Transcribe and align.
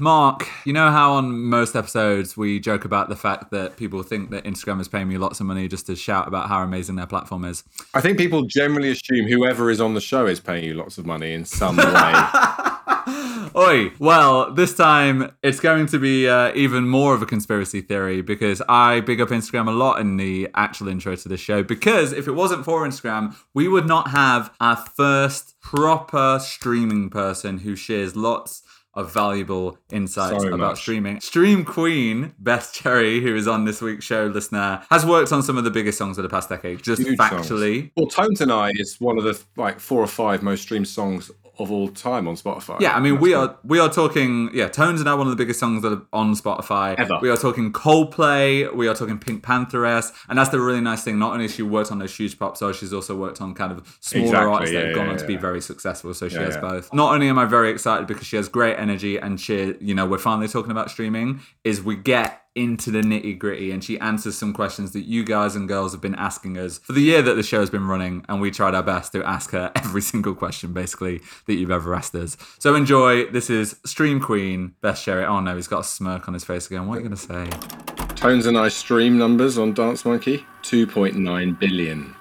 Mark, 0.00 0.48
you 0.64 0.72
know 0.72 0.90
how 0.90 1.12
on 1.12 1.42
most 1.42 1.74
episodes 1.74 2.36
we 2.36 2.60
joke 2.60 2.84
about 2.84 3.08
the 3.08 3.16
fact 3.16 3.50
that 3.50 3.76
people 3.76 4.02
think 4.02 4.30
that 4.30 4.44
Instagram 4.44 4.80
is 4.80 4.88
paying 4.88 5.08
me 5.08 5.18
lots 5.18 5.40
of 5.40 5.46
money 5.46 5.68
just 5.68 5.86
to 5.86 5.96
shout 5.96 6.28
about 6.28 6.48
how 6.48 6.62
amazing 6.62 6.96
their 6.96 7.06
platform 7.06 7.44
is? 7.44 7.64
I 7.94 8.00
think 8.00 8.18
people 8.18 8.42
generally 8.42 8.90
assume 8.90 9.26
whoever 9.26 9.70
is 9.70 9.80
on 9.80 9.94
the 9.94 10.00
show 10.00 10.26
is 10.26 10.40
paying 10.40 10.64
you 10.64 10.74
lots 10.74 10.98
of 10.98 11.06
money 11.06 11.32
in 11.32 11.44
some 11.44 11.76
way. 11.76 11.84
Oi, 13.56 13.90
well, 13.98 14.52
this 14.52 14.74
time 14.74 15.32
it's 15.42 15.58
going 15.58 15.86
to 15.86 15.98
be 15.98 16.28
uh, 16.28 16.52
even 16.54 16.86
more 16.86 17.14
of 17.14 17.22
a 17.22 17.26
conspiracy 17.26 17.80
theory 17.80 18.20
because 18.20 18.62
I 18.68 19.00
big 19.00 19.20
up 19.20 19.30
Instagram 19.30 19.68
a 19.68 19.72
lot 19.72 20.00
in 20.00 20.16
the 20.16 20.48
actual 20.54 20.88
intro 20.88 21.16
to 21.16 21.28
this 21.28 21.40
show. 21.40 21.62
Because 21.62 22.12
if 22.12 22.28
it 22.28 22.32
wasn't 22.32 22.64
for 22.64 22.86
Instagram, 22.86 23.34
we 23.54 23.66
would 23.66 23.86
not 23.86 24.10
have 24.10 24.54
our 24.60 24.76
first 24.76 25.60
proper 25.60 26.38
streaming 26.40 27.10
person 27.10 27.58
who 27.58 27.74
shares 27.74 28.14
lots 28.14 28.62
of 28.98 29.12
valuable 29.12 29.78
insights 29.92 30.42
So 30.42 30.48
about 30.48 30.58
much. 30.58 30.80
streaming. 30.80 31.20
Stream 31.20 31.64
Queen, 31.64 32.34
Beth 32.40 32.72
Cherry, 32.72 33.20
who 33.20 33.36
is 33.36 33.46
on 33.46 33.64
this 33.64 33.80
week's 33.80 34.04
show, 34.04 34.26
listener, 34.26 34.82
has 34.90 35.06
worked 35.06 35.32
on 35.32 35.40
some 35.40 35.56
of 35.56 35.62
the 35.62 35.70
biggest 35.70 35.96
songs 35.96 36.18
of 36.18 36.24
the 36.24 36.28
past 36.28 36.48
decade. 36.48 36.82
Just 36.82 37.02
Huge 37.02 37.16
songs. 37.16 37.92
Well, 37.96 38.08
Tones 38.08 38.40
and 38.40 38.50
I 38.50 38.72
is 38.74 38.96
one 38.98 39.16
of 39.16 39.22
the 39.22 39.40
like 39.56 39.78
four 39.78 40.02
or 40.02 40.08
five 40.08 40.42
most 40.42 40.62
streamed 40.62 40.88
songs 40.88 41.30
of 41.58 41.70
all 41.72 41.88
time 41.88 42.28
on 42.28 42.36
Spotify. 42.36 42.80
Yeah, 42.80 42.94
I 42.94 43.00
mean 43.00 43.14
That's 43.14 43.22
we 43.22 43.32
cool. 43.32 43.40
are 43.40 43.56
we 43.64 43.78
are 43.78 43.88
talking 43.88 44.50
yeah, 44.54 44.68
Tones 44.68 45.00
are 45.00 45.04
now 45.04 45.16
one 45.16 45.26
of 45.26 45.30
the 45.30 45.36
biggest 45.36 45.58
songs 45.60 45.82
that 45.82 45.92
are 45.92 46.02
on 46.12 46.34
Spotify. 46.34 46.94
Ever. 46.96 47.18
We 47.20 47.30
are 47.30 47.36
talking 47.36 47.72
Coldplay, 47.72 48.72
we 48.74 48.88
are 48.88 48.94
talking 48.94 49.18
PinkPantheress, 49.18 50.12
and 50.28 50.38
that's 50.38 50.50
the 50.50 50.60
really 50.60 50.80
nice 50.80 51.02
thing. 51.02 51.18
Not 51.18 51.32
only 51.32 51.44
has 51.44 51.54
she 51.54 51.62
worked 51.62 51.90
on 51.90 51.98
those 51.98 52.14
huge 52.16 52.38
pop 52.38 52.56
stars, 52.56 52.76
she's 52.76 52.92
also 52.92 53.16
worked 53.16 53.40
on 53.40 53.54
kind 53.54 53.72
of 53.72 53.98
smaller 54.00 54.26
Exactly, 54.26 54.52
artists 54.52 54.72
that 54.74 54.80
yeah, 54.80 54.86
have 54.86 54.94
gone 54.94 55.06
yeah, 55.06 55.12
on 55.12 55.18
to 55.18 55.26
be 55.26 55.36
very 55.36 55.60
successful. 55.60 56.14
So 56.14 56.28
she 56.28 56.36
Yeah, 56.36 56.42
has 56.44 56.54
yeah. 56.54 56.60
both. 56.60 56.92
Not 56.94 57.12
only 57.14 57.28
am 57.28 57.38
I 57.38 57.44
very 57.44 57.70
excited 57.70 58.06
because 58.06 58.26
she 58.26 58.36
has 58.36 58.48
great 58.48 58.76
energy 58.78 59.18
and 59.18 59.40
she 59.40 59.74
you 59.80 59.94
know, 59.94 60.06
we're 60.06 60.18
finally 60.18 60.48
talking 60.48 60.70
about 60.70 60.90
streaming, 60.90 61.40
is 61.64 61.82
we 61.82 61.96
get 61.96 62.42
into 62.58 62.90
the 62.90 63.00
nitty 63.00 63.38
gritty 63.38 63.70
and 63.70 63.84
she 63.84 63.98
answers 64.00 64.36
some 64.36 64.52
questions 64.52 64.92
that 64.92 65.02
you 65.02 65.22
guys 65.22 65.54
and 65.54 65.68
girls 65.68 65.92
have 65.92 66.00
been 66.00 66.16
asking 66.16 66.58
us 66.58 66.78
for 66.78 66.92
the 66.92 67.00
year 67.00 67.22
that 67.22 67.34
the 67.34 67.42
show 67.42 67.60
has 67.60 67.70
been 67.70 67.86
running 67.86 68.24
and 68.28 68.40
we 68.40 68.50
tried 68.50 68.74
our 68.74 68.82
best 68.82 69.12
to 69.12 69.22
ask 69.24 69.52
her 69.52 69.70
every 69.76 70.02
single 70.02 70.34
question 70.34 70.72
basically 70.72 71.20
that 71.46 71.54
you've 71.54 71.70
ever 71.70 71.94
asked 71.94 72.16
us. 72.16 72.36
So 72.58 72.74
enjoy. 72.74 73.26
This 73.26 73.48
is 73.48 73.76
stream 73.86 74.20
queen 74.20 74.74
Beth 74.80 75.00
Cherry. 75.00 75.24
Oh 75.24 75.38
no 75.40 75.54
he's 75.54 75.68
got 75.68 75.80
a 75.80 75.84
smirk 75.84 76.26
on 76.26 76.34
his 76.34 76.44
face 76.44 76.66
again. 76.66 76.88
What 76.88 76.98
are 76.98 77.00
you 77.00 77.08
going 77.08 77.16
to 77.16 77.54
say? 77.54 78.14
Tones 78.16 78.46
and 78.46 78.58
I 78.58 78.68
stream 78.68 79.16
numbers 79.16 79.56
on 79.56 79.72
Dance 79.72 80.04
Monkey? 80.04 80.44
2.9 80.62 81.58
billion. 81.60 82.16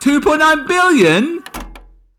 2.9 0.00 0.66
billion? 0.66 1.44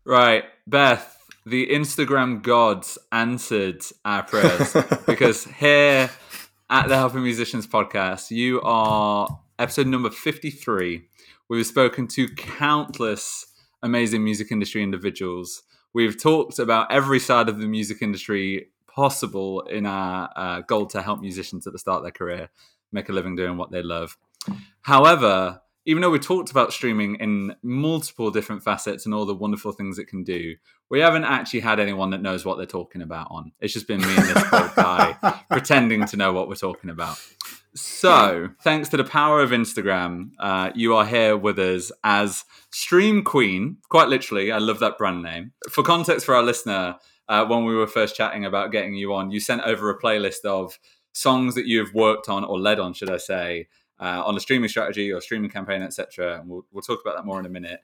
Right 0.04 0.44
beth 0.66 1.12
the 1.46 1.68
instagram 1.68 2.42
gods 2.42 2.98
answered 3.12 3.80
our 4.04 4.24
prayers 4.24 4.76
because 5.06 5.44
here 5.44 6.10
at 6.68 6.88
the 6.88 6.96
helping 6.96 7.22
musicians 7.22 7.66
podcast 7.66 8.30
you 8.30 8.60
are 8.62 9.40
episode 9.58 9.86
number 9.86 10.10
53 10.10 11.08
we've 11.48 11.66
spoken 11.66 12.06
to 12.06 12.28
countless 12.28 13.46
amazing 13.86 14.22
music 14.22 14.50
industry 14.52 14.82
individuals. 14.82 15.62
We've 15.94 16.20
talked 16.20 16.58
about 16.58 16.92
every 16.92 17.18
side 17.18 17.48
of 17.48 17.58
the 17.58 17.66
music 17.66 18.02
industry 18.02 18.68
possible 18.86 19.62
in 19.62 19.86
our 19.86 20.30
uh, 20.36 20.60
goal 20.62 20.86
to 20.86 21.02
help 21.02 21.20
musicians 21.20 21.66
at 21.66 21.72
the 21.72 21.78
start 21.78 21.98
of 21.98 22.02
their 22.02 22.12
career 22.12 22.50
make 22.92 23.08
a 23.08 23.12
living 23.12 23.36
doing 23.36 23.56
what 23.56 23.70
they 23.70 23.82
love. 23.82 24.16
However, 24.82 25.60
even 25.86 26.02
though 26.02 26.10
we 26.10 26.18
talked 26.18 26.50
about 26.50 26.72
streaming 26.72 27.14
in 27.16 27.54
multiple 27.62 28.32
different 28.32 28.62
facets 28.64 29.06
and 29.06 29.14
all 29.14 29.24
the 29.24 29.34
wonderful 29.34 29.70
things 29.70 29.98
it 29.98 30.08
can 30.08 30.24
do, 30.24 30.56
we 30.90 30.98
haven't 31.00 31.24
actually 31.24 31.60
had 31.60 31.78
anyone 31.78 32.10
that 32.10 32.20
knows 32.20 32.44
what 32.44 32.56
they're 32.56 32.66
talking 32.66 33.02
about 33.02 33.28
on. 33.30 33.52
It's 33.60 33.72
just 33.72 33.86
been 33.86 34.00
me 34.00 34.16
and 34.16 34.28
this 34.28 34.44
poor 34.48 34.72
guy 34.74 35.16
pretending 35.50 36.04
to 36.06 36.16
know 36.16 36.32
what 36.32 36.48
we're 36.48 36.56
talking 36.56 36.90
about. 36.90 37.18
So, 37.74 38.48
thanks 38.62 38.88
to 38.88 38.96
the 38.96 39.04
power 39.04 39.42
of 39.42 39.50
Instagram, 39.50 40.30
uh, 40.40 40.70
you 40.74 40.96
are 40.96 41.04
here 41.06 41.36
with 41.36 41.58
us 41.58 41.92
as 42.02 42.44
Stream 42.72 43.22
Queen. 43.22 43.76
Quite 43.88 44.08
literally, 44.08 44.50
I 44.50 44.58
love 44.58 44.80
that 44.80 44.98
brand 44.98 45.22
name. 45.22 45.52
For 45.70 45.84
context 45.84 46.26
for 46.26 46.34
our 46.34 46.42
listener, 46.42 46.96
uh, 47.28 47.44
when 47.44 47.64
we 47.64 47.76
were 47.76 47.86
first 47.86 48.16
chatting 48.16 48.44
about 48.44 48.72
getting 48.72 48.94
you 48.94 49.14
on, 49.14 49.30
you 49.30 49.40
sent 49.40 49.62
over 49.62 49.90
a 49.90 50.00
playlist 50.00 50.44
of 50.44 50.78
songs 51.12 51.54
that 51.54 51.66
you 51.66 51.78
have 51.78 51.94
worked 51.94 52.28
on 52.28 52.44
or 52.44 52.58
led 52.58 52.80
on, 52.80 52.92
should 52.92 53.10
I 53.10 53.18
say, 53.18 53.68
uh, 54.00 54.22
on 54.24 54.36
a 54.36 54.40
streaming 54.40 54.68
strategy 54.68 55.12
or 55.12 55.20
streaming 55.20 55.50
campaign, 55.50 55.82
etc. 55.82 56.40
And 56.40 56.48
we'll, 56.48 56.66
we'll 56.72 56.82
talk 56.82 57.00
about 57.04 57.16
that 57.16 57.24
more 57.24 57.40
in 57.40 57.46
a 57.46 57.50
minute. 57.50 57.80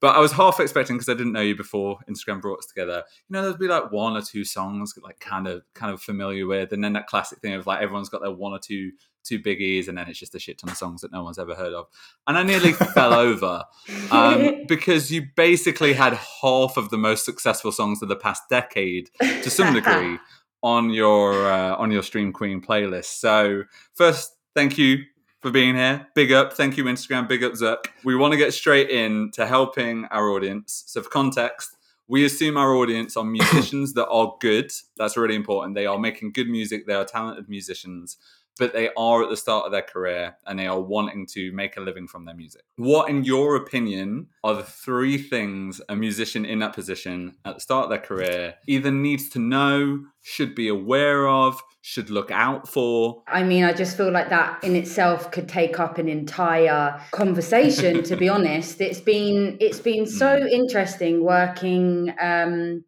But 0.00 0.16
I 0.16 0.18
was 0.18 0.32
half 0.32 0.60
expecting 0.60 0.96
because 0.96 1.10
I 1.10 1.14
didn't 1.14 1.32
know 1.32 1.42
you 1.42 1.54
before 1.54 1.98
Instagram 2.08 2.40
brought 2.40 2.60
us 2.60 2.66
together. 2.66 3.04
You 3.28 3.34
know, 3.34 3.42
there'd 3.42 3.58
be 3.58 3.68
like 3.68 3.92
one 3.92 4.16
or 4.16 4.22
two 4.22 4.44
songs 4.44 4.94
like 5.02 5.20
kind 5.20 5.46
of 5.46 5.62
kind 5.74 5.92
of 5.92 6.00
familiar 6.00 6.46
with, 6.46 6.72
and 6.72 6.82
then 6.82 6.94
that 6.94 7.06
classic 7.06 7.40
thing 7.40 7.52
of 7.52 7.66
like 7.66 7.82
everyone's 7.82 8.08
got 8.08 8.22
their 8.22 8.32
one 8.32 8.52
or 8.52 8.58
two 8.58 8.92
two 9.22 9.38
biggies, 9.38 9.88
and 9.88 9.98
then 9.98 10.08
it's 10.08 10.18
just 10.18 10.34
a 10.34 10.38
shit 10.38 10.56
ton 10.56 10.70
of 10.70 10.76
songs 10.78 11.02
that 11.02 11.12
no 11.12 11.22
one's 11.22 11.38
ever 11.38 11.54
heard 11.54 11.74
of. 11.74 11.86
And 12.26 12.38
I 12.38 12.42
nearly 12.42 12.72
fell 12.94 13.12
over 13.12 13.64
um, 14.10 14.64
because 14.68 15.10
you 15.10 15.26
basically 15.36 15.92
had 15.92 16.14
half 16.40 16.78
of 16.78 16.88
the 16.88 16.98
most 16.98 17.26
successful 17.26 17.70
songs 17.70 18.00
of 18.00 18.08
the 18.08 18.16
past 18.16 18.44
decade 18.48 19.10
to 19.20 19.50
some 19.50 19.74
degree 19.74 20.18
on 20.62 20.88
your 20.88 21.46
uh, 21.52 21.76
on 21.76 21.90
your 21.90 22.02
Stream 22.02 22.32
Queen 22.32 22.62
playlist. 22.62 23.18
So 23.20 23.64
first, 23.92 24.34
thank 24.54 24.78
you 24.78 25.04
for 25.40 25.50
being 25.50 25.74
here. 25.74 26.06
Big 26.14 26.32
up, 26.32 26.52
thank 26.52 26.76
you 26.76 26.84
Instagram. 26.84 27.28
Big 27.28 27.42
up 27.42 27.52
Zuck. 27.52 27.86
We 28.04 28.14
want 28.16 28.32
to 28.32 28.38
get 28.38 28.52
straight 28.52 28.90
in 28.90 29.30
to 29.32 29.46
helping 29.46 30.04
our 30.06 30.30
audience. 30.30 30.84
So 30.86 31.02
for 31.02 31.10
context. 31.10 31.76
We 32.08 32.24
assume 32.24 32.56
our 32.56 32.74
audience 32.74 33.16
are 33.16 33.24
musicians 33.24 33.92
that 33.94 34.08
are 34.08 34.34
good. 34.40 34.72
That's 34.96 35.16
really 35.16 35.36
important. 35.36 35.76
They 35.76 35.86
are 35.86 35.96
making 35.98 36.32
good 36.32 36.48
music. 36.48 36.84
They 36.84 36.94
are 36.94 37.04
talented 37.04 37.48
musicians, 37.48 38.16
but 38.60 38.74
they 38.74 38.90
are 38.94 39.22
at 39.22 39.30
the 39.30 39.36
start 39.38 39.64
of 39.64 39.72
their 39.72 39.82
career 39.82 40.36
and 40.46 40.58
they 40.58 40.66
are 40.66 40.78
wanting 40.78 41.26
to 41.26 41.50
make 41.52 41.78
a 41.78 41.80
living 41.80 42.06
from 42.06 42.26
their 42.26 42.34
music. 42.34 42.62
What, 42.76 43.08
in 43.08 43.24
your 43.24 43.56
opinion, 43.56 44.26
are 44.44 44.54
the 44.54 44.62
three 44.62 45.16
things 45.16 45.80
a 45.88 45.96
musician 45.96 46.44
in 46.44 46.58
that 46.58 46.74
position 46.74 47.36
at 47.46 47.54
the 47.54 47.60
start 47.60 47.84
of 47.84 47.90
their 47.90 47.98
career 47.98 48.56
either 48.68 48.90
needs 48.90 49.30
to 49.30 49.38
know, 49.38 50.04
should 50.20 50.54
be 50.54 50.68
aware 50.68 51.26
of, 51.26 51.58
should 51.80 52.10
look 52.10 52.30
out 52.30 52.68
for? 52.68 53.22
I 53.26 53.42
mean, 53.44 53.64
I 53.64 53.72
just 53.72 53.96
feel 53.96 54.12
like 54.12 54.28
that 54.28 54.62
in 54.62 54.76
itself 54.76 55.30
could 55.30 55.48
take 55.48 55.80
up 55.80 55.96
an 55.96 56.08
entire 56.08 57.00
conversation. 57.12 58.02
to 58.02 58.16
be 58.16 58.28
honest, 58.36 58.82
it's 58.82 59.00
been 59.00 59.56
it's 59.58 59.80
been 59.80 60.06
so 60.06 60.36
interesting 60.36 61.24
working 61.24 62.14
um, 62.20 62.84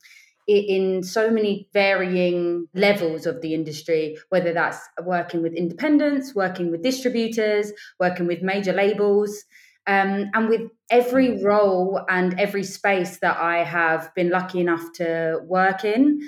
in 0.58 1.02
so 1.02 1.30
many 1.30 1.68
varying 1.72 2.68
levels 2.74 3.26
of 3.26 3.40
the 3.40 3.54
industry. 3.54 4.16
Whether 4.28 4.52
that's 4.52 4.80
working 5.02 5.42
with 5.42 5.54
independents, 5.54 6.34
working 6.34 6.70
with 6.70 6.82
distributors, 6.82 7.72
working 7.98 8.26
with 8.26 8.42
major 8.42 8.72
labels. 8.72 9.44
Um, 9.86 10.30
and 10.34 10.48
with 10.48 10.70
every 10.90 11.42
role 11.42 12.04
and 12.08 12.38
every 12.38 12.62
space 12.62 13.18
that 13.18 13.36
I 13.36 13.64
have 13.64 14.14
been 14.14 14.30
lucky 14.30 14.60
enough 14.60 14.92
to 14.94 15.40
work 15.44 15.84
in, 15.84 16.20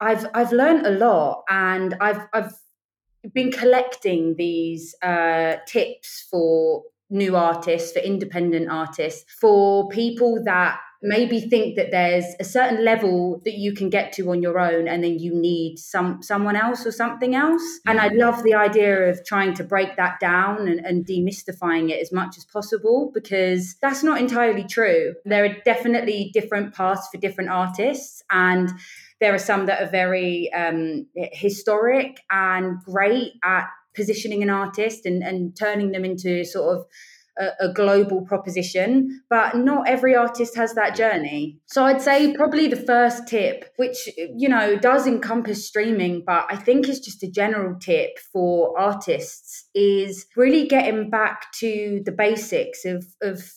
I've 0.00 0.26
I've 0.34 0.52
learned 0.52 0.86
a 0.86 0.90
lot, 0.90 1.44
and 1.48 1.94
I've 2.00 2.26
I've 2.32 2.52
been 3.32 3.52
collecting 3.52 4.34
these 4.36 4.94
uh, 5.02 5.56
tips 5.66 6.26
for 6.30 6.82
new 7.10 7.36
artists, 7.36 7.92
for 7.92 7.98
independent 8.00 8.70
artists, 8.70 9.24
for 9.40 9.88
people 9.88 10.42
that 10.44 10.80
maybe 11.02 11.40
think 11.40 11.76
that 11.76 11.90
there's 11.90 12.26
a 12.38 12.44
certain 12.44 12.84
level 12.84 13.40
that 13.44 13.54
you 13.54 13.72
can 13.72 13.88
get 13.88 14.12
to 14.12 14.30
on 14.30 14.42
your 14.42 14.58
own 14.58 14.86
and 14.86 15.02
then 15.02 15.18
you 15.18 15.34
need 15.34 15.78
some 15.78 16.22
someone 16.22 16.56
else 16.56 16.84
or 16.84 16.92
something 16.92 17.34
else. 17.34 17.62
And 17.86 17.98
i 17.98 18.08
love 18.08 18.42
the 18.42 18.54
idea 18.54 19.08
of 19.08 19.24
trying 19.24 19.54
to 19.54 19.64
break 19.64 19.96
that 19.96 20.20
down 20.20 20.68
and, 20.68 20.80
and 20.80 21.06
demystifying 21.06 21.90
it 21.90 22.00
as 22.00 22.12
much 22.12 22.36
as 22.36 22.44
possible 22.44 23.10
because 23.14 23.76
that's 23.80 24.02
not 24.02 24.20
entirely 24.20 24.64
true. 24.64 25.14
There 25.24 25.44
are 25.44 25.56
definitely 25.64 26.30
different 26.34 26.74
paths 26.74 27.08
for 27.10 27.18
different 27.18 27.50
artists 27.50 28.22
and 28.30 28.70
there 29.20 29.34
are 29.34 29.38
some 29.38 29.66
that 29.66 29.82
are 29.82 29.90
very 29.90 30.52
um, 30.52 31.06
historic 31.14 32.20
and 32.30 32.82
great 32.84 33.32
at 33.44 33.68
positioning 33.94 34.42
an 34.42 34.50
artist 34.50 35.04
and, 35.04 35.22
and 35.22 35.56
turning 35.56 35.92
them 35.92 36.04
into 36.04 36.44
sort 36.44 36.78
of 36.78 36.86
a, 37.38 37.68
a 37.68 37.72
global 37.72 38.22
proposition, 38.22 39.22
but 39.28 39.56
not 39.56 39.88
every 39.88 40.14
artist 40.14 40.56
has 40.56 40.74
that 40.74 40.96
journey. 40.96 41.58
So 41.66 41.84
I'd 41.84 42.02
say 42.02 42.34
probably 42.34 42.68
the 42.68 42.76
first 42.76 43.26
tip, 43.26 43.72
which, 43.76 44.08
you 44.16 44.48
know, 44.48 44.76
does 44.76 45.06
encompass 45.06 45.66
streaming, 45.66 46.22
but 46.26 46.46
I 46.48 46.56
think 46.56 46.88
is 46.88 47.00
just 47.00 47.22
a 47.22 47.30
general 47.30 47.78
tip 47.78 48.18
for 48.32 48.78
artists, 48.78 49.68
is 49.74 50.26
really 50.36 50.66
getting 50.66 51.10
back 51.10 51.52
to 51.60 52.02
the 52.04 52.12
basics 52.12 52.84
of, 52.84 53.04
of 53.22 53.52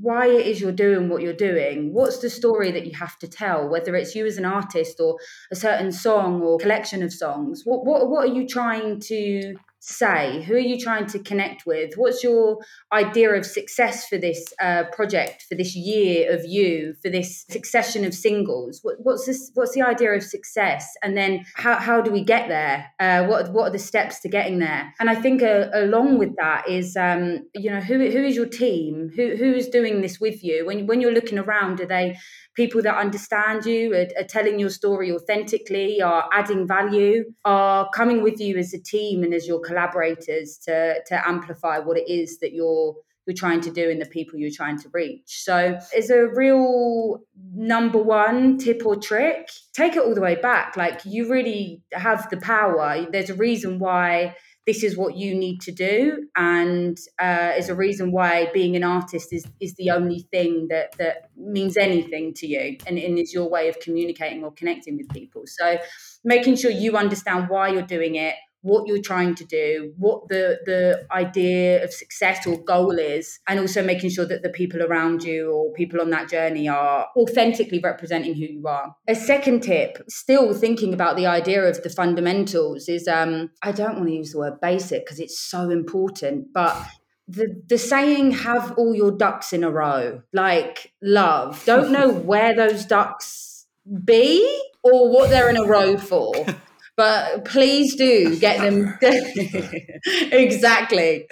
why 0.00 0.26
it 0.26 0.46
is 0.46 0.60
you're 0.60 0.72
doing 0.72 1.08
what 1.08 1.22
you're 1.22 1.32
doing. 1.32 1.94
What's 1.94 2.18
the 2.18 2.28
story 2.28 2.72
that 2.72 2.84
you 2.84 2.92
have 2.98 3.16
to 3.20 3.28
tell, 3.28 3.68
whether 3.68 3.94
it's 3.94 4.14
you 4.14 4.26
as 4.26 4.36
an 4.36 4.44
artist 4.44 4.98
or 4.98 5.16
a 5.52 5.56
certain 5.56 5.92
song 5.92 6.42
or 6.42 6.58
collection 6.58 7.02
of 7.02 7.12
songs? 7.12 7.62
What 7.64 7.86
what 7.86 8.08
what 8.10 8.28
are 8.28 8.34
you 8.34 8.46
trying 8.46 8.98
to 9.00 9.54
say? 9.82 10.42
Who 10.42 10.54
are 10.54 10.58
you 10.58 10.78
trying 10.78 11.06
to 11.06 11.18
connect 11.18 11.66
with? 11.66 11.94
What's 11.96 12.22
your 12.22 12.58
idea 12.92 13.30
of 13.34 13.44
success 13.44 14.06
for 14.06 14.16
this 14.16 14.54
uh, 14.60 14.84
project, 14.92 15.44
for 15.48 15.56
this 15.56 15.74
year 15.74 16.32
of 16.32 16.44
you, 16.44 16.94
for 17.02 17.10
this 17.10 17.44
succession 17.50 18.04
of 18.04 18.14
singles? 18.14 18.78
What, 18.82 18.96
what's 19.00 19.26
this? 19.26 19.50
What's 19.54 19.74
the 19.74 19.82
idea 19.82 20.12
of 20.12 20.22
success? 20.22 20.88
And 21.02 21.16
then 21.16 21.44
how, 21.54 21.74
how 21.74 22.00
do 22.00 22.12
we 22.12 22.22
get 22.22 22.48
there? 22.48 22.86
Uh, 23.00 23.26
what 23.26 23.52
what 23.52 23.64
are 23.64 23.72
the 23.72 23.78
steps 23.78 24.20
to 24.20 24.28
getting 24.28 24.60
there? 24.60 24.94
And 25.00 25.10
I 25.10 25.16
think 25.16 25.42
uh, 25.42 25.68
along 25.72 26.18
with 26.18 26.36
that 26.36 26.68
is 26.68 26.96
um, 26.96 27.40
you 27.54 27.70
know 27.70 27.80
who 27.80 27.98
who 27.98 28.24
is 28.24 28.36
your 28.36 28.46
team? 28.46 29.10
Who 29.16 29.34
who 29.36 29.52
is 29.52 29.68
doing 29.68 30.00
this 30.00 30.20
with 30.20 30.44
you? 30.44 30.64
When 30.64 30.86
when 30.86 31.00
you're 31.00 31.12
looking 31.12 31.38
around, 31.38 31.80
are 31.80 31.86
they 31.86 32.16
people 32.54 32.82
that 32.82 32.96
understand 32.96 33.64
you, 33.64 33.94
are, 33.94 34.06
are 34.18 34.26
telling 34.28 34.58
your 34.58 34.70
story 34.70 35.10
authentically, 35.10 36.02
are 36.02 36.28
adding 36.32 36.66
value, 36.66 37.24
are 37.44 37.88
coming 37.94 38.22
with 38.22 38.40
you 38.40 38.56
as 38.58 38.74
a 38.74 38.78
team 38.78 39.22
and 39.22 39.32
as 39.32 39.46
your 39.46 39.60
collaborators 39.72 40.58
to 40.58 41.02
to 41.06 41.28
amplify 41.28 41.78
what 41.78 41.96
it 41.96 42.08
is 42.08 42.38
that 42.38 42.52
you're 42.52 42.94
you're 43.26 43.36
trying 43.36 43.60
to 43.60 43.70
do 43.70 43.88
and 43.88 44.00
the 44.00 44.06
people 44.06 44.38
you're 44.38 44.50
trying 44.50 44.78
to 44.80 44.88
reach. 44.92 45.44
So, 45.44 45.78
as 45.96 46.10
a 46.10 46.26
real 46.26 47.20
number 47.54 48.02
one 48.02 48.58
tip 48.58 48.84
or 48.84 48.96
trick, 48.96 49.48
take 49.72 49.94
it 49.94 50.02
all 50.02 50.14
the 50.14 50.20
way 50.20 50.34
back. 50.34 50.76
Like, 50.76 51.02
you 51.04 51.30
really 51.30 51.82
have 51.92 52.28
the 52.30 52.36
power. 52.38 53.06
There's 53.10 53.30
a 53.30 53.34
reason 53.34 53.78
why 53.78 54.34
this 54.66 54.84
is 54.84 54.96
what 54.96 55.16
you 55.16 55.34
need 55.34 55.60
to 55.60 55.72
do 55.72 56.28
and 56.36 56.96
uh, 57.20 57.52
is 57.56 57.68
a 57.68 57.74
reason 57.74 58.12
why 58.12 58.48
being 58.54 58.76
an 58.76 58.84
artist 58.84 59.32
is 59.32 59.44
is 59.60 59.74
the 59.74 59.90
only 59.90 60.20
thing 60.30 60.68
that 60.68 60.92
that 60.98 61.30
means 61.36 61.76
anything 61.76 62.32
to 62.34 62.46
you 62.46 62.76
and, 62.86 62.96
and 62.96 63.18
is 63.18 63.34
your 63.34 63.50
way 63.50 63.68
of 63.68 63.78
communicating 63.80 64.44
or 64.44 64.52
connecting 64.52 64.96
with 64.96 65.08
people 65.08 65.42
so 65.46 65.78
making 66.22 66.54
sure 66.54 66.70
you 66.70 66.96
understand 66.96 67.48
why 67.48 67.68
you're 67.68 67.82
doing 67.82 68.14
it 68.14 68.36
what 68.62 68.86
you're 68.86 69.02
trying 69.02 69.34
to 69.34 69.44
do, 69.44 69.92
what 69.98 70.28
the 70.28 70.58
the 70.64 71.06
idea 71.12 71.84
of 71.84 71.92
success 71.92 72.46
or 72.46 72.56
goal 72.64 72.98
is, 72.98 73.40
and 73.48 73.60
also 73.60 73.84
making 73.84 74.10
sure 74.10 74.24
that 74.24 74.42
the 74.42 74.48
people 74.48 74.82
around 74.82 75.22
you 75.22 75.50
or 75.50 75.72
people 75.72 76.00
on 76.00 76.10
that 76.10 76.30
journey 76.30 76.68
are 76.68 77.08
authentically 77.16 77.80
representing 77.80 78.34
who 78.34 78.46
you 78.46 78.66
are. 78.66 78.94
A 79.08 79.14
second 79.14 79.62
tip, 79.62 80.02
still 80.08 80.54
thinking 80.54 80.94
about 80.94 81.16
the 81.16 81.26
idea 81.26 81.62
of 81.64 81.82
the 81.82 81.90
fundamentals, 81.90 82.88
is 82.88 83.06
um, 83.08 83.50
I 83.62 83.72
don't 83.72 83.96
want 83.96 84.08
to 84.08 84.14
use 84.14 84.32
the 84.32 84.38
word 84.38 84.60
basic 84.60 85.04
because 85.04 85.20
it's 85.20 85.38
so 85.38 85.70
important, 85.70 86.52
but 86.54 86.76
the 87.28 87.62
the 87.68 87.78
saying 87.78 88.32
have 88.32 88.72
all 88.76 88.94
your 88.94 89.12
ducks 89.12 89.52
in 89.52 89.62
a 89.62 89.70
row 89.70 90.20
like 90.32 90.92
love 91.00 91.62
don't 91.64 91.92
know 91.92 92.10
where 92.30 92.54
those 92.54 92.84
ducks 92.84 93.66
be 94.04 94.62
or 94.82 95.10
what 95.10 95.30
they're 95.30 95.48
in 95.48 95.56
a 95.56 95.64
row 95.64 95.96
for 95.96 96.32
but 96.96 97.44
please 97.44 97.96
do 97.96 98.38
get 98.38 98.60
them 98.60 98.98
exactly. 100.32 101.26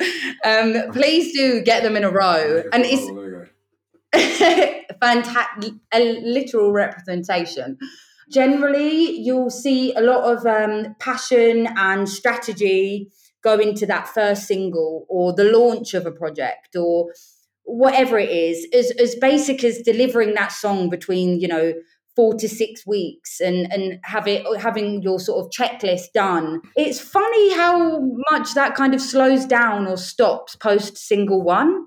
Um, 0.45 0.93
please 0.93 1.37
do 1.37 1.63
get 1.63 1.83
them 1.83 1.97
in 1.97 2.05
a 2.05 2.11
row. 2.11 2.63
And 2.73 2.85
it's 2.87 3.07
fantastic 5.01 5.75
a 5.93 6.21
literal 6.23 6.73
representation. 6.73 7.79
Generally 8.31 9.19
you'll 9.21 9.51
see 9.51 9.93
a 9.95 10.01
lot 10.01 10.25
of 10.25 10.47
um, 10.47 10.95
passion 10.99 11.69
and 11.77 12.09
strategy 12.09 13.11
go 13.43 13.59
into 13.59 13.87
that 13.87 14.09
first 14.09 14.47
single 14.47 15.07
or 15.09 15.33
the 15.33 15.45
launch 15.45 15.95
of 15.95 16.07
a 16.07 16.13
project 16.13 16.77
or 16.77 17.13
whatever 17.65 18.19
it 18.19 18.31
is 18.31 18.67
as, 18.75 18.91
as 18.93 19.15
basic 19.15 19.65
as 19.65 19.79
delivering 19.83 20.35
that 20.35 20.53
song 20.53 20.91
between 20.91 21.41
you 21.41 21.49
know 21.49 21.73
four 22.21 22.35
to 22.35 22.47
six 22.47 22.87
weeks 22.87 23.41
and 23.41 23.73
and 23.73 23.99
have 24.03 24.29
it 24.29 24.45
having 24.61 25.01
your 25.01 25.19
sort 25.19 25.43
of 25.43 25.51
checklist 25.51 26.13
done. 26.13 26.61
It's 26.77 27.01
funny 27.01 27.55
how 27.55 27.99
much 28.31 28.53
that 28.53 28.75
kind 28.75 28.93
of 28.95 29.01
slows 29.01 29.47
down 29.47 29.87
or 29.87 29.97
stops 29.97 30.55
post 30.55 30.99
single 30.99 31.41
one. 31.41 31.87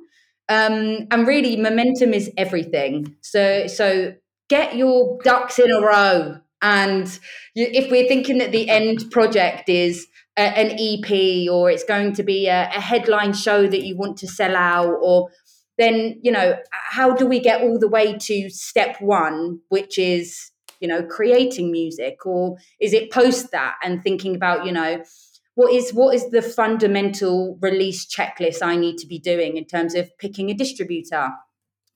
Um, 0.49 1.07
and 1.11 1.27
really 1.27 1.55
momentum 1.55 2.15
is 2.15 2.31
everything. 2.35 3.15
So 3.21 3.67
so 3.67 4.15
get 4.49 4.75
your 4.75 5.19
ducks 5.23 5.59
in 5.59 5.69
a 5.69 5.79
row. 5.79 6.39
And 6.63 7.07
you, 7.53 7.67
if 7.71 7.91
we're 7.91 8.07
thinking 8.07 8.39
that 8.39 8.51
the 8.51 8.69
end 8.69 9.11
project 9.11 9.69
is 9.69 10.07
a, 10.35 10.41
an 10.41 10.71
ep 10.71 11.11
or 11.51 11.69
it's 11.69 11.83
going 11.83 12.13
to 12.13 12.23
be 12.23 12.47
a, 12.47 12.69
a 12.75 12.81
headline 12.81 13.33
show 13.33 13.67
that 13.67 13.83
you 13.83 13.95
want 13.95 14.17
to 14.17 14.27
sell 14.27 14.55
out 14.55 14.95
or 14.99 15.29
then 15.77 16.19
you 16.21 16.31
know 16.31 16.57
how 16.71 17.13
do 17.13 17.25
we 17.25 17.39
get 17.39 17.61
all 17.61 17.79
the 17.79 17.87
way 17.87 18.17
to 18.17 18.49
step 18.49 19.01
one 19.01 19.59
which 19.69 19.97
is 19.97 20.51
you 20.79 20.87
know 20.87 21.03
creating 21.03 21.71
music? 21.71 22.25
Or 22.25 22.57
is 22.79 22.93
it 22.93 23.11
post 23.11 23.51
that 23.51 23.75
and 23.83 24.03
thinking 24.03 24.35
about 24.35 24.65
you 24.65 24.71
know 24.71 25.03
what 25.55 25.71
is 25.71 25.93
what 25.93 26.15
is 26.15 26.29
the 26.31 26.41
fundamental 26.41 27.57
release 27.61 28.05
checklist 28.05 28.61
i 28.63 28.75
need 28.75 28.97
to 28.97 29.07
be 29.07 29.19
doing 29.19 29.55
in 29.57 29.65
terms 29.65 29.93
of 29.93 30.09
picking 30.17 30.49
a 30.49 30.53
distributor 30.53 31.29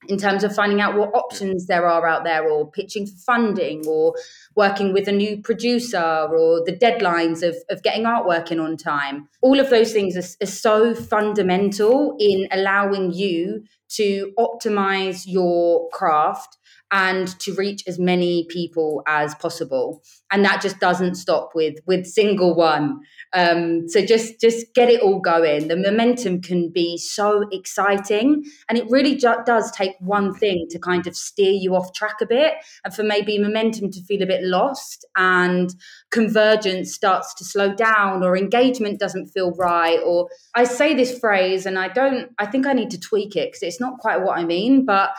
in 0.08 0.18
terms 0.18 0.44
of 0.44 0.54
finding 0.54 0.80
out 0.80 0.96
what 0.96 1.14
options 1.14 1.66
there 1.66 1.88
are 1.88 2.08
out 2.08 2.24
there 2.24 2.48
or 2.48 2.70
pitching 2.70 3.08
for 3.08 3.18
funding 3.26 3.86
or 3.88 4.14
working 4.56 4.94
with 4.94 5.08
a 5.08 5.12
new 5.12 5.42
producer 5.42 6.28
or 6.32 6.64
the 6.66 6.72
deadlines 6.72 7.42
of, 7.42 7.56
of 7.70 7.82
getting 7.84 8.04
artwork 8.04 8.52
in 8.52 8.60
on 8.60 8.78
time. 8.78 9.28
All 9.42 9.60
of 9.60 9.70
those 9.70 9.92
things 9.92 10.16
are, 10.16 10.44
are 10.44 10.50
so 10.50 10.94
fundamental 10.94 12.16
in 12.20 12.48
allowing 12.52 13.12
you 13.12 13.64
to 13.90 14.34
optimize 14.38 15.24
your 15.26 15.90
craft 15.90 16.58
and 16.92 17.28
to 17.40 17.54
reach 17.56 17.84
as 17.88 18.00
many 18.00 18.46
people 18.50 19.04
as 19.08 19.36
possible. 19.36 20.04
And 20.32 20.44
that 20.46 20.62
just 20.62 20.80
doesn't 20.80 21.16
stop 21.16 21.52
with 21.54 21.76
with 21.86 22.06
single 22.06 22.56
one. 22.56 23.00
Um, 23.34 23.88
so 23.90 24.06
just 24.06 24.40
just 24.40 24.74
get 24.74 24.90
it 24.90 25.02
all 25.02 25.20
going. 25.20 25.68
The 25.68 25.76
momentum 25.76 26.42
can 26.42 26.70
be 26.70 26.98
so 26.98 27.46
exciting. 27.52 28.44
And 28.70 28.78
it 28.78 28.86
really 28.90 29.16
ju- 29.16 29.44
does 29.46 29.72
take 29.72 29.94
one 30.00 30.34
thing 30.34 30.68
to 30.70 30.80
kind 30.80 31.08
of 31.08 31.16
steer 31.16 31.52
you 31.52 31.76
off 31.76 31.94
track 31.94 32.18
a 32.22 32.26
bit 32.26 32.54
and 32.84 32.94
for 32.94 33.04
maybe 33.04 33.38
momentum 33.38 33.92
to 33.92 34.02
feel 34.04 34.22
a 34.22 34.26
bit 34.26 34.44
lost 34.44 35.06
and 35.16 35.74
convergence 36.12 36.94
starts 36.94 37.34
to 37.36 37.46
slow 37.46 37.74
down 37.74 38.24
or 38.24 38.38
engagement 38.38 39.00
doesn't 39.00 39.28
feel 39.28 39.52
right 39.52 40.00
or 40.06 40.30
i 40.56 40.64
say 40.64 40.94
this 40.94 41.18
phrase 41.20 41.66
and 41.66 41.78
i 41.78 41.88
don't 41.88 42.30
i 42.40 42.46
think 42.46 42.66
i 42.66 42.74
need 42.74 42.90
to 42.90 43.00
tweak 43.00 43.36
it 43.36 43.50
because 43.50 43.64
it's 43.64 43.82
not 43.82 44.00
quite 44.00 44.22
what 44.22 44.38
i 44.38 44.44
mean 44.44 44.86
but 44.86 45.12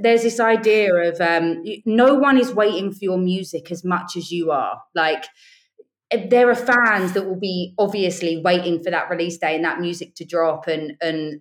there's 0.00 0.22
this 0.22 0.40
idea 0.40 0.94
of 0.94 1.20
um, 1.20 1.64
no 1.84 2.14
one 2.14 2.38
is 2.38 2.52
waiting 2.52 2.92
for 2.92 2.98
your 3.00 3.18
music 3.18 3.70
as 3.70 3.84
much 3.84 4.16
as 4.16 4.30
you 4.30 4.50
are. 4.50 4.82
Like 4.94 5.24
eh, 6.10 6.26
there 6.28 6.50
are 6.50 6.54
fans 6.54 7.12
that 7.12 7.26
will 7.26 7.38
be 7.38 7.74
obviously 7.78 8.40
waiting 8.44 8.82
for 8.82 8.90
that 8.90 9.08
release 9.08 9.38
day 9.38 9.54
and 9.54 9.64
that 9.64 9.80
music 9.80 10.14
to 10.16 10.24
drop, 10.24 10.66
and 10.66 10.96
and 11.00 11.40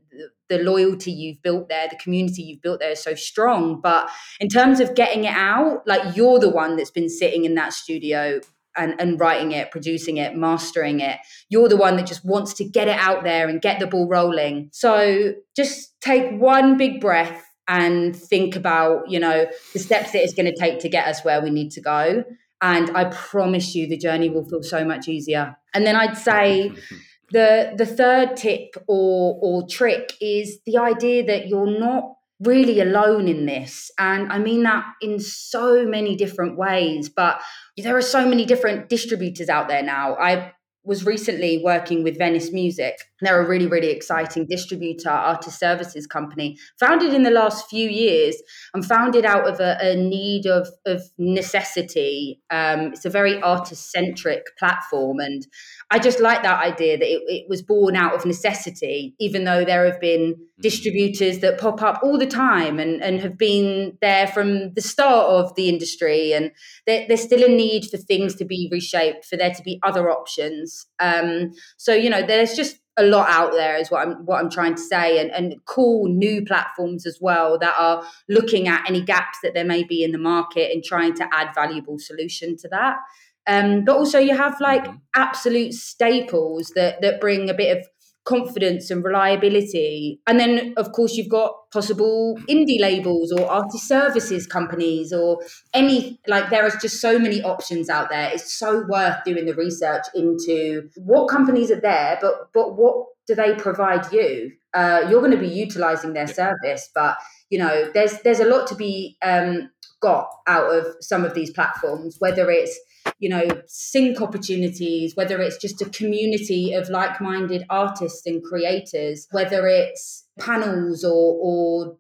the 0.50 0.60
loyalty 0.60 1.12
you've 1.12 1.42
built 1.42 1.68
there, 1.70 1.88
the 1.90 1.98
community 1.98 2.44
you've 2.44 2.62
built 2.62 2.80
there 2.80 2.92
is 2.92 3.04
so 3.04 3.16
strong. 3.16 3.82
But 3.82 4.10
in 4.40 4.50
terms 4.50 4.80
of 4.80 4.96
getting 4.96 5.26
it 5.26 5.36
out, 5.36 5.86
like 5.88 6.16
you're 6.16 6.40
the 6.40 6.50
one 6.50 6.78
that's 6.78 6.92
been 6.92 7.10
sitting 7.10 7.46
in 7.46 7.56
that 7.56 7.74
studio 7.74 8.40
and, 8.78 8.94
and, 9.00 9.20
writing 9.20 9.54
it, 9.54 9.72
producing 9.72 10.18
it, 10.18 10.36
mastering 10.36 11.00
it. 11.00 11.18
You're 11.50 11.68
the 11.68 11.76
one 11.76 11.98
that 11.98 12.06
just 12.06 12.24
wants 12.24 12.54
to 12.56 12.64
get 12.64 12.88
it 12.88 12.98
out 13.00 13.24
there 13.24 13.48
and 13.48 13.60
get 13.60 13.80
the 13.80 13.88
ball 13.88 14.08
rolling. 14.08 14.70
So 14.72 15.34
just 15.56 16.00
take 16.00 16.40
one 16.40 16.78
big 16.78 17.02
breath 17.02 17.44
and 17.68 18.16
think 18.16 18.56
about 18.56 19.10
you 19.10 19.20
know 19.20 19.46
the 19.74 19.80
steps 19.80 20.12
that 20.12 20.24
it's 20.24 20.34
going 20.34 20.46
to 20.46 20.56
take 20.56 20.80
to 20.80 20.90
get 20.90 21.08
us 21.08 21.24
where 21.24 21.42
we 21.42 21.50
need 21.50 21.72
to 21.72 21.82
go. 21.82 22.24
And 22.62 22.96
i 22.98 23.06
promise 23.06 23.76
you 23.76 23.88
the 23.88 23.98
journey 23.98 24.30
will 24.30 24.48
feel 24.48 24.64
so 24.64 24.84
much 24.84 25.08
easier. 25.08 25.56
And 25.74 25.86
then 25.86 25.96
i'd 25.96 26.18
say 26.18 26.72
the 27.32 27.74
the 27.78 27.86
third 27.86 28.36
tip 28.36 28.76
or 28.88 29.38
or 29.42 29.68
trick 29.68 30.14
is 30.22 30.60
the 30.66 30.78
idea 30.78 31.26
that 31.26 31.48
you're 31.48 31.80
not 31.80 32.14
really 32.40 32.80
alone 32.80 33.28
in 33.28 33.46
this. 33.46 33.92
And 33.98 34.32
i 34.32 34.40
mean 34.40 34.64
that 34.64 34.86
in 35.02 35.20
so 35.20 35.86
many 35.86 36.16
different 36.16 36.58
ways 36.58 37.10
but 37.10 37.42
there 37.78 37.96
are 37.96 38.02
so 38.02 38.28
many 38.28 38.46
different 38.46 38.90
distributors 38.90 39.50
out 39.50 39.68
there 39.68 39.84
now. 39.84 40.16
I 40.16 40.54
was 40.88 41.06
recently 41.06 41.62
working 41.64 42.02
with 42.02 42.18
Venice 42.18 42.54
Music. 42.54 42.98
They're 43.20 43.42
a 43.42 43.48
really, 43.48 43.68
really 43.68 43.90
exciting 43.90 44.48
distributor, 44.50 45.10
artist 45.10 45.60
services 45.60 46.08
company, 46.08 46.58
founded 46.80 47.14
in 47.14 47.24
the 47.24 47.30
last 47.32 47.68
few 47.70 47.90
years 47.90 48.36
and 48.74 48.86
founded 48.86 49.26
out 49.26 49.48
of 49.48 49.60
a, 49.60 49.78
a 49.82 49.96
need 49.96 50.46
of, 50.46 50.70
of 50.86 51.02
necessity. 51.18 52.40
Um, 52.52 52.94
it's 52.94 53.06
a 53.06 53.10
very 53.10 53.42
artist 53.42 53.92
centric 53.92 54.44
platform. 54.58 55.20
And 55.20 55.46
I 55.92 56.00
just 56.00 56.22
like 56.22 56.42
that 56.44 56.64
idea 56.64 56.98
that 56.98 57.06
it, 57.06 57.22
it, 57.28 57.50
was 57.50 57.62
born 57.62 57.96
out 57.96 58.14
of 58.14 58.26
necessity, 58.26 59.14
even 59.20 59.44
though 59.44 59.66
there 59.66 59.86
have 59.86 60.00
been 60.00 60.36
mm. 60.36 60.62
distributors 60.62 61.40
that 61.40 61.60
pop 61.60 61.82
up 61.82 62.00
all 62.02 62.18
the 62.18 62.28
time 62.28 62.80
and, 62.80 63.04
and 63.04 63.20
have 63.20 63.38
been 63.38 63.98
there 64.00 64.28
from 64.28 64.74
the 64.74 64.82
start 64.82 65.28
of 65.28 65.54
the 65.56 65.68
industry. 65.68 66.34
And 66.34 66.52
there, 66.86 67.06
there's 67.08 67.24
still 67.24 67.44
a 67.44 67.50
need 67.50 67.90
for 67.90 67.98
things 67.98 68.36
to 68.36 68.46
be 68.46 68.70
reshaped, 68.72 69.26
for 69.26 69.36
there 69.36 69.54
to 69.54 69.64
be 69.64 69.80
other 69.84 70.10
options. 70.10 70.77
Um, 71.00 71.54
so, 71.78 71.94
you 71.94 72.10
know, 72.10 72.26
there's 72.26 72.56
just 72.56 72.78
a 72.98 73.04
lot 73.04 73.30
out 73.30 73.52
there 73.52 73.78
is 73.78 73.92
what 73.92 74.08
I'm 74.08 74.26
what 74.26 74.40
I'm 74.40 74.50
trying 74.50 74.74
to 74.74 74.82
say 74.82 75.20
and, 75.20 75.30
and 75.32 75.56
cool 75.66 76.08
new 76.08 76.44
platforms 76.44 77.06
as 77.06 77.20
well 77.22 77.58
that 77.60 77.76
are 77.78 78.04
looking 78.28 78.68
at 78.68 78.90
any 78.90 79.02
gaps 79.02 79.38
that 79.44 79.54
there 79.54 79.66
may 79.66 79.84
be 79.84 80.04
in 80.04 80.12
the 80.12 80.18
market 80.18 80.72
and 80.72 80.84
trying 80.84 81.14
to 81.16 81.28
add 81.32 81.54
valuable 81.54 82.00
solution 82.00 82.58
to 82.58 82.68
that 82.70 82.98
Um, 83.46 83.86
but 83.86 83.96
also 83.96 84.20
you 84.20 84.36
have 84.36 84.60
like 84.60 84.86
mm-hmm. 84.86 84.98
absolute 85.16 85.74
staples 85.74 86.72
that 86.76 87.02
that 87.02 87.22
bring 87.22 87.50
a 87.50 87.54
bit 87.54 87.78
of 87.78 87.88
confidence 88.28 88.92
and 88.92 89.04
reliability. 89.04 90.20
And 90.28 90.40
then, 90.40 90.74
of 90.78 90.92
course, 90.92 91.16
you've 91.16 91.30
got 91.30 91.54
possible 91.72 92.38
indie 92.50 92.80
labels 92.80 93.32
or 93.32 93.50
artist 93.50 93.88
services 93.88 94.46
companies 94.46 95.14
or 95.14 95.40
any, 95.74 96.20
like, 96.28 96.50
there 96.50 96.66
is 96.66 96.76
just 96.82 97.00
so 97.00 97.18
many 97.18 97.42
options 97.42 97.90
out 97.90 98.10
there. 98.10 98.30
It's 98.34 98.54
so 98.54 98.86
worth 98.88 99.24
doing 99.24 99.46
the 99.46 99.56
research 99.56 100.04
into 100.14 100.90
what 100.98 101.30
companies 101.30 101.72
are 101.72 101.80
there, 101.80 102.18
but, 102.22 102.50
but 102.54 102.76
what 102.76 103.06
do 103.28 103.36
they 103.36 103.56
provide 103.56 104.12
you? 104.12 104.52
Uh, 104.74 105.08
you're 105.10 105.22
going 105.22 105.32
to 105.32 105.38
be 105.38 105.48
utilizing 105.48 106.14
their 106.14 106.28
service, 106.28 106.90
but 106.94 107.18
you 107.50 107.58
know, 107.58 107.90
there's 107.94 108.20
there's 108.22 108.40
a 108.40 108.46
lot 108.46 108.68
to 108.68 108.76
be 108.76 109.18
um, 109.22 109.70
got 110.02 110.30
out 110.48 110.70
of 110.74 110.86
some 111.00 111.24
of 111.24 111.34
these 111.34 111.52
platforms, 111.52 112.18
whether 112.20 112.50
it's 112.50 112.78
you 113.20 113.30
know 113.30 113.44
sync 113.66 114.22
opportunities 114.22 115.16
whether 115.16 115.42
it's 115.42 115.58
just 115.58 115.82
a 115.82 115.90
community 115.90 116.74
of 116.74 116.90
like-minded 116.90 117.64
artists 117.70 118.26
and 118.26 118.44
creators 118.44 119.28
whether 119.32 119.68
it's 119.68 120.28
panels 120.40 121.04
or 121.04 121.38
or 121.40 121.98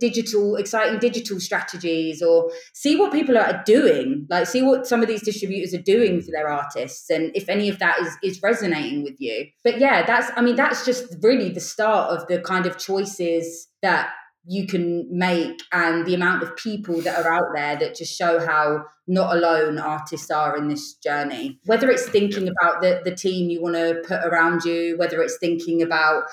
digital 0.00 0.56
exciting 0.56 0.98
digital 0.98 1.38
strategies 1.38 2.22
or 2.22 2.50
see 2.72 2.96
what 2.96 3.12
people 3.12 3.36
are 3.36 3.62
doing 3.64 4.26
like 4.30 4.46
see 4.46 4.62
what 4.62 4.86
some 4.86 5.02
of 5.02 5.08
these 5.08 5.22
distributors 5.22 5.74
are 5.74 5.82
doing 5.82 6.20
for 6.20 6.30
their 6.30 6.48
artists 6.48 7.10
and 7.10 7.30
if 7.34 7.48
any 7.48 7.68
of 7.68 7.78
that 7.78 7.98
is 8.00 8.16
is 8.22 8.42
resonating 8.42 9.02
with 9.02 9.14
you. 9.18 9.46
But 9.62 9.78
yeah 9.78 10.04
that's 10.04 10.30
i 10.36 10.40
mean 10.40 10.56
that's 10.56 10.84
just 10.84 11.14
really 11.22 11.50
the 11.50 11.60
start 11.60 12.16
of 12.16 12.26
the 12.28 12.40
kind 12.40 12.66
of 12.66 12.78
choices 12.78 13.68
that 13.82 14.10
you 14.46 14.66
can 14.66 15.06
make 15.10 15.60
and 15.72 16.06
the 16.06 16.14
amount 16.14 16.42
of 16.42 16.56
people 16.56 17.00
that 17.02 17.24
are 17.24 17.32
out 17.32 17.54
there 17.54 17.76
that 17.76 17.96
just 17.96 18.16
show 18.16 18.38
how 18.44 18.84
not 19.06 19.36
alone 19.36 19.78
artists 19.78 20.30
are 20.30 20.56
in 20.56 20.68
this 20.68 20.94
journey. 20.94 21.58
Whether 21.64 21.90
it's 21.90 22.08
thinking 22.08 22.48
about 22.48 22.80
the, 22.80 23.00
the 23.04 23.14
team 23.14 23.50
you 23.50 23.62
want 23.62 23.74
to 23.74 24.02
put 24.06 24.24
around 24.24 24.64
you, 24.64 24.96
whether 24.98 25.22
it's 25.22 25.38
thinking 25.38 25.82
about 25.82 26.24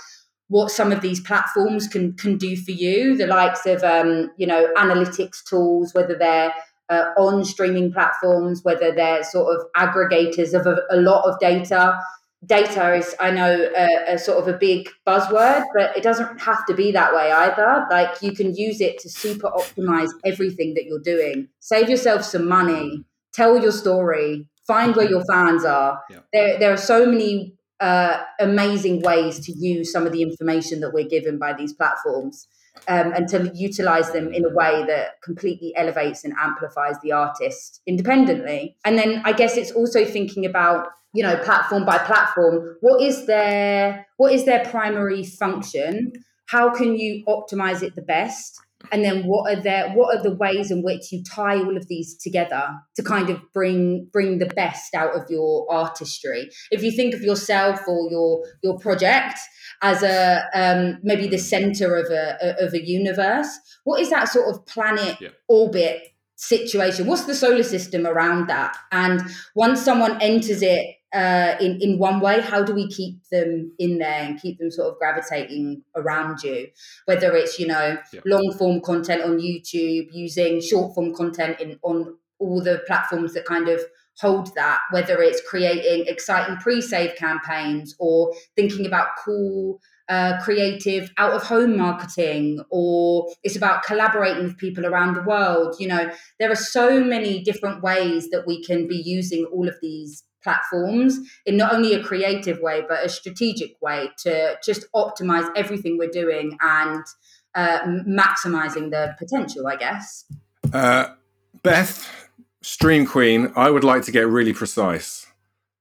what 0.48 0.70
some 0.70 0.92
of 0.92 1.02
these 1.02 1.20
platforms 1.20 1.88
can 1.88 2.14
can 2.14 2.38
do 2.38 2.56
for 2.56 2.72
you, 2.72 3.18
the 3.18 3.28
likes 3.28 3.66
of 3.66 3.84
um, 3.84 4.30
you 4.38 4.46
know 4.46 4.68
analytics 4.78 5.44
tools, 5.44 5.94
whether 5.94 6.16
they're 6.16 6.54
uh, 6.90 7.06
on 7.18 7.44
streaming 7.44 7.92
platforms, 7.92 8.62
whether 8.64 8.94
they're 8.94 9.24
sort 9.24 9.56
of 9.56 9.66
aggregators 9.76 10.54
of 10.54 10.68
a, 10.68 10.78
a 10.92 10.98
lot 10.98 11.24
of 11.24 11.40
data 11.40 12.00
data 12.46 12.94
is 12.94 13.16
i 13.20 13.32
know 13.32 13.70
a, 13.76 14.14
a, 14.14 14.18
sort 14.18 14.38
of 14.38 14.48
a 14.48 14.58
big 14.58 14.90
buzzword 15.08 15.64
but 15.76 15.96
it 15.98 16.04
doesn't 16.04 16.40
have 16.40 16.66
to 16.66 16.74
be 16.74 16.92
that 16.92 17.14
way 17.14 17.32
either. 17.32 17.86
Like 17.90 18.22
you 18.22 18.34
can 18.34 18.56
use 18.56 18.82
it 18.82 19.00
to 19.00 19.10
super 19.10 19.50
optimize 19.50 20.10
everything 20.24 20.74
that 20.76 20.86
you're 20.86 21.00
doing. 21.00 21.50
Save 21.60 21.90
yourself 21.90 22.24
some 22.24 22.48
money 22.48 23.06
tell 23.36 23.62
your 23.62 23.72
story 23.72 24.48
find 24.66 24.96
where 24.96 25.08
your 25.08 25.24
fans 25.26 25.64
are. 25.64 26.02
Yeah. 26.10 26.20
there, 26.34 26.60
there 26.60 26.74
are 26.74 26.78
so 26.78 27.06
many 27.06 27.54
uh, 27.80 28.24
amazing 28.40 29.02
ways 29.02 29.40
to 29.46 29.52
use 29.52 29.92
some 29.92 30.08
of 30.08 30.12
the 30.12 30.22
information 30.24 30.80
that 30.80 30.94
we're 30.94 31.08
given 31.08 31.38
by 31.38 31.54
these 31.54 31.74
platforms 31.74 32.48
um, 32.88 33.14
and 33.14 33.28
to 33.30 33.52
utilize 33.54 34.12
them 34.12 34.34
in 34.34 34.46
a 34.46 34.50
way 34.50 34.84
that 34.88 35.22
completely 35.24 35.74
elevates 35.76 36.24
and 36.24 36.34
amplifies 36.40 36.96
the 37.02 37.12
artist 37.12 37.82
independently. 37.88 38.78
And 38.86 38.98
then 38.98 39.22
i 39.26 39.32
guess 39.32 39.58
it's 39.58 39.72
also 39.72 40.06
thinking 40.06 40.46
about 40.46 40.88
you 41.14 41.24
know 41.24 41.38
platform 41.38 41.86
by 41.86 41.98
platform 41.98 42.76
what 42.82 43.02
is 43.02 43.26
their 43.26 44.06
what 44.18 44.34
is 44.34 44.46
their 44.46 44.64
primary 44.66 45.24
function? 45.24 46.14
How 46.48 46.70
can 46.70 46.96
you 46.96 47.26
optimize 47.26 47.82
it 47.82 47.96
the 47.96 48.02
best 48.02 48.60
and 48.92 49.04
then 49.04 49.24
what 49.26 49.52
are 49.52 49.62
their 49.62 49.90
what 49.92 50.16
are 50.16 50.22
the 50.22 50.36
ways 50.36 50.72
in 50.72 50.84
which 50.84 51.12
you 51.12 51.24
tie 51.24 51.58
all 51.58 51.78
of 51.78 51.88
these 51.88 52.18
together 52.18 52.70
to 52.96 53.04
kind 53.04 53.30
of 53.30 53.40
bring 53.54 54.08
bring 54.12 54.40
the 54.40 54.46
best 54.46 54.94
out 54.94 55.16
of 55.16 55.24
your 55.30 55.66
artistry? 55.72 56.50
If 56.72 56.84
you 56.84 56.92
think 56.92 57.14
of 57.14 57.22
yourself 57.22 57.82
or 57.88 58.10
your 58.10 58.46
your 58.64 58.78
project 58.80 59.40
as 59.82 60.04
a 60.04 60.44
um, 60.54 61.00
maybe 61.04 61.28
the 61.28 61.38
center 61.38 61.96
of 61.96 62.10
a 62.12 62.56
of 62.64 62.74
a 62.74 62.86
universe 62.86 63.60
what 63.86 64.02
is 64.02 64.10
that 64.10 64.28
sort 64.28 64.54
of 64.54 64.66
planet 64.66 65.16
yeah. 65.22 65.30
orbit 65.48 66.02
situation? 66.36 67.08
What's 67.08 67.26
the 67.26 67.36
solar 67.36 67.64
system 67.64 68.06
around 68.06 68.48
that? 68.48 68.76
And 68.92 69.22
once 69.56 69.82
someone 69.82 70.22
enters 70.22 70.62
it 70.62 70.86
uh, 71.16 71.56
in 71.62 71.80
in 71.82 71.98
one 71.98 72.20
way 72.20 72.42
how 72.42 72.62
do 72.62 72.76
we 72.76 72.88
keep 72.90 73.24
them 73.32 73.72
in 73.80 74.00
there 74.00 74.24
and 74.24 74.42
keep 74.42 74.60
them 74.60 74.70
sort 74.70 74.92
of 74.92 75.00
gravitating 75.00 75.82
around 75.96 76.44
you 76.44 76.68
whether 77.06 77.34
it's 77.36 77.58
you 77.58 77.66
know 77.66 77.98
yeah. 78.12 78.20
long 78.26 78.54
form 78.58 78.82
content 78.82 79.24
on 79.24 79.40
youtube 79.40 80.08
using 80.12 80.60
short 80.60 80.94
form 80.94 81.16
content 81.16 81.60
in 81.62 81.80
on 81.84 82.18
all 82.40 82.62
the 82.62 82.84
platforms 82.86 83.34
that 83.34 83.46
kind 83.46 83.70
of 83.70 83.80
hold 84.20 84.54
that 84.56 84.80
whether 84.92 85.22
it's 85.22 85.42
creating 85.48 86.06
exciting 86.08 86.58
pre-save 86.58 87.16
campaigns 87.16 87.96
or 87.98 88.34
thinking 88.56 88.86
about 88.86 89.08
cool 89.24 89.80
uh, 90.08 90.40
creative 90.44 91.12
out 91.18 91.32
of 91.32 91.42
home 91.42 91.76
marketing 91.76 92.64
or 92.70 93.28
it's 93.44 93.56
about 93.56 93.84
collaborating 93.84 94.44
with 94.44 94.58
people 94.58 94.86
around 94.86 95.16
the 95.16 95.24
world 95.24 95.76
you 95.80 95.88
know 95.88 96.12
there 96.40 96.52
are 96.52 96.56
so 96.56 97.02
many 97.04 97.42
different 97.42 97.82
ways 97.82 98.30
that 98.30 98.46
we 98.46 98.64
can 98.64 98.88
be 98.88 98.98
using 98.98 99.46
all 99.46 99.68
of 99.68 99.76
these 99.82 100.24
platforms 100.46 101.20
in 101.46 101.58
not 101.58 101.74
only 101.74 101.94
a 101.94 102.02
creative 102.02 102.60
way 102.60 102.86
but 102.88 103.04
a 103.04 103.10
strategic 103.10 103.76
way 103.82 104.10
to 104.18 104.56
just 104.64 104.86
optimize 104.94 105.50
everything 105.58 105.98
we're 105.98 106.08
doing 106.08 106.58
and 106.62 107.04
uh, 107.56 107.80
maximizing 108.08 108.92
the 108.92 109.16
potential 109.18 109.68
i 109.68 109.76
guess. 109.76 110.26
Uh, 110.72 111.08
beth 111.64 112.08
stream 112.62 113.06
queen 113.06 113.52
i 113.56 113.70
would 113.70 113.84
like 113.84 114.04
to 114.04 114.12
get 114.12 114.28
really 114.28 114.54
precise. 114.54 115.28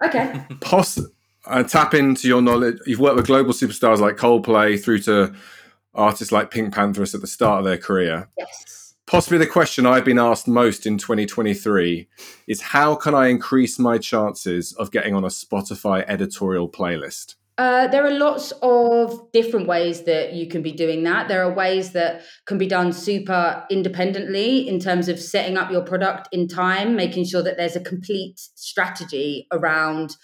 Okay. 0.03 0.43
Poss- 0.61 1.07
uh, 1.47 1.63
tap 1.63 1.93
into 1.93 2.27
your 2.27 2.41
knowledge 2.41 2.79
you've 2.87 3.01
worked 3.01 3.17
with 3.17 3.27
global 3.27 3.53
superstars 3.53 3.99
like 3.99 4.17
coldplay 4.17 4.83
through 4.83 4.99
to 4.99 5.35
artists 5.95 6.33
like 6.33 6.51
PinkPantheress 6.51 7.15
at 7.15 7.21
the 7.21 7.27
start 7.27 7.59
of 7.59 7.65
their 7.67 7.77
career. 7.77 8.29
Yes 8.39 8.84
possibly 9.07 9.39
the 9.39 9.47
question 9.47 9.87
I've 9.87 10.05
been 10.05 10.19
asked 10.19 10.49
most 10.49 10.87
in 10.87 10.99
2023 10.99 12.09
is 12.47 12.61
how 12.61 12.95
can 12.95 13.15
I 13.15 13.29
increase 13.29 13.79
my 13.79 13.99
chances 13.99 14.73
of 14.75 14.91
getting 14.91 15.15
on 15.15 15.25
a 15.25 15.29
Spotify 15.29 16.05
editorial 16.07 16.69
playlist? 16.69 17.35
Uh, 17.57 17.87
there 17.87 18.05
are 18.05 18.11
lots 18.11 18.53
of 18.63 19.31
different 19.33 19.69
ways 19.69 20.03
that 20.03 20.33
you 20.33 20.49
can 20.49 20.61
be 20.61 20.73
doing 20.73 21.05
that. 21.05 21.29
There 21.29 21.45
are 21.45 21.53
ways 21.53 21.93
that 21.93 22.23
can 22.47 22.59
be 22.59 22.67
done 22.67 22.93
super 22.93 23.65
independently 23.71 24.67
in 24.67 24.81
terms 24.81 25.09
of 25.09 25.21
setting 25.21 25.57
up 25.57 25.71
your 25.71 25.83
product 25.83 26.29
in 26.33 26.49
time, 26.49 26.97
making 26.97 27.27
sure 27.27 27.45
that 27.45 27.57
there's 27.57 27.77
a 27.77 27.81
complete 27.81 28.41
strategy 28.57 29.47
around 29.53 30.17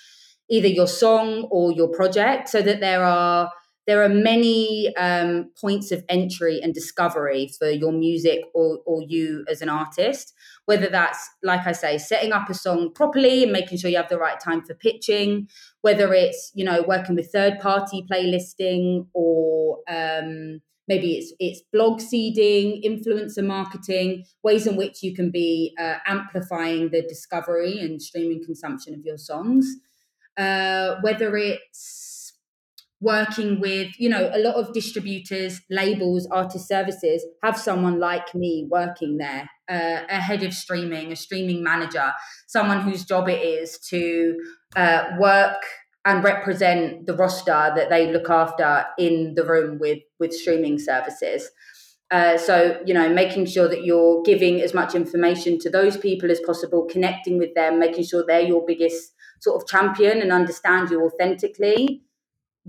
either 0.49 0.67
your 0.67 0.89
song 0.89 1.47
or 1.53 1.71
your 1.71 1.89
project 1.89 2.49
so 2.49 2.61
that 2.63 2.81
there 2.81 3.05
are 3.05 3.53
there 3.87 4.03
are 4.03 4.09
many 4.09 4.95
um, 4.97 5.51
points 5.61 5.91
of 5.91 6.05
entry 6.09 6.61
and 6.63 6.75
discovery 6.75 7.51
for 7.59 7.71
your 7.71 7.93
music 7.93 8.41
or, 8.55 8.79
or 8.87 9.03
you 9.03 9.45
as 9.49 9.63
an 9.63 9.69
artist 9.69 10.33
whether 10.67 10.89
that's 10.89 11.29
like 11.43 11.67
i 11.67 11.73
say 11.73 11.99
setting 11.99 12.33
up 12.33 12.49
a 12.49 12.55
song 12.55 12.93
properly 12.95 13.43
and 13.43 13.53
making 13.53 13.79
sure 13.79 13.91
you 13.91 13.97
have 13.97 14.09
the 14.09 14.19
right 14.19 14.41
time 14.41 14.63
for 14.63 14.75
pitching 14.75 15.49
whether 15.83 16.13
it's 16.13 16.53
you 16.55 16.65
know 16.65 16.85
working 16.87 17.17
with 17.17 17.33
third 17.33 17.59
party 17.59 18.05
playlisting 18.11 19.07
or 19.15 19.79
um, 19.89 20.61
maybe 20.91 21.15
it's 21.15 21.33
it's 21.39 21.63
blog 21.73 22.01
seeding 22.01 22.83
influencer 22.83 23.45
marketing 23.47 24.25
ways 24.43 24.67
in 24.67 24.77
which 24.77 25.03
you 25.05 25.15
can 25.15 25.31
be 25.31 25.73
uh, 25.79 25.99
amplifying 26.05 26.91
the 26.91 27.03
discovery 27.03 27.79
and 27.79 28.03
streaming 28.03 28.45
consumption 28.45 28.95
of 28.95 29.01
your 29.05 29.17
songs. 29.17 29.77
Uh, 30.37 30.97
whether 31.03 31.37
it's 31.37 32.10
working 33.01 33.61
with 33.61 33.89
you 33.99 34.09
know 34.09 34.31
a 34.35 34.39
lot 34.39 34.55
of 34.55 34.73
distributors 34.75 35.61
labels 35.71 36.27
artist 36.31 36.69
services 36.69 37.25
have 37.43 37.59
someone 37.59 37.99
like 37.99 38.35
me 38.35 38.67
working 38.71 39.17
there 39.17 39.49
uh, 39.71 40.03
a 40.09 40.21
head 40.21 40.43
of 40.43 40.53
streaming 40.53 41.11
a 41.11 41.17
streaming 41.17 41.65
manager 41.65 42.13
someone 42.47 42.83
whose 42.83 43.05
job 43.05 43.29
it 43.29 43.41
is 43.41 43.79
to 43.79 44.37
uh, 44.77 45.05
work 45.19 45.63
and 46.05 46.25
represent 46.25 47.07
the 47.07 47.15
roster 47.15 47.73
that 47.77 47.91
they 47.91 48.11
look 48.11 48.31
after 48.31 48.87
in 48.99 49.35
the 49.35 49.45
room 49.45 49.79
with 49.79 49.99
with 50.19 50.33
streaming 50.33 50.79
services. 50.79 51.51
Uh, 52.11 52.37
so 52.37 52.81
you 52.85 52.93
know 52.95 53.09
making 53.09 53.47
sure 53.47 53.69
that 53.69 53.85
you're 53.85 54.23
giving 54.23 54.61
as 54.61 54.75
much 54.75 54.95
information 54.95 55.59
to 55.59 55.71
those 55.71 55.97
people 55.97 56.31
as 56.31 56.41
possible 56.41 56.85
connecting 56.91 57.39
with 57.39 57.55
them 57.55 57.79
making 57.79 58.03
sure 58.03 58.25
they're 58.27 58.41
your 58.41 58.65
biggest 58.67 59.13
sort 59.39 59.63
of 59.63 59.69
champion 59.69 60.21
and 60.21 60.33
understand 60.33 60.91
you 60.91 61.05
authentically 61.05 62.03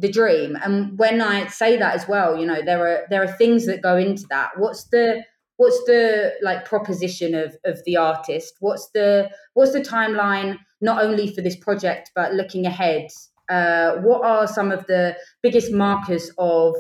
the 0.01 0.12
dream. 0.12 0.58
And 0.63 0.98
when 0.98 1.22
i 1.22 1.48
say 1.48 1.77
that 1.77 1.96
as 1.96 2.08
well 2.08 2.38
you 2.38 2.46
know 2.46 2.62
there 2.65 2.86
are 2.86 3.08
there 3.10 3.24
are 3.24 3.38
things 3.38 3.65
that 3.67 3.81
go 3.81 3.98
into 3.98 4.25
that. 4.29 4.51
What's 4.58 4.86
the 4.86 5.24
what's 5.58 5.84
the 5.86 6.34
like 6.41 6.65
proposition 6.65 7.36
of 7.36 7.55
of 7.65 7.84
the 7.86 7.98
artist? 7.98 8.55
What's 8.60 8.89
the 8.93 9.29
what's 9.53 9.74
the 9.74 9.81
timeline 9.81 10.58
not 10.81 11.03
only 11.03 11.34
for 11.34 11.41
this 11.41 11.55
project 11.55 12.12
but 12.15 12.34
looking 12.34 12.65
ahead? 12.65 13.08
Uh, 13.50 13.98
what 13.98 14.25
are 14.25 14.48
some 14.48 14.72
of 14.72 14.88
the 14.88 15.15
biggest 15.43 15.72
markers 15.74 16.31
of 16.38 16.75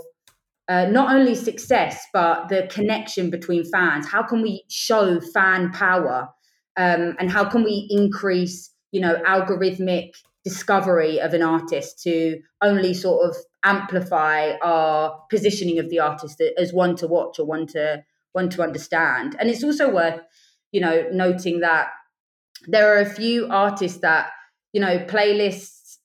uh, 0.69 0.85
not 0.85 1.13
only 1.13 1.35
success 1.35 2.01
but 2.13 2.47
the 2.49 2.67
connection 2.71 3.29
between 3.29 3.63
fans? 3.69 4.07
How 4.07 4.23
can 4.23 4.41
we 4.41 4.63
show 4.69 5.19
fan 5.19 5.71
power? 5.71 6.29
Um, 6.77 7.17
and 7.19 7.29
how 7.29 7.43
can 7.43 7.63
we 7.63 7.87
increase 7.89 8.71
you 8.91 9.01
know 9.01 9.15
algorithmic 9.27 10.11
discovery 10.43 11.19
of 11.19 11.33
an 11.33 11.41
artist 11.41 12.01
to 12.03 12.39
only 12.61 12.93
sort 12.93 13.29
of 13.29 13.35
amplify 13.63 14.53
our 14.63 15.23
positioning 15.29 15.79
of 15.79 15.89
the 15.89 15.99
artist 15.99 16.41
as 16.57 16.73
one 16.73 16.95
to 16.95 17.07
watch 17.07 17.39
or 17.39 17.45
one 17.45 17.67
to 17.67 18.03
one 18.33 18.49
to 18.49 18.63
understand. 18.63 19.35
And 19.39 19.49
it's 19.49 19.63
also 19.63 19.93
worth, 19.93 20.21
you 20.71 20.81
know, 20.81 21.07
noting 21.11 21.59
that 21.59 21.89
there 22.67 22.95
are 22.95 22.99
a 22.99 23.09
few 23.09 23.47
artists 23.49 23.99
that, 23.99 24.31
you 24.73 24.81
know, 24.81 24.99
playlists 24.99 25.97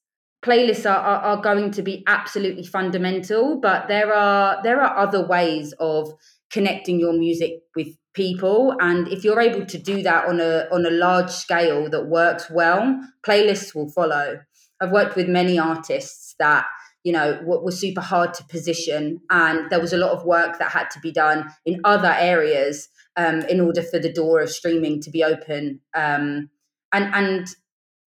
playlists 0.45 0.89
are, 0.89 0.99
are, 0.99 1.21
are 1.23 1.43
going 1.43 1.73
to 1.73 1.83
be 1.83 2.05
absolutely 2.07 2.65
fundamental, 2.65 3.59
but 3.61 3.89
there 3.89 4.15
are 4.15 4.63
there 4.63 4.81
are 4.81 4.97
other 4.97 5.27
ways 5.27 5.73
of 5.81 6.13
connecting 6.51 7.01
your 7.01 7.13
music 7.13 7.63
with 7.75 7.97
people. 8.15 8.75
And 8.81 9.09
if 9.09 9.25
you're 9.25 9.41
able 9.41 9.67
to 9.67 9.79
do 9.79 10.03
that 10.03 10.27
on 10.27 10.41
a 10.41 10.67
on 10.73 10.87
a 10.87 10.91
large 10.91 11.31
scale 11.31 11.89
that 11.91 12.07
works 12.07 12.51
well 12.51 13.01
playlists 13.25 13.75
will 13.75 13.91
follow. 13.91 14.41
I've 14.81 14.91
worked 14.91 15.17
with 15.17 15.29
many 15.29 15.59
artists 15.59 16.35
that 16.39 16.67
you 17.05 17.13
know 17.13 17.41
were 17.45 17.71
super 17.71 18.01
hard 18.01 18.35
to 18.35 18.45
position 18.45 19.21
and 19.31 19.71
there 19.71 19.81
was 19.81 19.93
a 19.93 19.99
lot 19.99 20.13
of 20.13 20.25
work 20.25 20.59
that 20.59 20.71
had 20.73 20.91
to 20.91 21.01
be 21.01 21.13
done 21.13 21.51
in 21.65 21.81
other 21.85 22.15
areas 22.19 22.89
um, 23.17 23.41
in 23.43 23.61
order 23.61 23.83
for 23.83 23.99
the 23.99 24.13
door 24.13 24.41
of 24.41 24.51
streaming 24.51 25.01
to 25.03 25.11
be 25.11 25.23
open. 25.23 25.81
Um, 25.95 26.51
and 26.93 27.15
and 27.15 27.47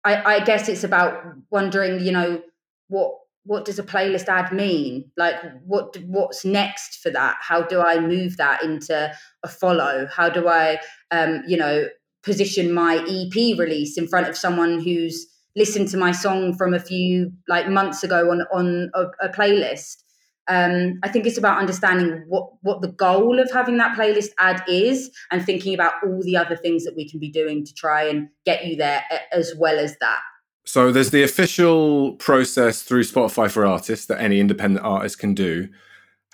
I, 0.05 0.37
I 0.37 0.45
guess 0.45 0.69
it's 0.69 0.85
about 0.85 1.23
wondering 1.51 2.01
you 2.01 2.13
know 2.13 2.43
what 2.89 3.15
what 3.45 3.65
does 3.65 3.79
a 3.79 3.83
playlist 3.83 4.29
ad 4.29 4.53
mean? 4.53 5.11
Like 5.17 5.37
what 5.65 5.97
what's 6.07 6.45
next 6.45 7.01
for 7.03 7.11
that? 7.11 7.37
How 7.41 7.63
do 7.63 7.81
i 7.81 8.01
move 8.01 8.37
that 8.39 8.63
into 8.63 9.13
a 9.43 9.49
follow? 9.49 10.07
How 10.11 10.29
do 10.29 10.49
i 10.49 10.79
um 11.11 11.43
you 11.47 11.57
know 11.57 11.87
position 12.23 12.73
my 12.73 12.97
ep 12.97 13.59
release 13.59 13.99
in 13.99 14.09
front 14.09 14.29
of 14.29 14.37
someone 14.37 14.83
who's 14.83 15.27
listened 15.57 15.89
to 15.89 15.97
my 15.97 16.11
song 16.11 16.55
from 16.55 16.75
a 16.75 16.81
few 16.81 17.31
like 17.47 17.69
months 17.69 18.03
ago 18.03 18.31
on 18.31 18.43
on 18.53 18.91
a, 18.95 19.27
a 19.27 19.29
playlist? 19.29 19.97
Um, 20.47 20.99
I 21.03 21.09
think 21.09 21.27
it's 21.27 21.39
about 21.39 21.59
understanding 21.59 22.25
what 22.29 22.51
what 22.63 22.83
the 22.83 22.93
goal 22.93 23.39
of 23.39 23.51
having 23.51 23.79
that 23.79 23.97
playlist 23.97 24.31
ad 24.39 24.63
is, 24.69 25.11
and 25.31 25.45
thinking 25.45 25.75
about 25.75 25.95
all 26.05 26.23
the 26.23 26.37
other 26.37 26.57
things 26.57 26.85
that 26.85 26.97
we 26.97 27.09
can 27.09 27.21
be 27.21 27.31
doing 27.31 27.65
to 27.65 27.75
try 27.75 28.05
and 28.05 28.29
get 28.45 28.67
you 28.67 28.77
there 28.77 29.03
as 29.33 29.55
well 29.59 29.79
as 29.79 29.97
that. 30.01 30.21
So 30.65 30.91
there's 30.91 31.11
the 31.11 31.23
official 31.23 32.13
process 32.13 32.83
through 32.83 33.05
Spotify 33.05 33.51
for 33.51 33.67
artists 33.67 34.07
that 34.07 34.21
any 34.21 34.41
independent 34.41 34.85
artist 34.85 35.19
can 35.19 35.35
do. 35.35 35.69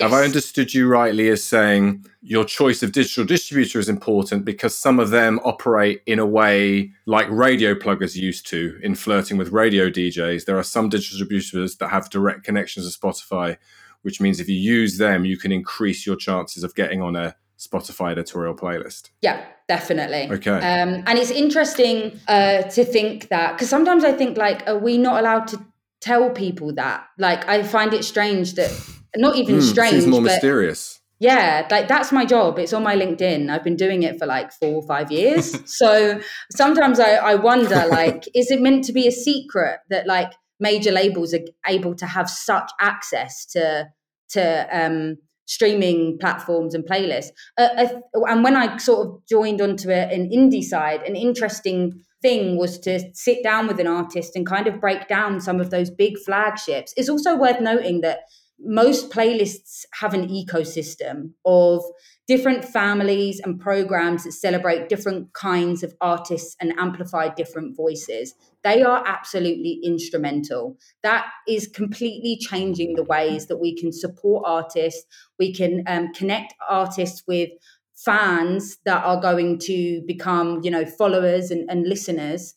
Yes. 0.00 0.10
Have 0.10 0.12
I 0.18 0.24
understood 0.24 0.72
you 0.72 0.88
rightly 0.88 1.28
as 1.28 1.44
saying 1.44 2.06
your 2.22 2.44
choice 2.44 2.82
of 2.82 2.92
digital 2.92 3.24
distributor 3.24 3.78
is 3.78 3.88
important 3.88 4.46
because 4.46 4.74
some 4.74 4.98
of 4.98 5.10
them 5.10 5.40
operate 5.44 6.00
in 6.06 6.18
a 6.18 6.24
way 6.24 6.90
like 7.06 7.28
radio 7.28 7.74
pluggers 7.74 8.16
used 8.16 8.46
to 8.48 8.78
in 8.82 8.94
flirting 8.94 9.36
with 9.36 9.52
radio 9.52 9.90
DJs? 9.90 10.46
There 10.46 10.56
are 10.56 10.62
some 10.62 10.88
digital 10.88 11.18
distributors 11.18 11.76
that 11.76 11.88
have 11.88 12.08
direct 12.08 12.44
connections 12.44 12.90
to 12.90 12.98
Spotify, 12.98 13.58
which 14.02 14.22
means 14.22 14.40
if 14.40 14.48
you 14.48 14.56
use 14.56 14.96
them, 14.96 15.26
you 15.26 15.36
can 15.36 15.52
increase 15.52 16.06
your 16.06 16.16
chances 16.16 16.64
of 16.64 16.74
getting 16.74 17.02
on 17.02 17.14
a 17.14 17.34
Spotify 17.60 18.12
editorial 18.12 18.54
playlist. 18.54 19.10
Yeah, 19.20 19.44
definitely. 19.68 20.30
Okay. 20.30 20.50
Um, 20.50 21.04
and 21.06 21.18
it's 21.18 21.30
interesting 21.30 22.18
uh, 22.26 22.62
to 22.62 22.84
think 22.84 23.28
that 23.28 23.52
because 23.52 23.68
sometimes 23.68 24.02
I 24.02 24.12
think 24.12 24.38
like, 24.38 24.66
are 24.66 24.78
we 24.78 24.96
not 24.96 25.20
allowed 25.20 25.46
to 25.48 25.60
tell 26.00 26.30
people 26.30 26.72
that? 26.74 27.06
Like, 27.18 27.46
I 27.46 27.62
find 27.62 27.92
it 27.92 28.04
strange 28.04 28.54
that 28.54 28.70
not 29.14 29.36
even 29.36 29.56
mm, 29.56 29.62
strange, 29.62 30.06
more 30.06 30.22
mysterious. 30.22 31.00
Yeah, 31.18 31.68
like 31.70 31.86
that's 31.86 32.12
my 32.12 32.24
job. 32.24 32.58
It's 32.58 32.72
on 32.72 32.82
my 32.82 32.96
LinkedIn. 32.96 33.50
I've 33.50 33.62
been 33.62 33.76
doing 33.76 34.04
it 34.04 34.18
for 34.18 34.24
like 34.24 34.52
four 34.52 34.76
or 34.76 34.86
five 34.86 35.12
years. 35.12 35.54
so 35.70 36.18
sometimes 36.50 36.98
I, 36.98 37.16
I 37.16 37.34
wonder, 37.34 37.84
like, 37.90 38.26
is 38.34 38.50
it 38.50 38.62
meant 38.62 38.84
to 38.84 38.94
be 38.94 39.06
a 39.06 39.12
secret 39.12 39.80
that 39.90 40.06
like 40.06 40.32
major 40.58 40.92
labels 40.92 41.34
are 41.34 41.40
able 41.66 41.94
to 41.96 42.06
have 42.06 42.30
such 42.30 42.70
access 42.80 43.44
to 43.46 43.90
to 44.30 44.66
um 44.72 45.18
streaming 45.50 46.16
platforms 46.20 46.74
and 46.74 46.86
playlists. 46.88 47.30
Uh, 47.58 47.88
and 48.14 48.44
when 48.44 48.54
I 48.54 48.76
sort 48.76 49.04
of 49.04 49.26
joined 49.28 49.60
onto 49.60 49.90
a, 49.90 50.02
an 50.14 50.30
indie 50.30 50.62
side, 50.62 51.02
an 51.02 51.16
interesting 51.16 52.04
thing 52.22 52.56
was 52.56 52.78
to 52.78 53.00
sit 53.14 53.42
down 53.42 53.66
with 53.66 53.80
an 53.80 53.88
artist 53.88 54.36
and 54.36 54.46
kind 54.46 54.68
of 54.68 54.80
break 54.80 55.08
down 55.08 55.40
some 55.40 55.60
of 55.60 55.70
those 55.70 55.90
big 55.90 56.18
flagships. 56.18 56.94
It's 56.96 57.08
also 57.08 57.36
worth 57.36 57.60
noting 57.60 58.00
that 58.02 58.20
most 58.60 59.10
playlists 59.10 59.86
have 60.00 60.14
an 60.14 60.28
ecosystem 60.28 61.32
of 61.44 61.82
different 62.28 62.64
families 62.64 63.40
and 63.40 63.58
programs 63.58 64.22
that 64.22 64.32
celebrate 64.32 64.88
different 64.88 65.32
kinds 65.32 65.82
of 65.82 65.92
artists 66.00 66.54
and 66.60 66.72
amplify 66.78 67.28
different 67.28 67.76
voices. 67.76 68.34
They 68.62 68.82
are 68.82 69.02
absolutely 69.06 69.80
instrumental. 69.82 70.76
That 71.02 71.26
is 71.48 71.66
completely 71.66 72.38
changing 72.38 72.94
the 72.94 73.04
ways 73.04 73.46
that 73.46 73.58
we 73.58 73.74
can 73.76 73.92
support 73.92 74.44
artists. 74.46 75.04
We 75.38 75.54
can 75.54 75.82
um, 75.86 76.12
connect 76.12 76.54
artists 76.68 77.22
with 77.26 77.50
fans 77.96 78.78
that 78.84 79.04
are 79.04 79.20
going 79.20 79.58
to 79.58 80.02
become, 80.06 80.60
you 80.62 80.70
know, 80.70 80.84
followers 80.84 81.50
and, 81.50 81.70
and 81.70 81.86
listeners 81.86 82.54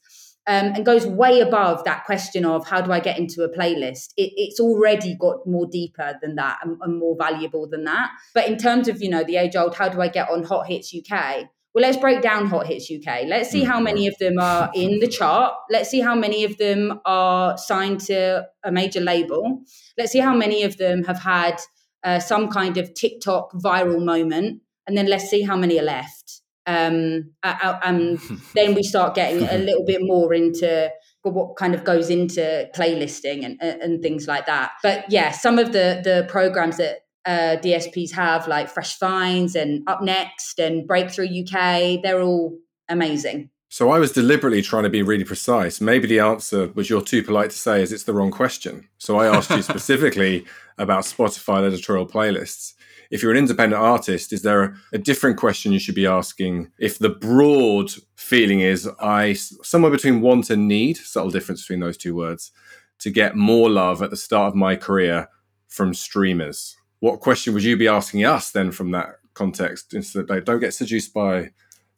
um, 0.47 0.73
and 0.75 0.85
goes 0.85 1.05
way 1.05 1.39
above 1.39 1.83
that 1.85 2.03
question 2.05 2.45
of 2.45 2.67
how 2.67 2.81
do 2.81 2.91
I 2.91 2.99
get 2.99 3.17
into 3.17 3.43
a 3.43 3.49
playlist. 3.49 4.13
It, 4.17 4.31
it's 4.35 4.59
already 4.59 5.15
got 5.15 5.47
more 5.47 5.65
deeper 5.65 6.15
than 6.21 6.35
that 6.35 6.59
and, 6.63 6.77
and, 6.81 6.99
more 6.99 7.15
valuable 7.17 7.67
than 7.67 7.85
that. 7.85 8.11
But 8.33 8.47
in 8.47 8.57
terms 8.57 8.87
of 8.87 9.01
you 9.01 9.09
know 9.09 9.23
the 9.23 9.37
age 9.37 9.55
old, 9.55 9.75
how 9.75 9.89
do 9.89 10.01
I 10.01 10.09
get 10.09 10.29
on 10.29 10.43
Hot 10.43 10.67
Hits 10.67 10.93
UK? 10.93 11.45
Well, 11.73 11.81
let's 11.81 11.97
break 11.97 12.21
down 12.21 12.47
Hot 12.47 12.67
Hits 12.67 12.91
UK. 12.91 13.23
Let's 13.27 13.49
see 13.49 13.63
how 13.63 13.79
many 13.79 14.05
of 14.07 14.15
them 14.19 14.37
are 14.39 14.69
in 14.75 14.99
the 14.99 15.07
chart. 15.07 15.55
Let's 15.71 15.89
see 15.89 16.01
how 16.01 16.13
many 16.13 16.43
of 16.43 16.57
them 16.57 16.99
are 17.05 17.57
signed 17.57 17.99
to 18.01 18.45
a 18.63 18.71
major 18.71 18.99
label. 18.99 19.61
Let's 19.97 20.11
see 20.11 20.19
how 20.19 20.35
many 20.35 20.63
of 20.63 20.77
them 20.77 21.03
have 21.03 21.19
had 21.19 21.59
uh, 22.03 22.19
some 22.19 22.49
kind 22.49 22.77
of 22.77 22.93
TikTok 22.93 23.53
viral 23.53 24.03
moment, 24.05 24.61
and 24.85 24.95
then 24.97 25.07
let's 25.07 25.29
see 25.29 25.41
how 25.41 25.55
many 25.55 25.79
are 25.79 25.83
left 25.83 26.43
um, 26.65 27.31
and 27.43 28.19
then 28.55 28.73
we 28.73 28.83
start 28.83 29.15
getting 29.15 29.47
a 29.47 29.57
little 29.65 29.85
bit 29.85 29.99
more 30.01 30.33
into 30.33 30.91
what 31.23 31.55
kind 31.55 31.73
of 31.73 31.83
goes 31.83 32.09
into 32.09 32.69
playlisting 32.75 33.45
and, 33.45 33.61
and 33.61 34.01
things 34.01 34.27
like 34.27 34.45
that. 34.45 34.71
But 34.81 35.09
yeah, 35.09 35.31
some 35.31 35.57
of 35.57 35.71
the 35.71 36.01
the 36.03 36.25
programs 36.29 36.77
that 36.77 36.99
uh, 37.25 37.57
DSPs 37.61 38.11
have, 38.11 38.47
like 38.47 38.69
Fresh 38.69 38.97
Finds 38.97 39.55
and 39.55 39.83
Up 39.87 40.01
Next 40.01 40.59
and 40.59 40.87
Breakthrough 40.87 41.27
UK, 41.27 42.01
they're 42.01 42.21
all 42.21 42.57
amazing. 42.89 43.49
So 43.69 43.89
I 43.89 43.97
was 43.97 44.11
deliberately 44.11 44.61
trying 44.61 44.83
to 44.83 44.89
be 44.89 45.01
really 45.01 45.23
precise. 45.23 45.81
Maybe 45.81 46.07
the 46.07 46.19
answer 46.19 46.67
was 46.75 46.89
you're 46.89 47.01
too 47.01 47.23
polite 47.23 47.49
to 47.49 47.57
say, 47.57 47.81
is 47.81 47.91
it's 47.91 48.03
the 48.03 48.13
wrong 48.13 48.29
question. 48.29 48.87
So 48.99 49.17
I 49.17 49.25
asked 49.35 49.49
you 49.49 49.61
specifically 49.63 50.45
about 50.77 51.05
Spotify 51.05 51.65
editorial 51.65 52.07
playlists 52.07 52.73
if 53.13 53.21
you're 53.21 53.31
an 53.31 53.37
independent 53.37 53.79
artist, 53.79 54.33
is 54.33 54.41
there 54.41 54.75
a, 54.91 54.97
different 54.97 55.37
question 55.37 55.71
you 55.71 55.77
should 55.77 55.93
be 55.93 56.07
asking? 56.07 56.71
If 56.79 56.97
the 56.97 57.09
broad 57.09 57.91
feeling 58.15 58.61
is 58.61 58.89
I 58.99 59.33
somewhere 59.33 59.91
between 59.91 60.21
want 60.21 60.49
and 60.49 60.67
need, 60.67 60.97
subtle 60.97 61.29
difference 61.29 61.61
between 61.61 61.81
those 61.81 61.95
two 61.95 62.15
words, 62.15 62.51
to 62.97 63.11
get 63.11 63.35
more 63.35 63.69
love 63.69 64.01
at 64.01 64.09
the 64.09 64.17
start 64.17 64.47
of 64.47 64.55
my 64.55 64.75
career 64.75 65.29
from 65.67 65.93
streamers. 65.93 66.75
What 67.03 67.19
question 67.19 67.53
would 67.53 67.65
you 67.65 67.75
be 67.75 67.89
asking 67.89 68.23
us 68.23 68.51
then 68.51 68.71
from 68.71 68.91
that 68.91 69.15
context? 69.33 69.93
Instead, 69.93 70.27
don't 70.45 70.61
get 70.61 70.73
seduced 70.73 71.13
by 71.13 71.49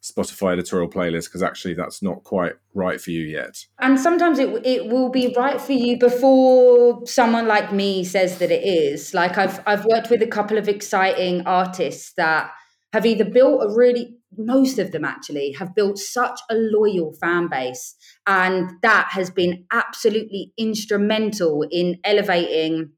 Spotify 0.01 0.53
editorial 0.53 0.89
playlist 0.89 1.25
because 1.25 1.43
actually 1.43 1.75
that's 1.75 2.01
not 2.01 2.23
quite 2.23 2.53
right 2.73 2.99
for 2.99 3.11
you 3.11 3.21
yet. 3.21 3.67
And 3.77 3.99
sometimes 3.99 4.39
it 4.39 4.49
it 4.65 4.87
will 4.87 5.09
be 5.09 5.31
right 5.37 5.61
for 5.61 5.73
you 5.73 5.99
before 5.99 7.05
someone 7.05 7.47
like 7.47 7.71
me 7.71 8.03
says 8.03 8.39
that 8.39 8.49
it 8.49 8.63
is. 8.63 9.13
Like 9.13 9.37
I've 9.37 9.59
I've 9.67 9.85
worked 9.85 10.09
with 10.09 10.23
a 10.23 10.27
couple 10.27 10.57
of 10.57 10.67
exciting 10.67 11.45
artists 11.45 12.13
that 12.17 12.49
have 12.91 13.05
either 13.05 13.25
built 13.25 13.61
a 13.61 13.75
really 13.75 14.17
most 14.37 14.79
of 14.79 14.91
them 14.91 15.05
actually 15.05 15.51
have 15.51 15.75
built 15.75 15.99
such 15.99 16.39
a 16.49 16.55
loyal 16.55 17.13
fan 17.21 17.47
base 17.47 17.95
and 18.25 18.71
that 18.81 19.09
has 19.11 19.29
been 19.29 19.65
absolutely 19.71 20.51
instrumental 20.57 21.63
in 21.71 21.99
elevating 22.03 22.91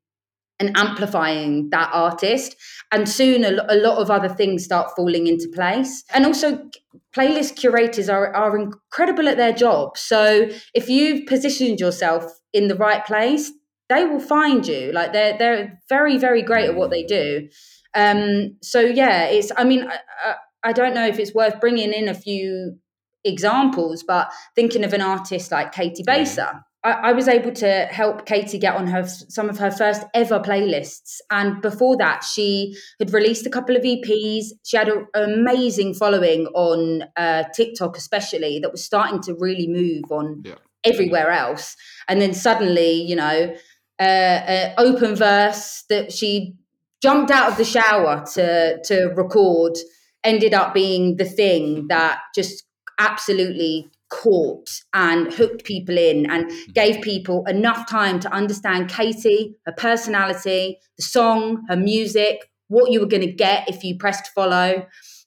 and 0.60 0.76
amplifying 0.76 1.70
that 1.70 1.90
artist. 1.94 2.56
And 2.92 3.08
soon 3.08 3.44
a, 3.44 3.52
a, 3.70 3.76
lot 3.76 4.00
of 4.00 4.10
other 4.10 4.30
things 4.30 4.64
start 4.64 4.92
falling 4.96 5.28
into 5.28 5.50
place. 5.50 6.04
And 6.14 6.26
also, 6.26 6.70
playlist 7.16 7.56
curators 7.58 8.10
are, 8.10 8.34
are 8.36 8.58
incredible 8.58 9.28
at 9.28 9.38
their 9.38 9.54
job. 9.54 9.98
So 9.98 10.50
if 10.74 10.90
you've 10.90 11.26
positioned 11.26 11.80
yourself 11.80 12.26
in 12.54 12.68
the 12.68 12.76
right 12.76 13.06
place, 13.06 13.52
they 13.90 14.06
will 14.06 14.20
find 14.20 14.66
you. 14.68 14.92
Like 14.92 15.14
they're 15.14 15.38
they're 15.38 15.80
very 15.90 16.18
very 16.18 16.42
great 16.42 16.70
at 16.70 16.76
what 16.76 16.92
they 16.92 17.04
do. 17.04 17.48
Um, 17.94 18.58
so 18.62 18.80
yeah, 18.80 19.26
it's. 19.26 19.52
I 19.58 19.64
mean, 19.64 19.88
I, 19.88 20.36
I 20.64 20.74
don't 20.74 20.94
know 20.94 21.08
if 21.08 21.20
it's 21.20 21.34
worth 21.34 21.60
bringing 21.60 21.94
in 21.94 22.08
a 22.08 22.14
few 22.14 22.78
examples, 23.24 24.04
but 24.04 24.32
thinking 24.56 24.84
of 24.84 24.94
an 24.94 25.02
artist 25.02 25.52
like 25.52 25.72
Katie 25.72 26.04
Baser. 26.06 26.64
I, 26.88 27.10
I 27.10 27.12
was 27.12 27.28
able 27.28 27.52
to 27.52 27.88
help 27.92 28.26
Katie 28.26 28.58
get 28.58 28.76
on 28.76 28.88
her 28.88 29.06
some 29.06 29.50
of 29.50 29.58
her 29.58 29.72
first 29.72 30.04
ever 30.14 30.40
playlists, 30.40 31.18
and 31.30 31.62
before 31.62 31.98
that, 31.98 32.24
she 32.24 32.76
had 33.00 33.14
released 33.14 33.46
a 33.46 33.50
couple 33.50 33.76
of 33.76 33.84
EPs. 33.84 34.46
She 34.64 34.78
had 34.78 34.88
an 34.88 35.06
amazing 35.14 35.94
following 35.96 36.48
on 36.48 37.04
uh, 37.18 37.44
TikTok, 37.54 37.98
especially 37.98 38.60
that 38.60 38.72
was 38.72 38.84
starting 38.84 39.22
to 39.24 39.36
really 39.38 39.68
move 39.68 40.12
on 40.12 40.44
yeah. 40.46 40.56
everywhere 40.86 41.30
else. 41.30 41.76
And 42.08 42.22
then 42.22 42.34
suddenly, 42.34 42.94
you 42.94 43.18
know, 43.18 43.54
uh, 44.00 44.04
uh, 44.04 44.74
open 44.78 45.16
verse 45.16 45.84
that 45.90 46.14
she 46.14 46.56
jumped 47.02 47.32
out 47.32 47.52
of 47.52 47.58
the 47.58 47.66
shower 47.66 48.24
to 48.34 48.82
to 48.84 49.08
record 49.16 49.78
ended 50.24 50.54
up 50.54 50.74
being 50.74 51.18
the 51.18 51.26
thing 51.26 51.88
that 51.90 52.20
just 52.34 52.64
absolutely 52.98 53.90
caught 54.10 54.70
and 54.94 55.34
hooked 55.34 55.64
people 55.64 55.98
in 55.98 56.30
and 56.30 56.46
mm-hmm. 56.46 56.72
gave 56.74 57.02
people 57.02 57.46
enough 57.46 57.90
time 57.90 58.20
to 58.22 58.32
understand 58.32 58.90
Katie, 58.90 59.56
her 59.66 59.74
personality, 59.74 60.78
the 60.98 61.04
song, 61.04 61.64
her 61.70 61.76
music, 61.76 62.50
what 62.68 62.92
you 62.92 63.00
were 63.00 63.08
going 63.08 63.26
to 63.26 63.32
get 63.32 63.68
if 63.70 63.84
you 63.84 63.98
pressed 63.98 64.28
follow, 64.34 64.86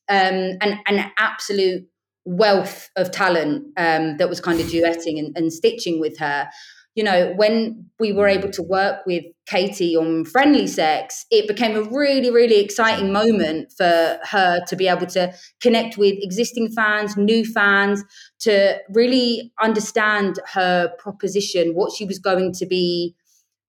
um, 0.08 0.58
and 0.60 0.78
an 0.86 1.10
absolute 1.18 1.86
wealth 2.24 2.90
of 2.96 3.10
talent 3.10 3.64
um, 3.76 4.16
that 4.18 4.28
was 4.28 4.40
kind 4.40 4.60
of 4.60 4.66
duetting 4.66 5.18
and, 5.18 5.36
and 5.36 5.52
stitching 5.52 6.00
with 6.00 6.18
her 6.18 6.48
you 6.94 7.04
know, 7.04 7.32
when 7.36 7.88
we 7.98 8.12
were 8.12 8.26
able 8.26 8.50
to 8.50 8.62
work 8.62 9.06
with 9.06 9.24
Katie 9.50 9.96
on 9.96 10.24
Friendly 10.24 10.68
Sex, 10.68 11.26
it 11.32 11.48
became 11.48 11.76
a 11.76 11.82
really, 11.82 12.30
really 12.30 12.60
exciting 12.60 13.12
moment 13.12 13.72
for 13.76 14.18
her 14.22 14.60
to 14.68 14.76
be 14.76 14.86
able 14.86 15.06
to 15.06 15.34
connect 15.60 15.98
with 15.98 16.14
existing 16.22 16.70
fans, 16.70 17.16
new 17.16 17.44
fans, 17.44 18.04
to 18.40 18.78
really 18.90 19.52
understand 19.60 20.38
her 20.54 20.92
proposition, 20.98 21.74
what 21.74 21.92
she 21.92 22.04
was 22.04 22.20
going 22.20 22.52
to 22.52 22.66
be 22.66 23.16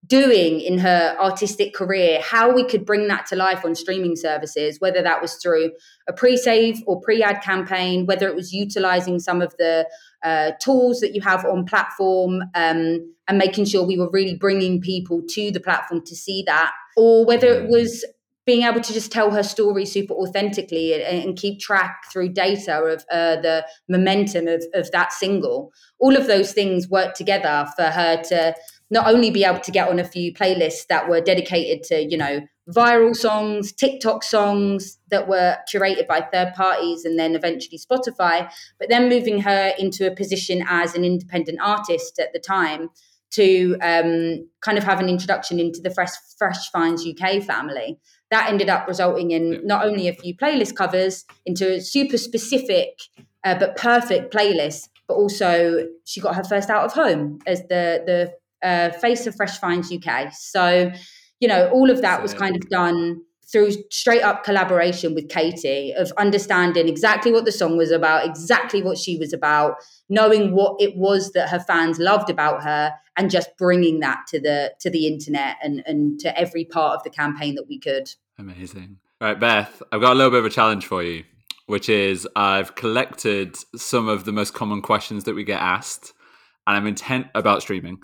doing 0.06 0.60
in 0.60 0.78
her 0.78 1.16
artistic 1.20 1.74
career, 1.74 2.20
how 2.22 2.52
we 2.52 2.64
could 2.64 2.84
bring 2.84 3.08
that 3.08 3.26
to 3.26 3.36
life 3.36 3.64
on 3.64 3.74
streaming 3.74 4.16
services, 4.16 4.80
whether 4.80 5.02
that 5.02 5.20
was 5.20 5.34
through 5.36 5.72
a 6.08 6.12
pre 6.12 6.36
save 6.36 6.80
or 6.86 7.00
pre 7.00 7.22
ad 7.22 7.42
campaign, 7.42 8.06
whether 8.06 8.28
it 8.28 8.34
was 8.34 8.52
utilizing 8.52 9.18
some 9.18 9.42
of 9.42 9.54
the 9.58 9.88
uh, 10.24 10.52
tools 10.60 11.00
that 11.00 11.14
you 11.14 11.20
have 11.20 11.44
on 11.44 11.64
platform 11.64 12.42
um, 12.54 13.14
and 13.32 13.38
making 13.38 13.64
sure 13.64 13.82
we 13.86 13.98
were 13.98 14.10
really 14.10 14.34
bringing 14.34 14.78
people 14.78 15.22
to 15.26 15.50
the 15.50 15.58
platform 15.58 16.02
to 16.04 16.14
see 16.14 16.42
that, 16.46 16.70
or 16.98 17.24
whether 17.24 17.46
it 17.46 17.68
was 17.70 18.04
being 18.44 18.62
able 18.62 18.80
to 18.80 18.92
just 18.92 19.10
tell 19.10 19.30
her 19.30 19.42
story 19.42 19.86
super 19.86 20.12
authentically 20.12 20.92
and, 20.92 21.02
and 21.02 21.38
keep 21.38 21.58
track 21.58 22.02
through 22.12 22.28
data 22.28 22.76
of 22.78 23.04
uh, 23.10 23.40
the 23.40 23.64
momentum 23.88 24.48
of, 24.48 24.62
of 24.74 24.90
that 24.90 25.12
single. 25.12 25.72
All 25.98 26.14
of 26.14 26.26
those 26.26 26.52
things 26.52 26.88
work 26.88 27.14
together 27.14 27.66
for 27.74 27.84
her 27.84 28.22
to 28.24 28.54
not 28.90 29.06
only 29.06 29.30
be 29.30 29.44
able 29.44 29.60
to 29.60 29.70
get 29.70 29.88
on 29.88 29.98
a 29.98 30.04
few 30.04 30.34
playlists 30.34 30.86
that 30.88 31.08
were 31.08 31.20
dedicated 31.20 31.84
to, 31.84 32.02
you 32.02 32.18
know, 32.18 32.40
viral 32.68 33.14
songs, 33.14 33.72
TikTok 33.72 34.22
songs 34.22 34.98
that 35.10 35.28
were 35.28 35.56
curated 35.72 36.06
by 36.06 36.20
third 36.20 36.52
parties 36.54 37.04
and 37.04 37.18
then 37.18 37.34
eventually 37.34 37.78
Spotify, 37.78 38.52
but 38.78 38.88
then 38.88 39.08
moving 39.08 39.40
her 39.40 39.72
into 39.78 40.06
a 40.06 40.14
position 40.14 40.64
as 40.68 40.94
an 40.94 41.04
independent 41.04 41.58
artist 41.62 42.18
at 42.18 42.32
the 42.32 42.38
time 42.38 42.90
to 43.32 43.76
um, 43.82 44.48
kind 44.60 44.78
of 44.78 44.84
have 44.84 45.00
an 45.00 45.08
introduction 45.08 45.58
into 45.58 45.80
the 45.80 45.90
Fresh, 45.90 46.10
Fresh 46.38 46.70
Finds 46.70 47.06
UK 47.06 47.42
family. 47.42 47.98
That 48.30 48.50
ended 48.50 48.68
up 48.68 48.86
resulting 48.86 49.30
in 49.30 49.60
not 49.64 49.84
only 49.84 50.08
a 50.08 50.14
few 50.14 50.36
playlist 50.36 50.74
covers 50.74 51.24
into 51.46 51.74
a 51.74 51.80
super 51.80 52.18
specific 52.18 52.88
uh, 53.44 53.58
but 53.58 53.76
perfect 53.76 54.32
playlist, 54.32 54.88
but 55.08 55.14
also 55.14 55.86
she 56.04 56.20
got 56.20 56.36
her 56.36 56.44
first 56.44 56.70
out 56.70 56.84
of 56.84 56.92
home 56.92 57.38
as 57.46 57.60
the 57.62 58.02
the 58.06 58.66
uh, 58.66 58.90
face 58.90 59.26
of 59.26 59.34
Fresh 59.34 59.58
Finds 59.58 59.92
UK. 59.92 60.32
So 60.32 60.92
you 61.40 61.48
know, 61.48 61.68
all 61.70 61.90
of 61.90 62.02
that 62.02 62.22
was 62.22 62.32
kind 62.32 62.54
of 62.54 62.68
done 62.68 63.20
through 63.52 63.72
straight 63.90 64.22
up 64.22 64.44
collaboration 64.44 65.14
with 65.14 65.28
Katie 65.28 65.92
of 65.92 66.10
understanding 66.16 66.88
exactly 66.88 67.30
what 67.30 67.44
the 67.44 67.52
song 67.52 67.76
was 67.76 67.90
about, 67.90 68.26
exactly 68.26 68.82
what 68.82 68.96
she 68.96 69.18
was 69.18 69.32
about, 69.32 69.74
knowing 70.08 70.54
what 70.54 70.80
it 70.80 70.96
was 70.96 71.32
that 71.32 71.50
her 71.50 71.60
fans 71.60 71.98
loved 71.98 72.30
about 72.30 72.64
her, 72.64 72.92
and 73.16 73.30
just 73.30 73.50
bringing 73.58 74.00
that 74.00 74.20
to 74.28 74.40
the 74.40 74.72
to 74.80 74.90
the 74.90 75.06
internet 75.06 75.56
and 75.62 75.82
and 75.86 76.18
to 76.20 76.36
every 76.38 76.64
part 76.64 76.96
of 76.96 77.02
the 77.04 77.10
campaign 77.10 77.54
that 77.54 77.68
we 77.68 77.78
could. 77.78 78.10
Amazing. 78.38 78.98
All 79.20 79.28
right, 79.28 79.38
Beth, 79.38 79.82
I've 79.92 80.00
got 80.00 80.12
a 80.12 80.16
little 80.16 80.30
bit 80.30 80.40
of 80.40 80.46
a 80.46 80.50
challenge 80.50 80.86
for 80.86 81.02
you, 81.02 81.24
which 81.66 81.88
is 81.88 82.26
I've 82.34 82.74
collected 82.74 83.56
some 83.76 84.08
of 84.08 84.24
the 84.24 84.32
most 84.32 84.54
common 84.54 84.82
questions 84.82 85.24
that 85.24 85.34
we 85.34 85.44
get 85.44 85.60
asked, 85.60 86.12
and 86.66 86.76
I'm 86.76 86.86
intent 86.86 87.26
about 87.34 87.62
streaming. 87.62 88.00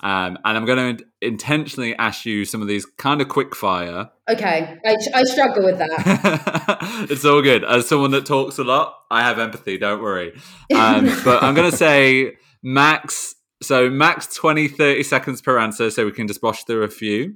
Um, 0.00 0.38
and 0.44 0.56
I'm 0.56 0.64
going 0.64 0.96
to 0.96 1.04
intentionally 1.20 1.96
ask 1.96 2.24
you 2.24 2.44
some 2.44 2.62
of 2.62 2.68
these 2.68 2.86
kind 2.86 3.20
of 3.20 3.28
quick 3.28 3.56
fire. 3.56 4.10
Okay, 4.30 4.78
I, 4.84 4.96
I 5.14 5.24
struggle 5.24 5.64
with 5.64 5.78
that. 5.78 7.06
it's 7.10 7.24
all 7.24 7.42
good. 7.42 7.64
As 7.64 7.88
someone 7.88 8.12
that 8.12 8.24
talks 8.24 8.58
a 8.58 8.64
lot, 8.64 8.94
I 9.10 9.22
have 9.22 9.38
empathy. 9.38 9.76
Don't 9.76 10.00
worry. 10.00 10.34
Um, 10.74 11.06
but 11.24 11.42
I'm 11.42 11.54
going 11.54 11.70
to 11.70 11.76
say 11.76 12.36
max. 12.62 13.34
So 13.60 13.90
max 13.90 14.32
20, 14.36 14.68
30 14.68 15.02
seconds 15.02 15.42
per 15.42 15.58
answer, 15.58 15.90
so 15.90 16.04
we 16.04 16.12
can 16.12 16.28
just 16.28 16.40
bosh 16.40 16.62
through 16.62 16.84
a 16.84 16.88
few. 16.88 17.34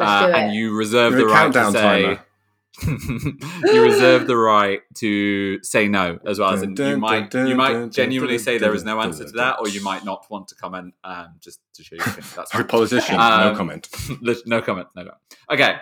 Uh, 0.00 0.30
and 0.34 0.54
you 0.54 0.76
reserve 0.76 1.14
You're 1.14 1.22
the 1.22 1.26
right 1.26 1.52
to 1.52 1.72
say. 1.72 2.02
Timer. 2.02 2.24
You 2.82 3.82
reserve 3.82 4.26
the 4.26 4.36
right 4.36 4.80
to 4.94 5.62
say 5.62 5.86
no 5.86 6.18
as 6.26 6.38
well 6.38 6.50
as 6.50 6.62
in 6.62 6.74
you 6.76 6.96
might 6.96 7.32
you 7.32 7.54
might 7.54 7.90
genuinely 7.90 8.38
say 8.38 8.58
there 8.58 8.74
is 8.74 8.84
no 8.84 9.00
answer 9.00 9.24
to 9.24 9.30
that 9.32 9.58
or 9.60 9.68
you 9.68 9.82
might 9.82 10.04
not 10.04 10.26
want 10.28 10.48
to 10.48 10.54
comment 10.56 10.92
um, 11.04 11.28
just 11.40 11.60
to 11.72 11.84
show 11.84 11.94
you 11.94 12.02
that's 12.34 12.50
fine. 12.50 12.66
politician 12.66 13.14
um, 13.14 13.52
no 13.52 13.56
comment 13.56 13.88
no 14.46 14.60
comment 14.60 14.88
no 14.96 15.04
comment. 15.04 15.14
Okay. 15.50 15.76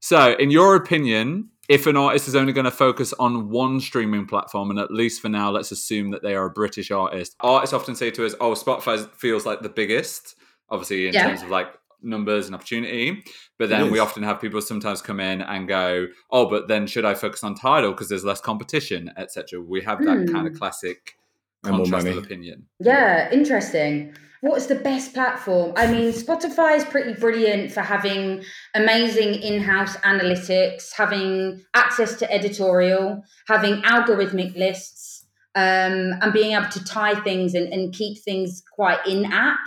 So 0.00 0.34
in 0.38 0.50
your 0.50 0.76
opinion 0.76 1.48
if 1.68 1.86
an 1.86 1.96
artist 1.96 2.28
is 2.28 2.34
only 2.34 2.52
going 2.52 2.64
to 2.64 2.70
focus 2.70 3.12
on 3.14 3.50
one 3.50 3.80
streaming 3.80 4.26
platform 4.26 4.70
and 4.70 4.78
at 4.78 4.90
least 4.90 5.22
for 5.22 5.28
now 5.28 5.50
let's 5.50 5.72
assume 5.72 6.10
that 6.10 6.22
they 6.22 6.34
are 6.34 6.46
a 6.46 6.50
british 6.50 6.90
artist 6.90 7.36
artists 7.40 7.74
often 7.74 7.94
say 7.94 8.10
to 8.10 8.24
us 8.24 8.34
oh 8.40 8.52
spotify 8.52 9.08
feels 9.12 9.44
like 9.44 9.60
the 9.60 9.68
biggest 9.68 10.34
obviously 10.70 11.08
in 11.08 11.14
yeah. 11.14 11.26
terms 11.26 11.42
of 11.42 11.50
like 11.50 11.68
numbers 12.02 12.46
and 12.46 12.54
opportunity. 12.54 13.22
But 13.58 13.68
then 13.68 13.90
we 13.90 13.98
often 13.98 14.22
have 14.22 14.40
people 14.40 14.60
sometimes 14.60 15.02
come 15.02 15.20
in 15.20 15.42
and 15.42 15.68
go, 15.68 16.06
"Oh, 16.30 16.48
but 16.48 16.68
then 16.68 16.86
should 16.86 17.04
I 17.04 17.14
focus 17.14 17.42
on 17.44 17.54
Tidal 17.54 17.92
because 17.92 18.08
there's 18.08 18.24
less 18.24 18.40
competition, 18.40 19.10
etc." 19.16 19.60
We 19.60 19.82
have 19.82 19.98
that 20.04 20.18
mm. 20.18 20.32
kind 20.32 20.46
of 20.46 20.54
classic 20.54 21.16
contrast 21.64 22.06
of 22.06 22.18
opinion. 22.18 22.66
Yeah, 22.80 23.30
interesting. 23.32 24.14
What's 24.40 24.66
the 24.66 24.76
best 24.76 25.14
platform? 25.14 25.72
I 25.76 25.90
mean, 25.90 26.12
Spotify 26.12 26.76
is 26.76 26.84
pretty 26.84 27.14
brilliant 27.14 27.72
for 27.72 27.80
having 27.80 28.44
amazing 28.74 29.34
in-house 29.34 29.96
analytics, 29.98 30.92
having 30.96 31.64
access 31.74 32.16
to 32.20 32.32
editorial, 32.32 33.24
having 33.48 33.82
algorithmic 33.82 34.56
lists, 34.56 35.26
um, 35.56 36.14
and 36.22 36.32
being 36.32 36.52
able 36.52 36.68
to 36.68 36.84
tie 36.84 37.20
things 37.22 37.54
and, 37.54 37.72
and 37.72 37.92
keep 37.92 38.18
things 38.18 38.62
quite 38.72 39.04
in-app. 39.08 39.58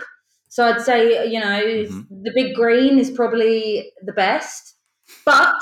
So 0.52 0.66
I'd 0.66 0.82
say, 0.82 1.30
you 1.30 1.40
know, 1.40 1.64
mm-hmm. 1.64 2.22
the 2.24 2.30
big 2.34 2.54
green 2.54 2.98
is 2.98 3.10
probably 3.10 3.90
the 4.04 4.12
best, 4.12 4.74
but 5.24 5.54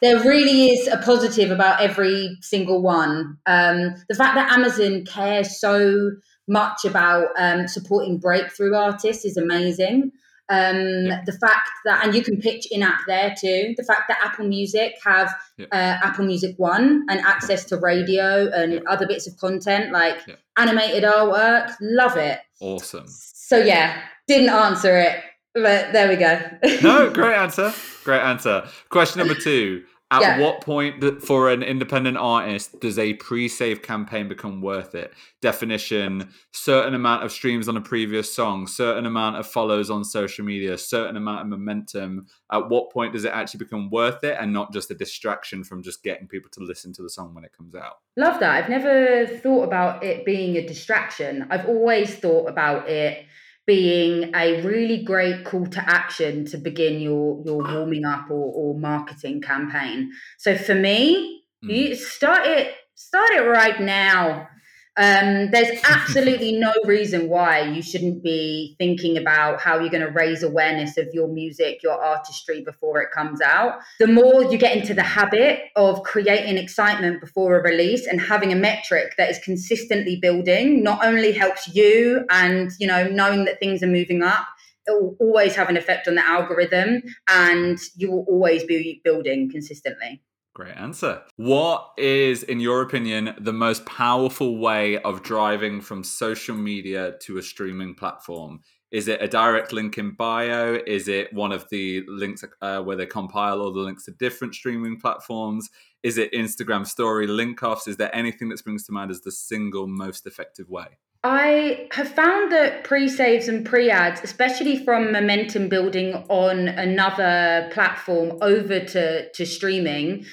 there 0.00 0.20
really 0.20 0.68
is 0.68 0.88
a 0.88 0.96
positive 0.96 1.50
about 1.50 1.82
every 1.82 2.38
single 2.40 2.80
one. 2.80 3.36
Um, 3.44 3.94
the 4.08 4.14
fact 4.14 4.36
that 4.36 4.50
Amazon 4.50 5.04
cares 5.04 5.60
so 5.60 6.12
much 6.48 6.86
about 6.86 7.26
um, 7.36 7.68
supporting 7.68 8.16
breakthrough 8.16 8.74
artists 8.74 9.26
is 9.26 9.36
amazing. 9.36 10.12
Um, 10.48 11.06
yeah. 11.06 11.22
The 11.24 11.32
fact 11.32 11.70
that, 11.84 12.04
and 12.04 12.14
you 12.14 12.22
can 12.22 12.40
pitch 12.40 12.66
in 12.70 12.82
app 12.82 13.00
there 13.06 13.34
too. 13.38 13.74
The 13.76 13.84
fact 13.84 14.02
that 14.08 14.18
Apple 14.22 14.46
Music 14.46 14.94
have 15.04 15.34
yeah. 15.56 15.66
uh, 15.72 16.06
Apple 16.06 16.24
Music 16.24 16.54
One 16.58 17.06
and 17.08 17.20
access 17.20 17.64
to 17.66 17.76
radio 17.76 18.50
and 18.50 18.74
yeah. 18.74 18.80
other 18.86 19.06
bits 19.06 19.26
of 19.26 19.36
content 19.38 19.92
like 19.92 20.18
animated 20.58 21.04
artwork, 21.04 21.74
love 21.80 22.16
it. 22.16 22.40
Awesome. 22.60 23.06
So 23.06 23.56
yeah, 23.58 24.02
didn't 24.26 24.50
answer 24.50 24.98
it, 24.98 25.22
but 25.54 25.92
there 25.92 26.08
we 26.08 26.16
go. 26.16 26.40
no, 26.82 27.10
great 27.14 27.36
answer. 27.36 27.72
Great 28.04 28.20
answer. 28.20 28.66
Question 28.88 29.20
number 29.20 29.34
two. 29.34 29.84
At 30.12 30.20
yeah. 30.20 30.40
what 30.40 30.60
point 30.60 31.22
for 31.22 31.48
an 31.48 31.62
independent 31.62 32.18
artist 32.18 32.78
does 32.80 32.98
a 32.98 33.14
pre-save 33.14 33.80
campaign 33.80 34.28
become 34.28 34.60
worth 34.60 34.94
it? 34.94 35.14
Definition: 35.40 36.28
certain 36.52 36.92
amount 36.92 37.24
of 37.24 37.32
streams 37.32 37.66
on 37.66 37.78
a 37.78 37.80
previous 37.80 38.30
song, 38.32 38.66
certain 38.66 39.06
amount 39.06 39.36
of 39.36 39.46
follows 39.46 39.88
on 39.88 40.04
social 40.04 40.44
media, 40.44 40.76
certain 40.76 41.16
amount 41.16 41.40
of 41.40 41.46
momentum. 41.46 42.26
At 42.52 42.68
what 42.68 42.92
point 42.92 43.14
does 43.14 43.24
it 43.24 43.32
actually 43.32 43.58
become 43.58 43.88
worth 43.88 44.22
it, 44.22 44.36
and 44.38 44.52
not 44.52 44.70
just 44.70 44.90
a 44.90 44.94
distraction 44.94 45.64
from 45.64 45.82
just 45.82 46.02
getting 46.02 46.28
people 46.28 46.50
to 46.52 46.60
listen 46.60 46.92
to 46.92 47.02
the 47.02 47.08
song 47.08 47.34
when 47.34 47.44
it 47.44 47.56
comes 47.56 47.74
out? 47.74 47.94
Love 48.18 48.38
that. 48.40 48.62
I've 48.62 48.68
never 48.68 49.26
thought 49.38 49.64
about 49.64 50.04
it 50.04 50.26
being 50.26 50.56
a 50.56 50.66
distraction. 50.66 51.46
I've 51.48 51.66
always 51.66 52.14
thought 52.16 52.50
about 52.50 52.86
it 52.86 53.24
being 53.66 54.34
a 54.34 54.60
really 54.62 55.04
great 55.04 55.44
call 55.44 55.66
to 55.66 55.88
action 55.88 56.44
to 56.46 56.58
begin 56.58 57.00
your 57.00 57.42
your 57.44 57.58
warming 57.58 58.04
up 58.04 58.30
or, 58.30 58.52
or 58.54 58.78
marketing 58.78 59.40
campaign. 59.40 60.10
So 60.38 60.56
for 60.56 60.74
me, 60.74 61.42
mm. 61.64 61.70
you 61.70 61.94
start 61.94 62.46
it 62.46 62.74
start 62.94 63.30
it 63.30 63.42
right 63.42 63.80
now. 63.80 64.48
Um, 64.96 65.50
there's 65.50 65.80
absolutely 65.84 66.52
no 66.52 66.72
reason 66.84 67.28
why 67.28 67.62
you 67.62 67.82
shouldn't 67.82 68.22
be 68.22 68.74
thinking 68.78 69.16
about 69.16 69.60
how 69.60 69.78
you're 69.78 69.90
going 69.90 70.06
to 70.06 70.10
raise 70.10 70.42
awareness 70.42 70.96
of 70.98 71.08
your 71.12 71.28
music, 71.28 71.82
your 71.82 72.02
artistry 72.02 72.62
before 72.62 73.00
it 73.00 73.10
comes 73.10 73.40
out. 73.40 73.80
The 73.98 74.06
more 74.06 74.44
you 74.44 74.58
get 74.58 74.76
into 74.76 74.94
the 74.94 75.02
habit 75.02 75.60
of 75.76 76.02
creating 76.02 76.58
excitement 76.58 77.20
before 77.20 77.58
a 77.58 77.62
release 77.62 78.06
and 78.06 78.20
having 78.20 78.52
a 78.52 78.56
metric 78.56 79.14
that 79.18 79.30
is 79.30 79.38
consistently 79.38 80.16
building, 80.16 80.82
not 80.82 81.04
only 81.04 81.32
helps 81.32 81.74
you 81.74 82.24
and 82.30 82.70
you 82.78 82.86
know 82.86 83.08
knowing 83.08 83.44
that 83.46 83.58
things 83.60 83.82
are 83.82 83.88
moving 83.88 84.22
up, 84.22 84.46
it 84.86 84.90
will 85.00 85.16
always 85.20 85.54
have 85.54 85.68
an 85.68 85.76
effect 85.76 86.08
on 86.08 86.16
the 86.16 86.26
algorithm, 86.26 87.02
and 87.28 87.78
you 87.96 88.10
will 88.10 88.26
always 88.28 88.64
be 88.64 89.00
building 89.04 89.50
consistently. 89.50 90.20
Great 90.54 90.76
answer. 90.76 91.22
What 91.36 91.92
is, 91.96 92.42
in 92.42 92.60
your 92.60 92.82
opinion, 92.82 93.34
the 93.38 93.54
most 93.54 93.86
powerful 93.86 94.58
way 94.58 94.98
of 94.98 95.22
driving 95.22 95.80
from 95.80 96.04
social 96.04 96.54
media 96.54 97.14
to 97.22 97.38
a 97.38 97.42
streaming 97.42 97.94
platform? 97.94 98.60
Is 98.90 99.08
it 99.08 99.22
a 99.22 99.28
direct 99.28 99.72
link 99.72 99.96
in 99.96 100.10
bio? 100.10 100.78
Is 100.86 101.08
it 101.08 101.32
one 101.32 101.52
of 101.52 101.66
the 101.70 102.04
links 102.06 102.44
uh, 102.60 102.82
where 102.82 102.96
they 102.96 103.06
compile 103.06 103.62
all 103.62 103.72
the 103.72 103.80
links 103.80 104.04
to 104.04 104.10
different 104.10 104.54
streaming 104.54 105.00
platforms? 105.00 105.70
Is 106.02 106.18
it 106.18 106.30
Instagram 106.32 106.86
story 106.86 107.26
link 107.26 107.62
offs? 107.62 107.88
Is 107.88 107.96
there 107.96 108.14
anything 108.14 108.50
that 108.50 108.58
springs 108.58 108.84
to 108.84 108.92
mind 108.92 109.10
as 109.10 109.22
the 109.22 109.32
single 109.32 109.86
most 109.86 110.26
effective 110.26 110.68
way? 110.68 110.98
I 111.24 111.86
have 111.92 112.08
found 112.08 112.50
that 112.50 112.84
pre 112.84 113.08
saves 113.08 113.46
and 113.48 113.64
pre 113.64 113.90
ads, 113.90 114.20
especially 114.24 114.84
from 114.84 115.12
momentum 115.12 115.68
building 115.68 116.14
on 116.28 116.68
another 116.68 117.70
platform 117.72 118.38
over 118.42 118.80
to, 118.80 119.30
to 119.30 119.46
streaming, 119.46 120.24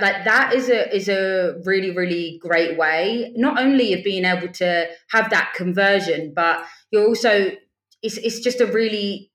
like 0.00 0.24
that 0.24 0.54
is 0.54 0.68
a 0.68 0.94
is 0.94 1.08
a 1.08 1.60
really 1.64 1.90
really 1.90 2.38
great 2.40 2.78
way 2.78 3.32
not 3.36 3.58
only 3.58 3.92
of 3.92 4.04
being 4.04 4.24
able 4.24 4.48
to 4.48 4.86
have 5.10 5.30
that 5.30 5.52
conversion 5.56 6.32
but 6.34 6.64
you're 6.90 7.06
also 7.06 7.50
it's 8.02 8.16
it's 8.18 8.40
just 8.40 8.60
a 8.60 8.66
really 8.66 9.30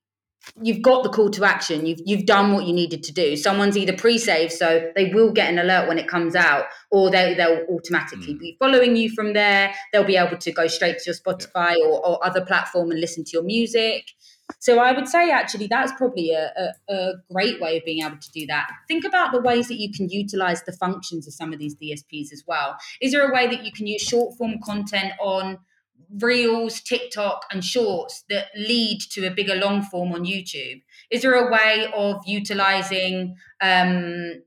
you've 0.61 0.81
got 0.81 1.03
the 1.03 1.09
call 1.09 1.29
to 1.29 1.43
action 1.43 1.85
you've 1.85 1.99
you've 2.05 2.25
done 2.25 2.53
what 2.53 2.65
you 2.65 2.73
needed 2.73 3.01
to 3.03 3.11
do 3.11 3.35
someone's 3.35 3.77
either 3.77 3.93
pre-saved 3.93 4.51
so 4.51 4.91
they 4.95 5.11
will 5.13 5.31
get 5.31 5.49
an 5.49 5.57
alert 5.57 5.87
when 5.87 5.97
it 5.97 6.07
comes 6.07 6.35
out 6.35 6.65
or 6.91 7.09
they 7.09 7.33
they'll 7.33 7.65
automatically 7.69 8.35
mm. 8.35 8.39
be 8.39 8.55
following 8.59 8.95
you 8.95 9.09
from 9.09 9.33
there 9.33 9.73
they'll 9.91 10.03
be 10.03 10.17
able 10.17 10.37
to 10.37 10.51
go 10.51 10.67
straight 10.67 10.97
to 10.97 11.03
your 11.05 11.15
spotify 11.15 11.75
yeah. 11.77 11.85
or, 11.85 12.05
or 12.05 12.25
other 12.25 12.43
platform 12.45 12.91
and 12.91 12.99
listen 12.99 13.23
to 13.23 13.31
your 13.33 13.43
music 13.43 14.11
so 14.59 14.79
I 14.79 14.91
would 14.91 15.07
say 15.07 15.31
actually 15.31 15.67
that's 15.67 15.91
probably 15.93 16.31
a, 16.31 16.51
a, 16.57 16.93
a, 16.93 17.13
great 17.31 17.61
way 17.61 17.77
of 17.77 17.85
being 17.85 18.05
able 18.05 18.17
to 18.17 18.31
do 18.31 18.45
that. 18.47 18.69
Think 18.87 19.05
about 19.05 19.31
the 19.31 19.39
ways 19.39 19.67
that 19.69 19.75
you 19.79 19.91
can 19.91 20.09
utilize 20.09 20.63
the 20.63 20.73
functions 20.73 21.27
of 21.27 21.33
some 21.33 21.53
of 21.53 21.59
these 21.59 21.75
DSPs 21.75 22.31
as 22.33 22.43
well. 22.45 22.77
Is 23.01 23.13
there 23.13 23.27
a 23.27 23.33
way 23.33 23.47
that 23.47 23.63
you 23.63 23.71
can 23.71 23.87
use 23.87 24.01
short 24.01 24.37
form 24.37 24.59
content 24.63 25.13
on 25.19 25.59
Reels, 26.19 26.81
TikTok, 26.81 27.45
and 27.51 27.63
Shorts 27.63 28.23
that 28.29 28.47
lead 28.55 28.99
to 29.11 29.25
a 29.25 29.31
bigger 29.31 29.55
long 29.55 29.81
form 29.83 30.11
on 30.13 30.25
YouTube? 30.25 30.81
Is 31.09 31.21
there 31.21 31.33
a 31.33 31.51
way 31.51 31.87
of 31.95 32.21
utilizing 32.25 33.35
um, 33.61 34.43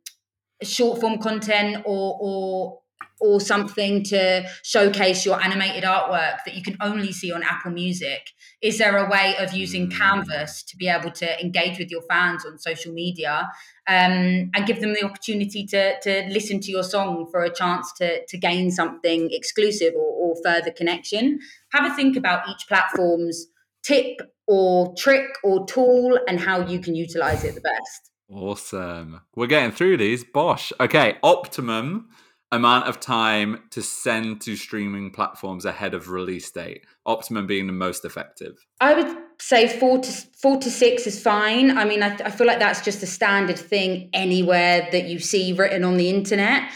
short 0.62 1.00
form 1.00 1.18
content 1.18 1.82
or, 1.84 2.18
or 2.20 2.80
or 3.20 3.40
something 3.40 4.02
to 4.04 4.46
showcase 4.62 5.24
your 5.24 5.42
animated 5.42 5.84
artwork 5.84 6.38
that 6.44 6.54
you 6.54 6.62
can 6.62 6.76
only 6.80 7.12
see 7.12 7.32
on 7.32 7.42
Apple 7.42 7.70
Music? 7.70 8.30
Is 8.62 8.78
there 8.78 8.96
a 8.96 9.08
way 9.08 9.36
of 9.38 9.52
using 9.52 9.88
mm. 9.88 9.96
Canvas 9.96 10.62
to 10.64 10.76
be 10.76 10.88
able 10.88 11.10
to 11.12 11.40
engage 11.40 11.78
with 11.78 11.90
your 11.90 12.02
fans 12.02 12.44
on 12.44 12.58
social 12.58 12.92
media 12.92 13.48
um, 13.88 14.50
and 14.54 14.66
give 14.66 14.80
them 14.80 14.92
the 14.92 15.04
opportunity 15.04 15.66
to, 15.66 15.98
to 16.00 16.28
listen 16.30 16.60
to 16.60 16.70
your 16.70 16.82
song 16.82 17.26
for 17.30 17.42
a 17.42 17.52
chance 17.52 17.92
to, 17.94 18.24
to 18.26 18.36
gain 18.36 18.70
something 18.70 19.28
exclusive 19.30 19.94
or, 19.94 20.00
or 20.00 20.36
further 20.44 20.70
connection? 20.70 21.38
Have 21.72 21.90
a 21.90 21.94
think 21.94 22.16
about 22.16 22.48
each 22.48 22.66
platform's 22.68 23.46
tip 23.82 24.20
or 24.46 24.94
trick 24.96 25.26
or 25.42 25.64
tool 25.66 26.18
and 26.28 26.40
how 26.40 26.66
you 26.66 26.80
can 26.80 26.94
utilize 26.94 27.44
it 27.44 27.54
the 27.54 27.60
best. 27.60 28.10
Awesome. 28.28 29.20
We're 29.34 29.46
getting 29.46 29.70
through 29.70 29.98
these. 29.98 30.24
Bosh. 30.24 30.72
Okay, 30.80 31.16
Optimum 31.22 32.08
amount 32.52 32.86
of 32.86 33.00
time 33.00 33.62
to 33.70 33.82
send 33.82 34.40
to 34.40 34.56
streaming 34.56 35.10
platforms 35.10 35.64
ahead 35.64 35.94
of 35.94 36.10
release 36.10 36.50
date 36.50 36.84
optimum 37.04 37.46
being 37.46 37.66
the 37.66 37.72
most 37.72 38.04
effective. 38.04 38.66
I 38.80 38.94
would 38.94 39.16
say 39.40 39.68
four 39.78 39.98
to 39.98 40.12
four 40.40 40.58
to 40.58 40.70
six 40.70 41.06
is 41.06 41.20
fine. 41.20 41.76
I 41.76 41.84
mean 41.84 42.02
i, 42.02 42.16
I 42.24 42.30
feel 42.30 42.46
like 42.46 42.60
that's 42.60 42.82
just 42.82 43.02
a 43.02 43.06
standard 43.06 43.58
thing 43.58 44.10
anywhere 44.12 44.88
that 44.92 45.06
you 45.06 45.18
see 45.18 45.52
written 45.52 45.82
on 45.82 45.96
the 45.96 46.08
internet. 46.08 46.70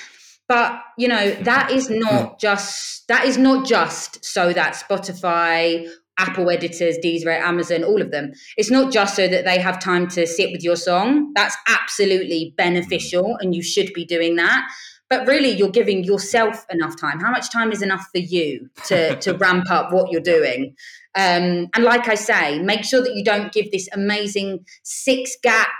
But 0.49 0.81
you 0.99 1.07
know 1.07 1.31
that 1.43 1.71
is 1.71 1.89
not 1.89 2.31
hmm. 2.31 2.35
just 2.41 3.07
that 3.09 3.27
is 3.27 3.39
not 3.39 3.67
just 3.67 4.25
so 4.25 4.53
that 4.53 4.75
spotify 4.75 5.89
apple 6.19 6.51
editors 6.51 6.99
deezer 7.03 7.29
amazon 7.41 7.85
all 7.85 8.03
of 8.03 8.11
them. 8.11 8.33
It's 8.57 8.73
not 8.73 8.93
just 8.93 9.15
so 9.15 9.29
that 9.29 9.45
they 9.45 9.59
have 9.61 9.79
time 9.79 10.09
to 10.09 10.27
sit 10.27 10.51
with 10.51 10.65
your 10.65 10.77
song. 10.77 11.33
That's 11.37 11.57
absolutely 11.69 12.49
hmm. 12.51 12.57
beneficial 12.57 13.37
and 13.39 13.55
you 13.55 13.63
should 13.63 13.93
be 13.95 14.05
doing 14.05 14.35
that 14.35 14.69
but 15.11 15.27
really 15.27 15.51
you're 15.51 15.71
giving 15.71 16.05
yourself 16.05 16.65
enough 16.71 16.99
time. 16.99 17.21
How 17.21 17.31
much 17.31 17.51
time 17.51 17.73
is 17.73 17.83
enough 17.83 18.09
for 18.13 18.21
you 18.21 18.71
to 18.87 19.17
to 19.21 19.35
ramp 19.35 19.71
up 19.71 19.93
what 19.93 20.11
you're 20.11 20.21
doing? 20.21 20.77
Um, 21.17 21.69
and 21.75 21.83
like 21.83 22.07
i 22.07 22.15
say 22.15 22.61
make 22.61 22.85
sure 22.85 23.03
that 23.03 23.17
you 23.17 23.25
don't 23.25 23.53
give 23.53 23.73
this 23.73 23.89
amazing 23.93 24.65
six 24.85 25.37
gap 25.43 25.73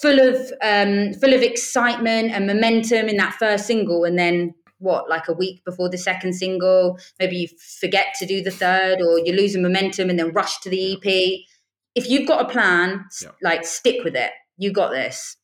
full 0.00 0.18
of 0.18 0.34
um, 0.60 1.14
full 1.14 1.32
of 1.32 1.40
excitement 1.40 2.32
and 2.32 2.48
momentum 2.48 3.08
in 3.08 3.16
that 3.18 3.34
first 3.34 3.68
single 3.68 4.02
and 4.02 4.18
then 4.18 4.52
what 4.78 5.08
like 5.08 5.28
a 5.28 5.32
week 5.32 5.64
before 5.64 5.88
the 5.88 5.96
second 5.96 6.32
single 6.32 6.98
maybe 7.20 7.36
you 7.36 7.48
forget 7.80 8.06
to 8.18 8.26
do 8.26 8.42
the 8.42 8.50
third 8.50 9.00
or 9.00 9.20
you 9.20 9.32
lose 9.32 9.52
the 9.52 9.60
momentum 9.60 10.10
and 10.10 10.18
then 10.18 10.32
rush 10.32 10.58
to 10.58 10.68
the 10.68 10.94
ep 10.94 11.46
if 11.94 12.08
you've 12.08 12.26
got 12.26 12.44
a 12.44 12.48
plan 12.48 13.04
yeah. 13.22 13.30
like 13.42 13.64
stick 13.64 14.04
with 14.04 14.16
it. 14.16 14.32
You 14.56 14.72
got 14.72 14.90
this. 14.90 15.36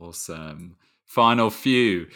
Awesome. 0.00 0.76
Final 1.04 1.50
few 1.50 2.08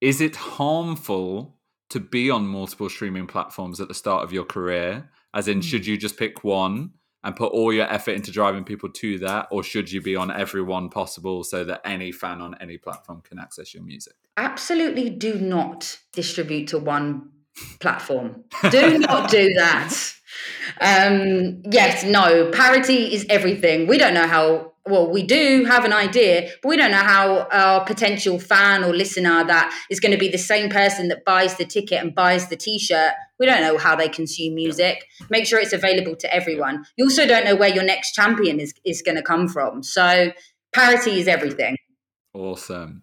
is 0.00 0.20
it 0.20 0.36
harmful 0.36 1.56
to 1.90 2.00
be 2.00 2.30
on 2.30 2.46
multiple 2.46 2.88
streaming 2.88 3.26
platforms 3.26 3.80
at 3.80 3.88
the 3.88 3.94
start 3.94 4.24
of 4.24 4.32
your 4.32 4.44
career? 4.44 5.10
As 5.34 5.48
in, 5.48 5.60
should 5.60 5.84
hmm. 5.84 5.90
you 5.90 5.98
just 5.98 6.18
pick 6.18 6.42
one 6.44 6.92
and 7.22 7.36
put 7.36 7.52
all 7.52 7.72
your 7.72 7.90
effort 7.92 8.12
into 8.12 8.30
driving 8.30 8.64
people 8.64 8.88
to 8.88 9.18
that, 9.18 9.46
or 9.50 9.62
should 9.62 9.92
you 9.92 10.00
be 10.00 10.16
on 10.16 10.30
every 10.30 10.62
one 10.62 10.88
possible 10.88 11.44
so 11.44 11.64
that 11.64 11.82
any 11.84 12.10
fan 12.10 12.40
on 12.40 12.56
any 12.60 12.78
platform 12.78 13.20
can 13.22 13.38
access 13.38 13.74
your 13.74 13.82
music? 13.82 14.14
Absolutely 14.38 15.10
do 15.10 15.34
not 15.34 15.98
distribute 16.12 16.66
to 16.68 16.78
one 16.78 17.30
platform. 17.78 18.44
Do 18.70 18.98
not 18.98 19.30
do 19.30 19.52
that. 19.54 19.94
Um, 20.80 21.62
yes, 21.70 22.04
no, 22.04 22.50
parity 22.52 23.12
is 23.12 23.26
everything. 23.28 23.88
We 23.88 23.98
don't 23.98 24.14
know 24.14 24.28
how 24.28 24.69
well, 24.86 25.10
we 25.10 25.22
do 25.22 25.64
have 25.66 25.84
an 25.84 25.92
idea, 25.92 26.50
but 26.62 26.68
we 26.70 26.76
don't 26.76 26.90
know 26.90 26.96
how 26.96 27.48
our 27.52 27.84
potential 27.84 28.38
fan 28.38 28.82
or 28.82 28.94
listener 28.94 29.44
that 29.44 29.78
is 29.90 30.00
going 30.00 30.12
to 30.12 30.18
be 30.18 30.28
the 30.28 30.38
same 30.38 30.70
person 30.70 31.08
that 31.08 31.24
buys 31.24 31.56
the 31.56 31.66
ticket 31.66 32.02
and 32.02 32.14
buys 32.14 32.48
the 32.48 32.56
t-shirt. 32.56 33.12
We 33.38 33.46
don't 33.46 33.60
know 33.60 33.76
how 33.76 33.94
they 33.94 34.08
consume 34.08 34.54
music. 34.54 35.04
Make 35.28 35.46
sure 35.46 35.58
it's 35.58 35.72
available 35.72 36.16
to 36.16 36.34
everyone. 36.34 36.84
You 36.96 37.04
also 37.04 37.26
don't 37.26 37.44
know 37.44 37.56
where 37.56 37.72
your 37.72 37.84
next 37.84 38.12
champion 38.12 38.58
is 38.58 38.72
is 38.84 39.02
going 39.02 39.16
to 39.16 39.22
come 39.22 39.48
from. 39.48 39.82
So 39.82 40.32
parity 40.72 41.20
is 41.20 41.28
everything. 41.28 41.76
Awesome. 42.32 43.02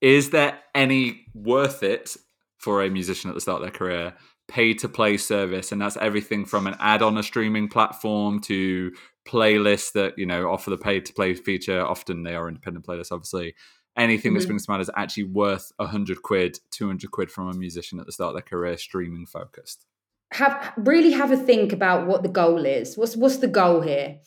Is 0.00 0.30
there 0.30 0.58
any 0.74 1.26
worth 1.34 1.82
it 1.82 2.16
for 2.62 2.82
a 2.82 2.88
musician 2.88 3.28
at 3.28 3.34
the 3.34 3.40
start 3.40 3.60
of 3.60 3.62
their 3.62 3.76
career. 3.76 4.14
Pay 4.46 4.74
to 4.74 4.88
play 4.88 5.16
service 5.16 5.72
and 5.72 5.80
that's 5.80 5.96
everything 5.96 6.44
from 6.44 6.66
an 6.66 6.76
ad 6.78 7.02
on 7.02 7.18
a 7.18 7.22
streaming 7.22 7.68
platform 7.68 8.40
to 8.40 8.92
playlists 9.26 9.92
that 9.92 10.16
you 10.16 10.26
know 10.26 10.50
offer 10.50 10.70
the 10.70 10.78
pay 10.78 11.00
to 11.00 11.12
play 11.12 11.34
feature. 11.34 11.84
Often 11.84 12.22
they 12.22 12.34
are 12.34 12.48
independent 12.48 12.86
playlists 12.86 13.12
obviously. 13.12 13.54
Anything 13.96 14.30
mm-hmm. 14.30 14.38
that 14.38 14.42
springs 14.42 14.66
to 14.66 14.70
mind 14.70 14.82
is 14.82 14.90
actually 14.96 15.24
worth 15.24 15.72
100 15.76 16.22
quid 16.22 16.58
200 16.70 17.10
quid 17.10 17.30
from 17.30 17.48
a 17.48 17.54
musician 17.54 17.98
at 17.98 18.06
the 18.06 18.12
start 18.12 18.30
of 18.30 18.34
their 18.34 18.42
career 18.42 18.76
streaming 18.76 19.26
focused. 19.26 19.84
Have 20.32 20.72
really 20.76 21.12
have 21.12 21.32
a 21.32 21.36
think 21.36 21.72
about 21.72 22.06
what 22.06 22.22
the 22.22 22.28
goal 22.28 22.64
is. 22.64 22.96
What's 22.96 23.16
what's 23.16 23.38
the 23.38 23.48
goal 23.48 23.80
here? 23.80 24.18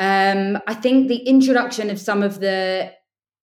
Um 0.00 0.58
i 0.66 0.74
think 0.74 1.06
the 1.06 1.18
introduction 1.18 1.88
of 1.90 2.00
some 2.00 2.22
of 2.22 2.40
the 2.40 2.92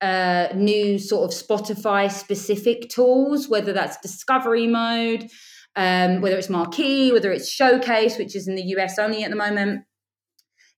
uh, 0.02 0.48
new 0.56 0.98
sort 0.98 1.32
of 1.32 1.38
Spotify 1.38 2.12
specific 2.12 2.90
tools, 2.90 3.48
whether 3.48 3.72
that's 3.74 3.98
discovery 3.98 4.68
mode, 4.68 5.30
um, 5.76 6.22
whether 6.22 6.38
it's 6.38 6.50
Marquee, 6.50 7.12
whether 7.12 7.32
it's 7.32 7.50
Showcase, 7.50 8.18
which 8.18 8.36
is 8.36 8.48
in 8.48 8.56
the 8.56 8.64
US 8.78 8.98
only 8.98 9.24
at 9.24 9.30
the 9.30 9.36
moment. 9.36 9.84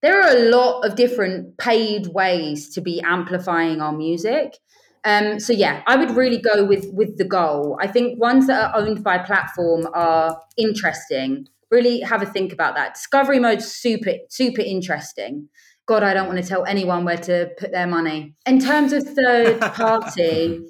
There 0.02 0.22
are 0.22 0.36
a 0.36 0.50
lot 0.50 0.86
of 0.86 0.96
different 0.96 1.58
paid 1.58 2.08
ways 2.08 2.74
to 2.74 2.82
be 2.82 3.02
amplifying 3.02 3.80
our 3.80 3.94
music. 3.94 4.58
Um, 5.06 5.40
so 5.40 5.54
yeah, 5.54 5.82
I 5.88 5.96
would 5.96 6.12
really 6.12 6.40
go 6.40 6.66
with 6.66 6.88
with 6.92 7.18
the 7.18 7.26
goal. 7.26 7.78
I 7.82 7.88
think 7.88 8.20
ones 8.20 8.48
that 8.48 8.72
are 8.72 8.82
owned 8.82 9.04
by 9.04 9.18
platform 9.20 9.88
are 9.94 10.40
interesting. 10.58 11.48
Really 11.72 12.02
have 12.02 12.22
a 12.22 12.26
think 12.26 12.54
about 12.54 12.76
that. 12.76 12.96
Discovery 12.96 13.40
mode 13.40 13.62
super 13.62 14.14
super 14.30 14.62
interesting. 14.62 15.50
God, 15.86 16.04
I 16.04 16.14
don't 16.14 16.28
want 16.28 16.42
to 16.42 16.48
tell 16.48 16.66
anyone 16.66 17.04
where 17.04 17.18
to 17.18 17.52
put 17.58 17.72
their 17.72 17.88
money. 17.88 18.36
In 18.46 18.60
terms 18.60 18.94
of 18.94 19.04
third 19.04 19.60
party, 19.62 20.62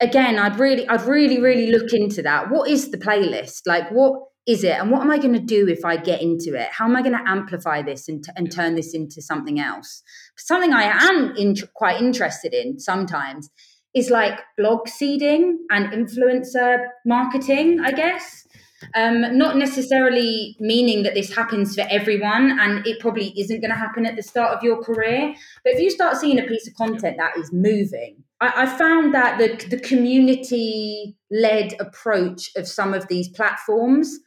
again, 0.00 0.38
I'd 0.38 0.58
really, 0.58 0.88
I'd 0.88 1.02
really, 1.02 1.40
really 1.40 1.70
look 1.70 1.92
into 1.92 2.22
that. 2.22 2.50
What 2.50 2.68
is 2.68 2.90
the 2.90 2.98
playlist? 2.98 3.62
Like, 3.66 3.90
what 3.90 4.20
is 4.46 4.62
it? 4.64 4.78
And 4.78 4.90
what 4.90 5.02
am 5.02 5.10
I 5.10 5.18
going 5.18 5.34
to 5.34 5.40
do 5.40 5.68
if 5.68 5.84
I 5.84 5.96
get 5.96 6.22
into 6.22 6.54
it? 6.54 6.68
How 6.70 6.84
am 6.84 6.96
I 6.96 7.02
going 7.02 7.16
to 7.16 7.28
amplify 7.28 7.82
this 7.82 8.08
and, 8.08 8.22
t- 8.22 8.30
and 8.36 8.50
turn 8.50 8.76
this 8.76 8.94
into 8.94 9.20
something 9.20 9.60
else? 9.60 10.02
Something 10.36 10.72
I 10.72 10.84
am 10.84 11.34
in- 11.36 11.56
quite 11.74 12.00
interested 12.00 12.54
in 12.54 12.78
sometimes 12.78 13.50
is 13.94 14.10
like 14.10 14.38
blog 14.58 14.88
seeding 14.88 15.58
and 15.70 15.86
influencer 15.86 16.86
marketing, 17.04 17.80
I 17.80 17.92
guess. 17.92 18.45
Um, 18.94 19.38
not 19.38 19.56
necessarily 19.56 20.56
meaning 20.60 21.02
that 21.02 21.14
this 21.14 21.34
happens 21.34 21.74
for 21.74 21.86
everyone, 21.90 22.58
and 22.60 22.86
it 22.86 23.00
probably 23.00 23.32
isn't 23.38 23.60
going 23.60 23.70
to 23.70 23.76
happen 23.76 24.06
at 24.06 24.16
the 24.16 24.22
start 24.22 24.56
of 24.56 24.62
your 24.62 24.82
career. 24.82 25.34
But 25.64 25.74
if 25.74 25.80
you 25.80 25.90
start 25.90 26.16
seeing 26.16 26.38
a 26.38 26.44
piece 26.44 26.68
of 26.68 26.74
content 26.74 27.16
that 27.18 27.36
is 27.38 27.52
moving, 27.52 28.22
I, 28.40 28.62
I 28.62 28.66
found 28.66 29.14
that 29.14 29.38
the 29.38 29.66
the 29.68 29.80
community 29.80 31.16
led 31.30 31.74
approach 31.80 32.50
of 32.56 32.68
some 32.68 32.94
of 32.94 33.08
these 33.08 33.28
platforms 33.28 34.18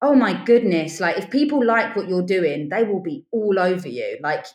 oh 0.00 0.14
my 0.14 0.32
goodness 0.44 1.00
like 1.00 1.18
if 1.18 1.28
people 1.30 1.64
like 1.64 1.96
what 1.96 2.08
you're 2.08 2.22
doing 2.22 2.68
they 2.68 2.84
will 2.84 3.00
be 3.02 3.24
all 3.32 3.58
over 3.58 3.88
you 3.88 4.16
like 4.22 4.46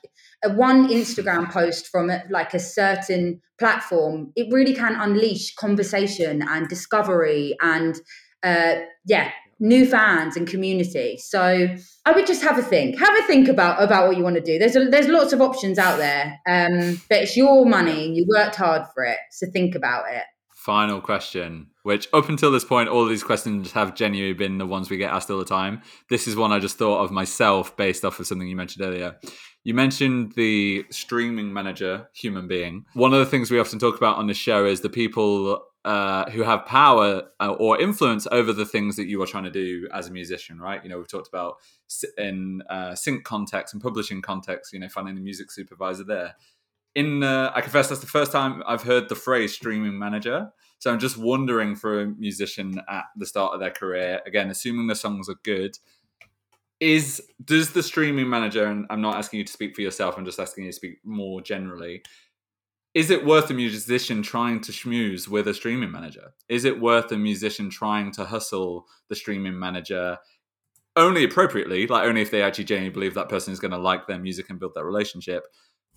a 0.43 0.49
one 0.53 0.87
instagram 0.87 1.51
post 1.51 1.87
from 1.87 2.09
a, 2.09 2.23
like 2.29 2.53
a 2.53 2.59
certain 2.59 3.41
platform 3.59 4.31
it 4.35 4.51
really 4.51 4.73
can 4.73 4.95
unleash 4.95 5.53
conversation 5.55 6.41
and 6.41 6.67
discovery 6.69 7.55
and 7.61 7.99
uh, 8.43 8.75
yeah 9.05 9.31
new 9.59 9.85
fans 9.85 10.35
and 10.35 10.47
community 10.47 11.17
so 11.17 11.67
i 12.05 12.11
would 12.11 12.27
just 12.27 12.41
have 12.41 12.57
a 12.57 12.61
think 12.61 12.97
have 12.99 13.17
a 13.17 13.27
think 13.27 13.47
about 13.47 13.81
about 13.81 14.07
what 14.07 14.17
you 14.17 14.23
want 14.23 14.35
to 14.35 14.41
do 14.41 14.59
there's 14.59 14.75
a, 14.75 14.85
there's 14.85 15.07
lots 15.07 15.31
of 15.31 15.41
options 15.41 15.77
out 15.77 15.97
there 15.97 16.39
um, 16.47 17.01
but 17.07 17.19
it's 17.19 17.37
your 17.37 17.65
money 17.65 18.05
and 18.05 18.15
you 18.15 18.25
worked 18.27 18.55
hard 18.55 18.83
for 18.93 19.03
it 19.05 19.19
so 19.31 19.47
think 19.51 19.75
about 19.75 20.03
it 20.09 20.23
final 20.63 21.01
question, 21.01 21.67
which 21.83 22.07
up 22.13 22.29
until 22.29 22.49
this 22.49 22.63
point, 22.63 22.87
all 22.87 23.03
of 23.03 23.09
these 23.09 23.23
questions 23.23 23.73
have 23.73 23.95
genuinely 23.95 24.33
been 24.33 24.59
the 24.59 24.65
ones 24.65 24.89
we 24.89 24.95
get 24.95 25.11
asked 25.11 25.29
all 25.29 25.37
the 25.37 25.43
time. 25.43 25.81
This 26.09 26.25
is 26.25 26.37
one 26.37 26.53
I 26.53 26.59
just 26.59 26.77
thought 26.77 27.03
of 27.03 27.11
myself 27.11 27.75
based 27.75 28.05
off 28.05 28.17
of 28.21 28.27
something 28.27 28.47
you 28.47 28.55
mentioned 28.55 28.85
earlier. 28.85 29.17
You 29.65 29.73
mentioned 29.73 30.33
the 30.37 30.85
streaming 30.89 31.51
manager 31.51 32.09
human 32.13 32.47
being. 32.47 32.85
One 32.93 33.13
of 33.13 33.19
the 33.19 33.25
things 33.25 33.51
we 33.51 33.59
often 33.59 33.77
talk 33.77 33.97
about 33.97 34.17
on 34.17 34.27
the 34.27 34.33
show 34.33 34.65
is 34.65 34.79
the 34.79 34.89
people 34.89 35.61
uh, 35.85 36.29
who 36.31 36.43
have 36.43 36.65
power 36.65 37.23
uh, 37.39 37.53
or 37.59 37.79
influence 37.79 38.27
over 38.31 38.53
the 38.53 38.65
things 38.65 38.95
that 38.95 39.07
you 39.07 39.21
are 39.21 39.27
trying 39.27 39.43
to 39.43 39.51
do 39.51 39.87
as 39.93 40.07
a 40.07 40.11
musician, 40.11 40.59
right? 40.59 40.83
You 40.83 40.89
know, 40.89 40.97
we've 40.97 41.07
talked 41.07 41.27
about 41.27 41.57
in 42.17 42.61
uh, 42.69 42.95
sync 42.95 43.23
context 43.23 43.73
and 43.73 43.83
publishing 43.83 44.21
context, 44.21 44.73
you 44.73 44.79
know, 44.79 44.89
finding 44.89 45.17
a 45.17 45.21
music 45.21 45.51
supervisor 45.51 46.03
there 46.03 46.35
in 46.95 47.23
uh, 47.23 47.51
I 47.53 47.61
confess 47.61 47.89
that's 47.89 48.01
the 48.01 48.07
first 48.07 48.31
time 48.31 48.63
I've 48.65 48.83
heard 48.83 49.09
the 49.09 49.15
phrase 49.15 49.53
streaming 49.53 49.97
manager. 49.97 50.51
So 50.79 50.91
I'm 50.91 50.99
just 50.99 51.17
wondering 51.17 51.75
for 51.75 52.01
a 52.01 52.07
musician 52.07 52.81
at 52.89 53.05
the 53.15 53.25
start 53.25 53.53
of 53.53 53.59
their 53.59 53.71
career, 53.71 54.21
again, 54.25 54.49
assuming 54.49 54.87
the 54.87 54.95
songs 54.95 55.29
are 55.29 55.37
good, 55.43 55.77
is 56.79 57.21
does 57.43 57.71
the 57.71 57.81
streaming 57.81 58.29
manager, 58.29 58.65
and 58.65 58.85
I'm 58.89 59.01
not 59.01 59.15
asking 59.15 59.39
you 59.39 59.45
to 59.45 59.51
speak 59.51 59.75
for 59.75 59.81
yourself, 59.81 60.15
I'm 60.17 60.25
just 60.25 60.39
asking 60.39 60.65
you 60.65 60.71
to 60.71 60.75
speak 60.75 60.97
more 61.03 61.41
generally. 61.41 62.03
Is 62.93 63.09
it 63.09 63.25
worth 63.25 63.49
a 63.49 63.55
musician 63.55 64.21
trying 64.21 64.61
to 64.61 64.71
schmooze 64.71 65.27
with 65.27 65.47
a 65.47 65.53
streaming 65.53 65.91
manager? 65.91 66.33
Is 66.47 66.63
it 66.63 66.79
worth 66.79 67.11
a 67.11 67.17
musician 67.17 67.71
trying 67.71 68.11
to 68.11 68.25
hustle 68.25 68.85
the 69.09 69.15
streaming 69.15 69.57
manager 69.57 70.19
only 70.95 71.23
appropriately, 71.23 71.87
like 71.87 72.05
only 72.07 72.21
if 72.21 72.29
they 72.29 72.43
actually 72.43 72.65
genuinely 72.65 72.93
believe 72.93 73.15
that 73.15 73.29
person 73.29 73.51
is 73.51 73.59
going 73.59 73.71
to 73.71 73.79
like 73.79 74.05
their 74.05 74.19
music 74.19 74.49
and 74.49 74.59
build 74.59 74.73
that 74.75 74.85
relationship? 74.85 75.47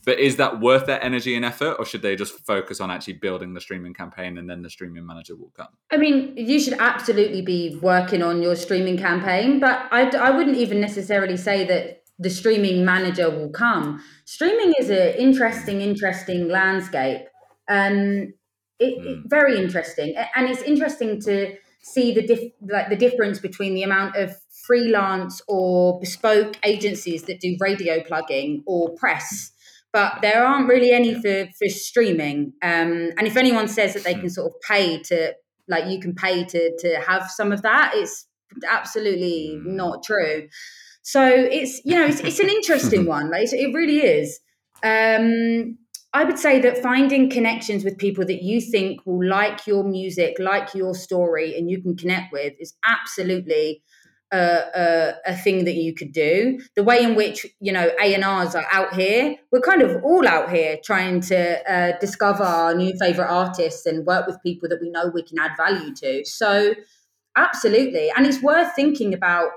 But 0.06 0.20
is 0.20 0.36
that 0.36 0.60
worth 0.60 0.86
their 0.86 1.02
energy 1.02 1.34
and 1.34 1.44
effort, 1.44 1.74
or 1.78 1.84
should 1.84 2.00
they 2.00 2.14
just 2.16 2.32
focus 2.46 2.80
on 2.80 2.90
actually 2.90 3.14
building 3.14 3.52
the 3.52 3.60
streaming 3.60 3.92
campaign 3.92 4.38
and 4.38 4.48
then 4.48 4.62
the 4.62 4.70
streaming 4.70 5.04
manager 5.04 5.34
will 5.36 5.52
come? 5.54 5.66
I 5.90 5.96
mean, 5.96 6.32
you 6.36 6.60
should 6.60 6.74
absolutely 6.78 7.42
be 7.42 7.78
working 7.82 8.22
on 8.22 8.40
your 8.40 8.54
streaming 8.54 8.96
campaign, 8.96 9.58
but 9.58 9.88
I, 9.90 10.08
I 10.16 10.30
wouldn't 10.30 10.56
even 10.56 10.80
necessarily 10.80 11.36
say 11.36 11.66
that 11.66 11.95
the 12.18 12.30
streaming 12.30 12.84
manager 12.84 13.30
will 13.30 13.50
come. 13.50 14.02
Streaming 14.24 14.74
is 14.78 14.90
an 14.90 15.14
interesting, 15.18 15.80
interesting 15.80 16.48
landscape. 16.48 17.22
Um, 17.68 18.32
it, 18.78 18.98
mm. 18.98 19.06
it, 19.06 19.18
very 19.26 19.58
interesting, 19.58 20.14
and 20.34 20.48
it's 20.48 20.62
interesting 20.62 21.20
to 21.22 21.56
see 21.82 22.12
the 22.12 22.26
diff, 22.26 22.40
like 22.68 22.88
the 22.88 22.96
difference 22.96 23.38
between 23.38 23.74
the 23.74 23.82
amount 23.82 24.16
of 24.16 24.34
freelance 24.66 25.40
or 25.46 26.00
bespoke 26.00 26.56
agencies 26.64 27.22
that 27.24 27.40
do 27.40 27.56
radio 27.60 28.02
plugging 28.02 28.62
or 28.66 28.90
press 28.94 29.52
but 29.96 30.18
there 30.20 30.44
aren't 30.44 30.68
really 30.68 30.92
any 30.92 31.14
for, 31.14 31.46
for 31.58 31.68
streaming. 31.70 32.52
Um, 32.60 33.12
and 33.16 33.26
if 33.26 33.34
anyone 33.34 33.66
says 33.66 33.94
that 33.94 34.04
they 34.04 34.12
can 34.12 34.28
sort 34.28 34.52
of 34.52 34.60
pay 34.60 35.00
to, 35.04 35.34
like 35.68 35.86
you 35.86 35.98
can 36.00 36.14
pay 36.14 36.44
to 36.44 36.76
to 36.80 36.96
have 36.96 37.30
some 37.30 37.50
of 37.50 37.62
that, 37.62 37.92
it's 37.94 38.26
absolutely 38.68 39.52
mm. 39.54 39.64
not 39.64 40.02
true. 40.02 40.48
So 41.06 41.24
it's 41.24 41.80
you 41.84 41.94
know 41.94 42.04
it's, 42.04 42.18
it's 42.18 42.40
an 42.40 42.48
interesting 42.48 43.06
one. 43.16 43.30
Like 43.30 43.52
it 43.52 43.72
really 43.72 43.98
is. 43.98 44.40
Um, 44.82 45.78
I 46.12 46.24
would 46.24 46.38
say 46.38 46.58
that 46.60 46.82
finding 46.82 47.30
connections 47.30 47.84
with 47.84 47.96
people 47.96 48.26
that 48.26 48.42
you 48.42 48.60
think 48.60 49.06
will 49.06 49.24
like 49.24 49.68
your 49.68 49.84
music, 49.84 50.36
like 50.40 50.74
your 50.74 50.94
story, 50.94 51.56
and 51.56 51.70
you 51.70 51.80
can 51.80 51.96
connect 51.96 52.32
with 52.32 52.54
is 52.58 52.74
absolutely 52.84 53.84
a, 54.32 54.38
a, 54.74 55.14
a, 55.26 55.36
thing 55.36 55.64
that 55.66 55.74
you 55.74 55.94
could 55.94 56.10
do. 56.10 56.58
The 56.74 56.82
way 56.82 57.04
in 57.04 57.14
which 57.14 57.46
you 57.60 57.72
know 57.72 57.88
A 58.02 58.12
and 58.12 58.24
R's 58.24 58.56
are 58.56 58.66
out 58.72 58.92
here, 58.92 59.36
we're 59.52 59.60
kind 59.60 59.82
of 59.82 60.02
all 60.02 60.26
out 60.26 60.50
here 60.50 60.76
trying 60.84 61.20
to 61.20 61.72
uh, 61.72 61.98
discover 62.00 62.42
our 62.42 62.74
new 62.74 62.94
favorite 62.98 63.30
artists 63.30 63.86
and 63.86 64.04
work 64.04 64.26
with 64.26 64.42
people 64.42 64.68
that 64.70 64.80
we 64.82 64.90
know 64.90 65.12
we 65.14 65.22
can 65.22 65.38
add 65.38 65.52
value 65.56 65.94
to. 65.94 66.24
So, 66.24 66.74
absolutely, 67.36 68.10
and 68.16 68.26
it's 68.26 68.42
worth 68.42 68.74
thinking 68.74 69.14
about. 69.14 69.50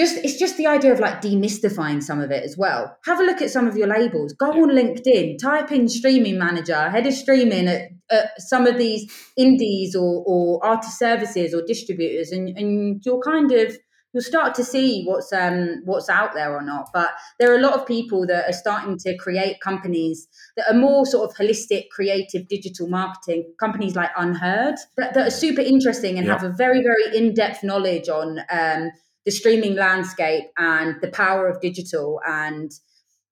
Just 0.00 0.16
it's 0.24 0.38
just 0.38 0.56
the 0.56 0.66
idea 0.66 0.94
of 0.94 0.98
like 0.98 1.20
demystifying 1.20 2.02
some 2.02 2.22
of 2.22 2.30
it 2.30 2.42
as 2.42 2.56
well. 2.56 2.96
Have 3.04 3.20
a 3.20 3.22
look 3.22 3.42
at 3.42 3.50
some 3.50 3.66
of 3.66 3.76
your 3.76 3.86
labels. 3.86 4.32
Go 4.32 4.50
on 4.50 4.70
LinkedIn, 4.70 5.38
type 5.38 5.70
in 5.70 5.90
streaming 5.90 6.38
manager, 6.38 6.88
head 6.88 7.06
of 7.06 7.12
streaming 7.12 7.68
at, 7.68 7.90
at 8.10 8.40
some 8.40 8.66
of 8.66 8.78
these 8.78 9.12
indies 9.36 9.94
or, 9.94 10.24
or 10.26 10.64
artist 10.64 10.98
services 10.98 11.52
or 11.52 11.60
distributors, 11.66 12.32
and, 12.32 12.48
and 12.56 13.02
you'll 13.04 13.20
kind 13.20 13.52
of 13.52 13.76
you'll 14.14 14.22
start 14.22 14.54
to 14.54 14.64
see 14.64 15.04
what's 15.04 15.34
um 15.34 15.82
what's 15.84 16.08
out 16.08 16.32
there 16.32 16.54
or 16.56 16.62
not. 16.62 16.88
But 16.94 17.10
there 17.38 17.52
are 17.52 17.58
a 17.58 17.60
lot 17.60 17.74
of 17.74 17.86
people 17.86 18.26
that 18.26 18.48
are 18.48 18.54
starting 18.54 18.96
to 19.00 19.14
create 19.18 19.60
companies 19.60 20.28
that 20.56 20.66
are 20.70 20.78
more 20.78 21.04
sort 21.04 21.28
of 21.28 21.36
holistic, 21.36 21.90
creative 21.90 22.48
digital 22.48 22.88
marketing 22.88 23.52
companies 23.60 23.96
like 23.96 24.12
Unheard 24.16 24.76
that, 24.96 25.12
that 25.12 25.26
are 25.26 25.30
super 25.30 25.60
interesting 25.60 26.16
and 26.16 26.26
have 26.26 26.42
a 26.42 26.48
very 26.48 26.82
very 26.82 27.14
in 27.14 27.34
depth 27.34 27.62
knowledge 27.62 28.08
on 28.08 28.40
um, 28.50 28.90
the 29.24 29.30
streaming 29.30 29.76
landscape 29.76 30.44
and 30.56 30.96
the 31.00 31.08
power 31.08 31.48
of 31.48 31.60
digital 31.60 32.20
and 32.26 32.72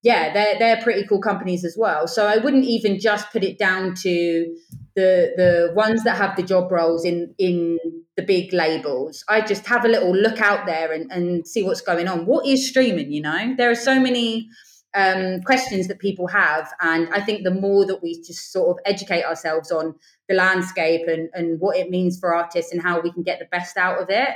yeah, 0.02 0.32
they're 0.32 0.58
they're 0.58 0.82
pretty 0.82 1.06
cool 1.06 1.20
companies 1.20 1.64
as 1.64 1.76
well. 1.76 2.06
So 2.06 2.26
I 2.26 2.36
wouldn't 2.36 2.64
even 2.64 3.00
just 3.00 3.32
put 3.32 3.42
it 3.42 3.58
down 3.58 3.94
to 3.96 4.56
the 4.94 5.32
the 5.36 5.72
ones 5.74 6.04
that 6.04 6.16
have 6.16 6.36
the 6.36 6.42
job 6.42 6.70
roles 6.70 7.04
in 7.04 7.34
in 7.38 7.78
the 8.16 8.22
big 8.22 8.52
labels. 8.52 9.24
I 9.28 9.40
just 9.40 9.66
have 9.66 9.84
a 9.84 9.88
little 9.88 10.14
look 10.14 10.40
out 10.40 10.66
there 10.66 10.92
and, 10.92 11.10
and 11.10 11.46
see 11.46 11.62
what's 11.62 11.80
going 11.80 12.08
on. 12.08 12.26
What 12.26 12.46
is 12.46 12.68
streaming? 12.68 13.12
You 13.12 13.22
know, 13.22 13.54
there 13.56 13.70
are 13.70 13.76
so 13.76 13.98
many 13.98 14.48
um, 14.94 15.40
questions 15.42 15.88
that 15.88 15.98
people 15.98 16.28
have, 16.28 16.72
and 16.80 17.08
I 17.12 17.20
think 17.20 17.42
the 17.42 17.50
more 17.50 17.84
that 17.86 18.02
we 18.02 18.22
just 18.22 18.52
sort 18.52 18.70
of 18.70 18.78
educate 18.84 19.24
ourselves 19.24 19.72
on 19.72 19.94
the 20.28 20.34
landscape 20.36 21.08
and 21.08 21.28
and 21.34 21.58
what 21.58 21.76
it 21.76 21.90
means 21.90 22.20
for 22.20 22.32
artists 22.32 22.72
and 22.72 22.80
how 22.80 23.00
we 23.00 23.10
can 23.10 23.24
get 23.24 23.40
the 23.40 23.46
best 23.50 23.76
out 23.76 24.00
of 24.00 24.10
it, 24.10 24.34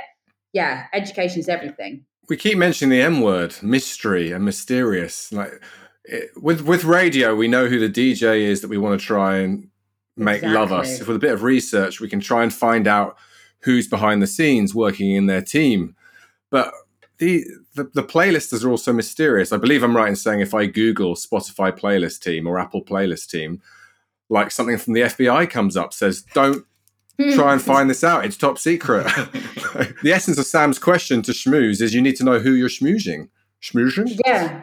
yeah, 0.53 0.85
education 0.93 1.39
is 1.39 1.49
everything. 1.49 2.05
We 2.29 2.37
keep 2.37 2.57
mentioning 2.57 2.91
the 2.91 3.01
M 3.03 3.21
word, 3.21 3.55
mystery 3.61 4.31
and 4.31 4.45
mysterious. 4.45 5.31
Like 5.33 5.61
it, 6.05 6.29
with 6.41 6.61
with 6.61 6.85
radio, 6.85 7.35
we 7.35 7.47
know 7.47 7.67
who 7.67 7.79
the 7.79 7.89
DJ 7.89 8.41
is 8.41 8.61
that 8.61 8.69
we 8.69 8.77
want 8.77 8.99
to 8.99 9.05
try 9.05 9.37
and 9.37 9.69
make 10.15 10.37
exactly. 10.37 10.57
love 10.57 10.71
us. 10.71 11.01
If 11.01 11.07
With 11.07 11.17
a 11.17 11.19
bit 11.19 11.33
of 11.33 11.43
research, 11.43 11.99
we 11.99 12.07
can 12.07 12.19
try 12.19 12.43
and 12.43 12.53
find 12.53 12.87
out 12.87 13.17
who's 13.59 13.87
behind 13.87 14.21
the 14.21 14.27
scenes 14.27 14.75
working 14.75 15.11
in 15.11 15.25
their 15.25 15.41
team. 15.41 15.95
But 16.49 16.73
the, 17.17 17.45
the, 17.75 17.85
the 17.93 18.03
playlists 18.03 18.63
are 18.63 18.69
also 18.69 18.91
mysterious. 18.91 19.51
I 19.51 19.57
believe 19.57 19.83
I'm 19.83 19.95
right 19.95 20.09
in 20.09 20.15
saying 20.15 20.41
if 20.41 20.53
I 20.53 20.65
Google 20.65 21.15
Spotify 21.15 21.71
playlist 21.71 22.21
team 22.21 22.45
or 22.45 22.59
Apple 22.59 22.83
playlist 22.83 23.29
team, 23.29 23.61
like 24.29 24.51
something 24.51 24.77
from 24.77 24.93
the 24.93 25.01
FBI 25.01 25.49
comes 25.49 25.77
up 25.77 25.93
says, 25.93 26.23
"Don't 26.33 26.65
try 27.33 27.53
and 27.53 27.61
find 27.61 27.89
this 27.89 28.03
out. 28.03 28.25
It's 28.25 28.37
top 28.37 28.57
secret." 28.57 29.03
the 30.03 30.11
essence 30.11 30.37
of 30.37 30.45
Sam's 30.45 30.79
question 30.79 31.21
to 31.23 31.31
schmooze 31.31 31.81
is 31.81 31.93
you 31.93 32.01
need 32.01 32.15
to 32.17 32.23
know 32.23 32.39
who 32.39 32.53
you're 32.53 32.69
schmoozing. 32.69 33.29
Schmoozing? 33.61 34.19
Yeah. 34.25 34.61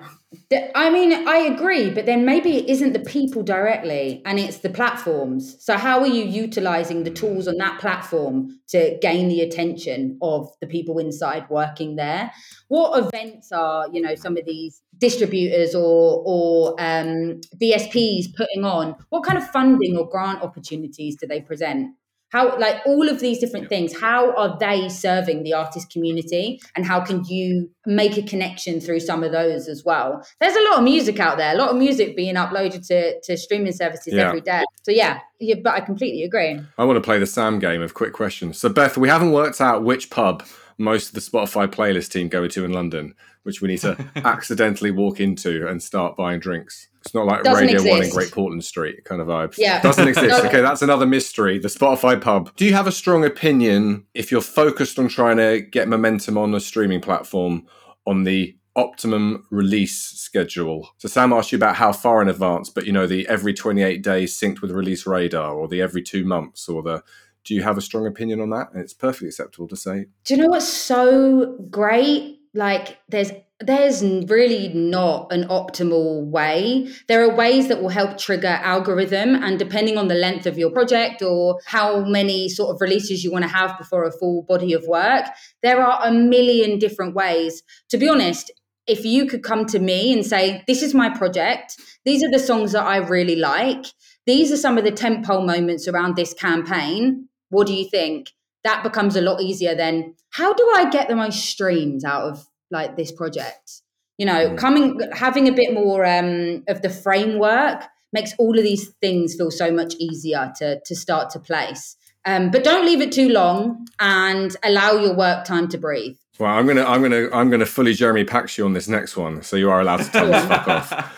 I 0.77 0.91
mean, 0.91 1.27
I 1.27 1.39
agree, 1.39 1.91
but 1.91 2.07
then 2.07 2.25
maybe 2.25 2.57
it 2.59 2.69
isn't 2.69 2.93
the 2.93 3.01
people 3.01 3.43
directly 3.43 4.23
and 4.25 4.39
it's 4.39 4.59
the 4.59 4.71
platforms. 4.71 5.57
So, 5.59 5.77
how 5.77 5.99
are 6.01 6.07
you 6.07 6.25
utilizing 6.25 7.03
the 7.03 7.11
tools 7.11 7.49
on 7.49 7.57
that 7.57 7.81
platform 7.81 8.61
to 8.69 8.97
gain 9.03 9.29
the 9.29 9.41
attention 9.41 10.19
of 10.23 10.49
the 10.61 10.69
people 10.69 11.01
inside 11.01 11.51
working 11.51 11.97
there? 11.97 12.31
What 12.69 12.97
events 13.07 13.51
are, 13.51 13.89
you 13.93 14.01
know, 14.01 14.15
some 14.15 14.37
of 14.37 14.45
these 14.45 14.81
distributors 14.99 15.75
or, 15.75 16.23
or 16.25 16.71
um, 16.79 17.41
DSPs 17.61 18.27
putting 18.37 18.65
on? 18.65 18.95
What 19.09 19.25
kind 19.25 19.37
of 19.37 19.49
funding 19.51 19.97
or 19.97 20.09
grant 20.09 20.43
opportunities 20.43 21.17
do 21.17 21.27
they 21.27 21.41
present? 21.41 21.97
How 22.31 22.59
like 22.59 22.77
all 22.87 23.09
of 23.09 23.21
these 23.21 23.39
different 23.39 23.69
things 23.69 23.99
how 24.01 24.35
are 24.37 24.57
they 24.59 24.89
serving 24.89 25.43
the 25.43 25.53
artist 25.53 25.91
community? 25.91 26.61
And 26.75 26.87
how 26.87 27.01
can 27.01 27.25
you 27.25 27.71
make 27.87 28.17
a 28.17 28.23
connection 28.23 28.81
through 28.81 29.01
some 29.01 29.23
of 29.23 29.33
those 29.33 29.69
as 29.69 29.85
well? 29.85 30.25
There's 30.41 30.57
a 30.57 30.63
lot 30.71 30.79
of 30.79 30.85
music 30.85 31.21
out 31.21 31.39
there 31.39 31.55
a 31.55 31.59
lot 31.59 31.71
of 31.71 31.77
music 31.77 32.17
being 32.17 32.35
uploaded 32.37 32.87
to, 32.89 33.21
to 33.21 33.37
streaming 33.37 33.73
services 33.73 34.15
Yeah. 34.15 34.29
every 34.29 34.41
day. 34.41 34.65
So 34.83 34.93
yeah, 34.93 35.21
yeah 35.39 35.57
but 35.63 35.75
i 35.75 35.81
completely 35.81 36.23
agree. 36.25 36.61
I 36.79 36.85
want 36.85 36.97
to 36.97 37.01
play 37.01 37.19
the 37.19 37.27
Sam 37.27 37.59
game 37.59 37.83
of 37.83 37.95
quick 37.95 38.13
questions. 38.13 38.59
So, 38.59 38.69
Beth, 38.69 38.97
we 38.97 39.09
haven't 39.09 39.33
worked 39.33 39.61
out 39.61 39.85
which 39.85 40.11
pub 40.11 40.45
most 40.81 41.09
of 41.09 41.15
the 41.15 41.21
Spotify 41.21 41.67
playlist 41.69 42.11
team 42.11 42.29
go 42.29 42.49
to 42.49 42.65
in 42.65 42.73
London, 42.73 43.15
which 43.43 43.61
we 43.61 43.69
need 43.69 43.81
to 43.81 43.97
accidentally 44.17 44.91
walk 44.91 45.21
into 45.21 45.69
and 45.69 45.83
start 45.83 46.17
buying 46.17 46.41
drinks. 46.41 46.89
It's 47.03 47.15
not 47.15 47.27
like 47.27 47.43
Doesn't 47.43 47.67
Radio 47.67 47.83
One 47.91 48.03
in. 48.03 48.11
Great 48.11 48.31
Portland 48.33 48.65
Street 48.65 49.05
kind 49.05 49.21
of 49.21 49.29
vibes. 49.29 49.57
Yeah. 49.59 49.81
Doesn't 49.83 50.09
exist. 50.09 50.29
Doesn't- 50.29 50.47
okay, 50.49 50.61
that's 50.61 50.83
another 50.83 51.07
mystery. 51.07 51.59
The 51.59 51.69
Spotify 51.69 52.21
pub. 52.21 52.55
Do 52.57 52.65
you 52.65 52.73
have 52.75 52.87
a 52.87 52.93
strong 52.93 53.25
opinion 53.25 54.07
if 54.15 54.31
you're 54.33 54.41
focused 54.41 54.99
on 54.99 55.09
trying 55.09 55.37
to 55.37 55.61
get 55.61 55.89
momentum 55.89 56.37
on 56.39 56.55
a 56.55 56.61
streaming 56.61 57.01
platform 57.01 57.67
on 58.07 58.25
the 58.25 58.57
optimum 58.77 59.47
release 59.51 59.99
schedule? 59.99 60.89
So 60.99 61.09
Sam 61.09 61.33
asked 61.33 61.53
you 61.53 61.57
about 61.57 61.77
how 61.77 61.93
far 61.93 62.21
in 62.23 62.29
advance, 62.29 62.69
but 62.71 62.87
you 62.87 62.93
know, 62.93 63.07
the 63.07 63.27
every 63.29 63.53
28 63.55 64.03
days 64.03 64.39
synced 64.39 64.61
with 64.63 64.71
release 64.71 65.07
radar 65.07 65.55
or 65.55 65.69
the 65.69 65.81
every 65.81 66.03
two 66.03 66.25
months 66.25 66.69
or 66.69 66.83
the 66.83 67.03
do 67.45 67.55
you 67.55 67.63
have 67.63 67.79
a 67.79 67.81
strong 67.81 68.07
opinion 68.07 68.41
on 68.41 68.51
that? 68.51 68.73
And 68.73 68.83
it's 68.83 68.95
perfectly 68.95 69.29
acceptable 69.29 69.69
to 69.69 69.77
say. 69.77 70.07
Do 70.25 70.35
you 70.35 70.43
know 70.43 70.49
what's 70.49 70.69
so 70.69 71.57
great? 71.71 72.39
Like 72.55 72.99
there's 73.09 73.33
there's 73.63 74.03
really 74.03 74.69
not 74.69 75.31
an 75.31 75.45
optimal 75.49 76.25
way. 76.25 76.89
There 77.09 77.23
are 77.23 77.35
ways 77.35 77.69
that 77.69 77.83
will 77.83 77.91
help 77.91 78.17
trigger 78.17 78.49
algorithm 78.49 79.35
and 79.35 79.59
depending 79.59 79.99
on 79.99 80.09
the 80.09 80.15
length 80.15 80.47
of 80.47 80.57
your 80.57 80.71
project 80.71 81.21
or 81.21 81.61
how 81.67 82.01
many 82.07 82.49
sort 82.49 82.75
of 82.75 82.81
releases 82.81 83.23
you 83.23 83.31
want 83.31 83.45
to 83.45 83.51
have 83.51 83.77
before 83.77 84.05
a 84.05 84.13
full 84.13 84.45
body 84.45 84.73
of 84.73 84.85
work 84.87 85.27
there 85.63 85.83
are 85.83 86.01
a 86.07 86.11
million 86.11 86.79
different 86.79 87.15
ways. 87.15 87.63
To 87.91 87.99
be 87.99 88.09
honest 88.09 88.51
if 88.87 89.05
you 89.05 89.27
could 89.27 89.43
come 89.43 89.67
to 89.67 89.79
me 89.79 90.13
and 90.13 90.25
say 90.27 90.65
this 90.67 90.83
is 90.83 90.95
my 90.95 91.11
project. 91.11 91.77
These 92.05 92.25
are 92.25 92.31
the 92.31 92.39
songs 92.39 92.73
that 92.73 92.85
i 92.85 92.97
really 92.97 93.37
like. 93.37 93.87
These 94.27 94.51
are 94.53 94.57
some 94.57 94.79
of 94.79 94.85
the 94.85 94.93
tentpole 94.93 95.47
moments 95.47 95.87
around 95.87 96.17
this 96.17 96.35
campaign 96.35 97.29
what 97.51 97.67
do 97.67 97.75
you 97.75 97.89
think 97.89 98.31
that 98.65 98.83
becomes 98.83 99.17
a 99.17 99.21
lot 99.21 99.41
easier 99.41 99.75
than 99.75 100.15
how 100.31 100.53
do 100.53 100.69
I 100.75 100.89
get 100.91 101.09
the 101.09 101.17
most 101.17 101.45
streams 101.47 102.05
out 102.05 102.23
of 102.25 102.47
like 102.71 102.97
this 102.97 103.13
project? 103.13 103.83
You 104.19 104.27
know, 104.27 104.51
Mm. 104.51 104.59
coming 104.59 105.01
having 105.13 105.49
a 105.49 105.53
bit 105.53 105.73
more 105.75 106.05
um, 106.05 106.63
of 106.69 106.83
the 106.83 106.91
framework 106.91 107.83
makes 108.13 108.35
all 108.39 108.57
of 108.59 108.65
these 108.65 108.89
things 109.01 109.35
feel 109.35 109.51
so 109.51 109.71
much 109.71 109.95
easier 109.99 110.53
to 110.59 110.81
to 110.85 110.95
start 110.97 111.31
to 111.31 111.39
place. 111.41 111.97
Um, 112.27 112.51
but 112.51 112.63
don't 112.65 112.85
leave 112.85 113.01
it 113.01 113.13
too 113.13 113.31
long 113.31 113.87
and 113.99 114.55
allow 114.63 114.93
your 114.93 115.15
work 115.15 115.47
time 115.47 115.69
to 115.69 115.79
breathe. 115.79 116.17
Well, 116.39 116.51
I'm 116.53 116.67
gonna, 116.67 116.85
I'm 116.85 117.01
gonna, 117.03 117.29
I'm 117.33 117.49
gonna 117.51 117.65
fully 117.67 117.95
Jeremy 117.95 118.25
Pax 118.25 118.59
you 118.59 118.65
on 118.67 118.75
this 118.75 118.89
next 118.89 119.17
one. 119.17 119.43
So 119.43 119.57
you 119.57 119.71
are 119.71 119.81
allowed 119.81 119.99
to 120.03 120.11
tell 120.11 120.35
us 120.35 120.47
fuck 120.49 120.69
off. 120.69 121.17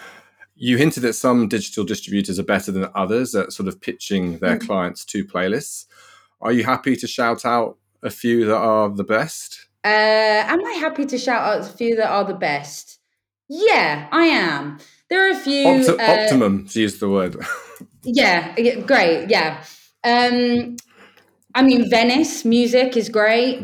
You 0.55 0.77
hinted 0.77 1.03
that 1.03 1.15
some 1.15 1.49
digital 1.49 1.85
distributors 1.85 2.39
are 2.39 2.45
better 2.45 2.71
than 2.71 2.89
others 2.95 3.35
at 3.35 3.53
sort 3.53 3.69
of 3.69 3.81
pitching 3.81 4.39
their 4.39 4.59
Mm. 4.59 4.67
clients 4.67 5.05
to 5.07 5.25
playlists. 5.25 5.87
Are 6.43 6.53
you 6.53 6.65
happy 6.65 6.97
to 6.97 7.07
shout 7.07 7.45
out 7.45 7.79
a 8.03 8.11
few 8.11 8.45
that 8.47 8.57
are 8.57 8.89
the 8.91 9.05
best? 9.05 9.69
Uh, 9.85 9.89
am 9.89 10.65
I 10.65 10.73
happy 10.73 11.07
to 11.07 11.17
shout 11.17 11.43
out 11.43 11.61
a 11.61 11.73
few 11.73 11.95
that 11.97 12.11
are 12.11 12.25
the 12.25 12.35
best? 12.35 12.99
Yeah, 13.49 14.09
I 14.11 14.27
am. 14.27 14.79
There 15.09 15.27
are 15.27 15.31
a 15.31 15.37
few. 15.37 15.67
Opti- 15.67 16.01
uh, 16.01 16.23
optimum, 16.23 16.67
to 16.69 16.81
use 16.81 16.99
the 16.99 17.09
word. 17.09 17.37
Yeah, 18.05 18.55
yeah, 18.59 18.81
great. 18.81 19.29
Yeah. 19.31 19.63
Um, 20.05 20.77
I 21.55 21.63
mean, 21.63 21.89
Venice 21.89 22.45
music 22.45 22.97
is 22.97 23.09
great. 23.09 23.61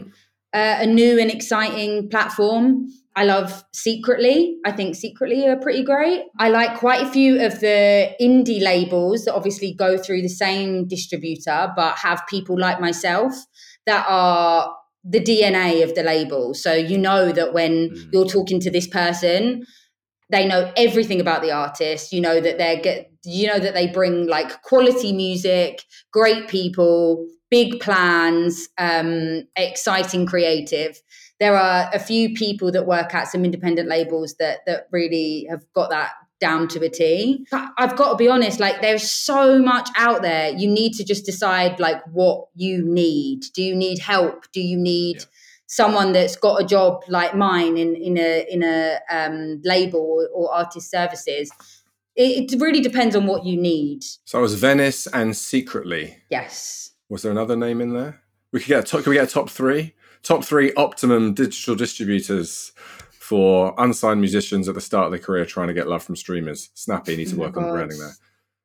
Uh, 0.52 0.76
a 0.80 0.86
new 0.86 1.18
and 1.18 1.30
exciting 1.30 2.08
platform. 2.08 2.88
I 3.18 3.24
love 3.24 3.64
Secretly. 3.72 4.58
I 4.64 4.70
think 4.70 4.94
Secretly 4.94 5.44
are 5.48 5.56
pretty 5.56 5.82
great. 5.82 6.22
I 6.38 6.50
like 6.50 6.78
quite 6.78 7.02
a 7.04 7.10
few 7.10 7.44
of 7.44 7.58
the 7.58 8.10
indie 8.20 8.62
labels 8.62 9.24
that 9.24 9.34
obviously 9.34 9.74
go 9.74 9.98
through 9.98 10.22
the 10.22 10.28
same 10.28 10.86
distributor, 10.86 11.72
but 11.74 11.98
have 11.98 12.22
people 12.28 12.56
like 12.56 12.80
myself 12.80 13.32
that 13.86 14.06
are 14.08 14.72
the 15.02 15.18
DNA 15.18 15.82
of 15.82 15.96
the 15.96 16.04
label. 16.04 16.54
So 16.54 16.72
you 16.74 16.96
know 16.96 17.32
that 17.32 17.52
when 17.52 17.90
Mm. 17.90 18.08
you're 18.12 18.24
talking 18.36 18.60
to 18.60 18.70
this 18.70 18.86
person, 18.86 19.66
they 20.30 20.46
know 20.46 20.72
everything 20.76 21.20
about 21.20 21.42
the 21.42 21.50
artist 21.50 22.12
you 22.12 22.20
know 22.20 22.38
that 22.40 22.58
they're 22.58 22.80
get 22.80 23.10
you 23.24 23.46
know 23.46 23.58
that 23.58 23.74
they 23.74 23.86
bring 23.86 24.26
like 24.26 24.60
quality 24.62 25.10
music 25.12 25.82
great 26.12 26.48
people 26.48 27.26
big 27.50 27.80
plans 27.80 28.68
um 28.78 29.42
exciting 29.56 30.26
creative 30.26 31.00
there 31.40 31.56
are 31.56 31.88
a 31.92 31.98
few 31.98 32.34
people 32.34 32.72
that 32.72 32.86
work 32.86 33.14
at 33.14 33.28
some 33.28 33.44
independent 33.44 33.88
labels 33.88 34.34
that 34.38 34.60
that 34.66 34.88
really 34.90 35.46
have 35.50 35.64
got 35.72 35.90
that 35.90 36.10
down 36.40 36.68
to 36.68 36.80
a 36.84 36.88
T. 36.88 37.44
But 37.50 37.70
I've 37.78 37.96
got 37.96 38.10
to 38.10 38.16
be 38.16 38.28
honest, 38.28 38.60
like 38.60 38.80
there's 38.80 39.10
so 39.10 39.58
much 39.60 39.88
out 39.96 40.22
there. 40.22 40.50
You 40.50 40.68
need 40.68 40.92
to 40.94 41.04
just 41.04 41.26
decide 41.26 41.80
like 41.80 42.00
what 42.12 42.46
you 42.54 42.84
need. 42.84 43.40
Do 43.54 43.62
you 43.62 43.74
need 43.74 43.98
help? 43.98 44.46
Do 44.52 44.60
you 44.60 44.76
need 44.76 45.16
Yeah. 45.18 45.24
someone 45.66 46.12
that's 46.12 46.36
got 46.36 46.62
a 46.62 46.64
job 46.66 47.02
like 47.08 47.34
mine 47.34 47.76
in 47.76 47.94
in 47.96 48.16
a 48.18 48.46
in 48.48 48.62
a 48.62 48.98
um, 49.10 49.60
label 49.64 50.00
or, 50.00 50.28
or 50.32 50.54
artist 50.54 50.90
services? 50.90 51.50
It, 52.16 52.52
it 52.52 52.60
really 52.60 52.80
depends 52.80 53.14
on 53.14 53.26
what 53.26 53.44
you 53.44 53.56
need. 53.60 54.02
so 54.24 54.38
it 54.40 54.42
was 54.42 54.54
Venice 54.54 55.06
and 55.08 55.36
Secretly. 55.36 56.18
Yes. 56.30 56.90
Was 57.08 57.22
there 57.22 57.30
another 57.32 57.54
name 57.56 57.80
in 57.80 57.94
there? 57.94 58.22
We 58.52 58.58
could 58.60 58.68
get 58.68 58.80
a 58.80 58.82
top, 58.82 59.02
can 59.04 59.10
we 59.10 59.16
get 59.16 59.28
a 59.28 59.32
top 59.32 59.50
three? 59.50 59.94
Top 60.22 60.44
three 60.44 60.72
optimum 60.74 61.34
digital 61.34 61.74
distributors 61.74 62.72
for 63.28 63.74
unsigned 63.78 64.20
musicians 64.20 64.68
at 64.68 64.74
the 64.74 64.80
start 64.80 65.06
of 65.06 65.12
their 65.12 65.20
career 65.20 65.44
trying 65.44 65.68
to 65.68 65.74
get 65.74 65.86
love 65.86 66.02
from 66.02 66.16
streamers. 66.16 66.70
Snappy 66.74 67.16
need 67.16 67.28
to 67.28 67.36
Oh 67.36 67.40
work 67.40 67.56
on 67.56 67.64
the 67.64 67.72
branding 67.72 67.98
there. 67.98 68.14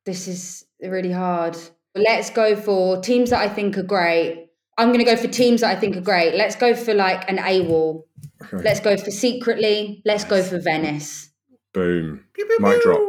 This 0.05 0.27
is 0.27 0.65
really 0.81 1.11
hard. 1.11 1.57
Let's 1.95 2.29
go 2.29 2.55
for 2.55 3.01
teams 3.01 3.29
that 3.29 3.39
I 3.39 3.49
think 3.53 3.77
are 3.77 3.83
great. 3.83 4.49
I'm 4.77 4.87
going 4.87 4.99
to 4.99 5.05
go 5.05 5.15
for 5.15 5.27
teams 5.27 5.61
that 5.61 5.75
I 5.75 5.79
think 5.79 5.95
are 5.95 6.01
great. 6.01 6.33
Let's 6.35 6.55
go 6.55 6.75
for 6.75 6.93
like 6.93 7.29
an 7.29 7.37
AWAL. 7.37 8.05
Okay. 8.41 8.63
Let's 8.63 8.79
go 8.79 8.97
for 8.97 9.11
Secretly. 9.11 10.01
Let's 10.05 10.23
go 10.23 10.41
for 10.41 10.59
Venice. 10.59 11.29
Boom. 11.73 12.25
Mic 12.59 12.81
drop. 12.81 13.01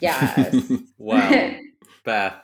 Yes. 0.00 0.72
Wow. 0.98 1.50
Beth, 2.04 2.34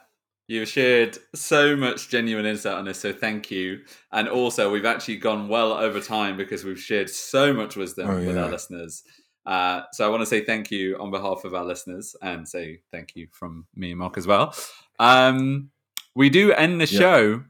you've 0.46 0.68
shared 0.68 1.18
so 1.34 1.74
much 1.76 2.08
genuine 2.08 2.46
insight 2.46 2.74
on 2.74 2.84
this, 2.84 3.00
so 3.00 3.12
thank 3.12 3.50
you. 3.50 3.80
And 4.12 4.28
also, 4.28 4.70
we've 4.70 4.84
actually 4.84 5.16
gone 5.16 5.48
well 5.48 5.72
over 5.72 6.00
time 6.00 6.36
because 6.36 6.64
we've 6.64 6.80
shared 6.80 7.08
so 7.10 7.52
much 7.52 7.76
wisdom 7.76 8.08
Oh, 8.10 8.26
with 8.26 8.36
our 8.38 8.50
listeners. 8.50 9.02
Uh, 9.46 9.82
so 9.92 10.06
I 10.06 10.08
want 10.08 10.22
to 10.22 10.26
say 10.26 10.42
thank 10.44 10.70
you 10.70 10.96
on 10.98 11.10
behalf 11.10 11.44
of 11.44 11.54
our 11.54 11.64
listeners 11.64 12.16
and 12.22 12.48
say 12.48 12.80
thank 12.90 13.14
you 13.14 13.28
from 13.30 13.66
me 13.74 13.90
and 13.90 13.98
Mark 13.98 14.16
as 14.16 14.26
well. 14.26 14.54
Um, 14.98 15.70
we 16.14 16.30
do 16.30 16.52
end 16.52 16.80
the 16.80 16.86
Yeah. 16.86 16.98
show 16.98 17.44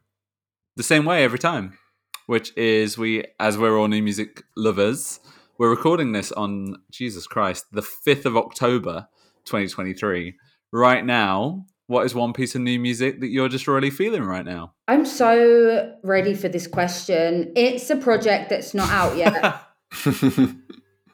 the 0.77 0.83
same 0.83 1.05
way 1.05 1.23
every 1.23 1.39
time, 1.39 1.79
which 2.27 2.57
is 2.57 2.99
we, 2.99 3.25
as 3.39 3.57
we're 3.57 3.79
all 3.79 3.87
new 3.87 4.03
music 4.03 4.43
lovers, 4.57 5.21
we're 5.57 5.71
recording 5.71 6.11
this 6.11 6.33
on 6.33 6.83
Jesus 6.91 7.29
Christ, 7.29 7.67
the 7.71 7.83
5th 7.83 8.25
of 8.27 8.37
October, 8.37 9.07
2023. 9.45 10.35
Right 10.73 11.05
now, 11.07 11.65
what 11.87 12.07
is 12.07 12.15
one 12.15 12.33
piece 12.33 12.55
of 12.55 12.63
new 12.63 12.79
music 12.79 13.21
that 13.21 13.29
you're 13.29 13.49
just 13.49 13.69
really 13.69 13.91
feeling 13.91 14.23
right 14.23 14.45
now? 14.45 14.73
I'm 14.89 15.05
so 15.05 15.95
ready 16.03 16.35
for 16.35 16.49
this 16.49 16.67
question. 16.67 17.53
It's 17.57 17.91
a 17.91 17.97
project 17.97 18.51
that's 18.51 18.75
not 18.75 18.91
out 18.91 19.17
yet. 19.17 19.63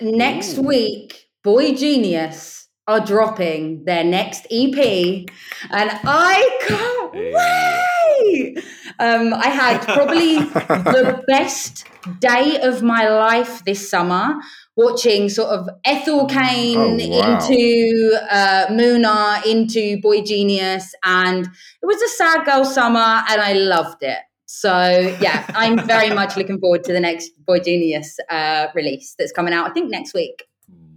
Next 0.01 0.59
week, 0.59 1.29
Boy 1.43 1.75
Genius 1.75 2.69
are 2.87 3.01
dropping 3.01 3.85
their 3.85 4.03
next 4.03 4.47
EP, 4.51 5.27
and 5.71 5.91
I 6.05 6.59
can't 6.67 7.13
wait. 7.15 8.65
Um, 8.99 9.33
I 9.35 9.49
had 9.49 9.81
probably 9.83 10.39
the 10.45 11.23
best 11.27 11.87
day 12.19 12.61
of 12.63 12.83
my 12.83 13.09
life 13.09 13.65
this 13.65 13.89
summer 13.89 14.35
watching 14.77 15.29
sort 15.29 15.51
of 15.51 15.69
Ethel 15.85 16.27
Cain 16.27 16.79
Oh, 16.79 17.09
wow. 17.19 17.39
into 17.39 18.19
uh, 18.31 18.67
Muna, 18.71 19.45
into 19.45 20.01
Boy 20.01 20.23
Genius, 20.23 20.95
and 21.05 21.47
it 21.47 21.87
was 21.87 22.01
a 22.01 22.09
sad 22.09 22.45
girl 22.47 22.65
summer, 22.65 23.23
and 23.29 23.41
I 23.41 23.53
loved 23.55 24.03
it. 24.03 24.19
So 24.47 25.17
yeah, 25.21 25.45
I'm 25.55 25.87
very 25.87 26.11
much 26.11 26.37
looking 26.37 26.59
forward 26.59 26.85
to 26.85 26.93
the 26.93 27.01
next 27.01 27.31
Boy 27.47 27.61
Genius 27.61 28.19
uh, 28.31 28.69
release 28.75 29.15
that's 29.19 29.33
coming 29.33 29.53
out. 29.55 29.69
I 29.71 29.73
think 29.73 29.91
next 29.91 30.15
week. 30.15 30.45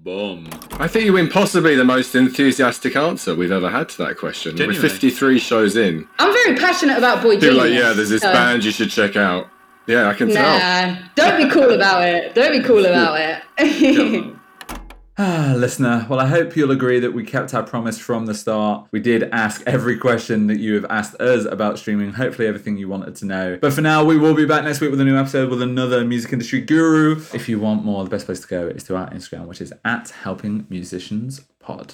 Boom. 0.04 0.50
I 0.74 0.88
think 0.90 1.06
you 1.06 1.14
win 1.14 1.30
possibly 1.30 1.76
the 1.76 1.86
most 1.86 2.14
enthusiastic 2.14 2.98
answer 2.98 3.34
we've 3.36 3.54
ever 3.54 3.70
had 3.70 3.88
to 3.88 3.98
that 4.00 4.18
question. 4.18 4.58
Genuinely. 4.58 4.84
We're 4.84 4.90
53 4.90 5.40
shows 5.40 5.78
in. 5.78 6.06
I'm 6.20 6.34
very 6.34 6.58
passionate 6.58 6.98
about 6.98 7.24
Boy 7.24 7.36
People 7.36 7.52
Genius. 7.52 7.58
are 7.64 7.70
like, 7.70 7.80
yeah, 7.80 7.94
there's 7.94 8.10
this 8.10 8.22
so- 8.22 8.34
band 8.34 8.66
you 8.66 8.72
should 8.72 8.90
check 8.90 9.16
out. 9.16 9.48
Yeah, 9.88 10.08
I 10.08 10.14
can 10.14 10.30
tell. 10.30 10.58
Nah, 10.58 10.98
don't 11.16 11.38
be 11.38 11.50
cool 11.50 11.72
about 11.72 12.08
it. 12.08 12.34
Don't 12.34 12.52
be 12.52 12.64
cool 12.66 12.86
about 12.86 13.20
it. 13.58 14.36
Ah, 15.16 15.54
listener, 15.56 16.08
well, 16.10 16.20
I 16.20 16.26
hope 16.26 16.56
you'll 16.56 16.72
agree 16.72 17.00
that 17.00 17.12
we 17.14 17.24
kept 17.24 17.54
our 17.54 17.62
promise 17.62 18.00
from 18.00 18.26
the 18.26 18.34
start. 18.34 18.88
We 18.90 19.00
did 19.00 19.30
ask 19.32 19.62
every 19.68 19.96
question 19.96 20.48
that 20.48 20.58
you 20.58 20.74
have 20.74 20.86
asked 20.90 21.22
us 21.22 21.46
about 21.46 21.78
streaming, 21.78 22.14
hopefully, 22.14 22.48
everything 22.48 22.78
you 22.78 22.90
wanted 22.90 23.16
to 23.18 23.26
know. 23.26 23.60
But 23.62 23.74
for 23.74 23.82
now, 23.82 24.04
we 24.04 24.18
will 24.18 24.34
be 24.34 24.46
back 24.46 24.64
next 24.64 24.82
week 24.82 24.90
with 24.90 25.00
a 25.00 25.06
new 25.06 25.16
episode 25.16 25.52
with 25.52 25.62
another 25.62 26.04
music 26.04 26.34
industry 26.34 26.62
guru. 26.62 27.22
If 27.32 27.48
you 27.48 27.60
want 27.60 27.86
more, 27.86 28.04
the 28.04 28.10
best 28.10 28.26
place 28.26 28.40
to 28.40 28.48
go 28.48 28.68
is 28.68 28.84
to 28.86 28.96
our 28.96 29.08
Instagram, 29.12 29.46
which 29.46 29.62
is 29.62 29.72
at 29.86 30.10
Helping 30.10 30.66
Musicians 30.68 31.42
Pod. 31.60 31.94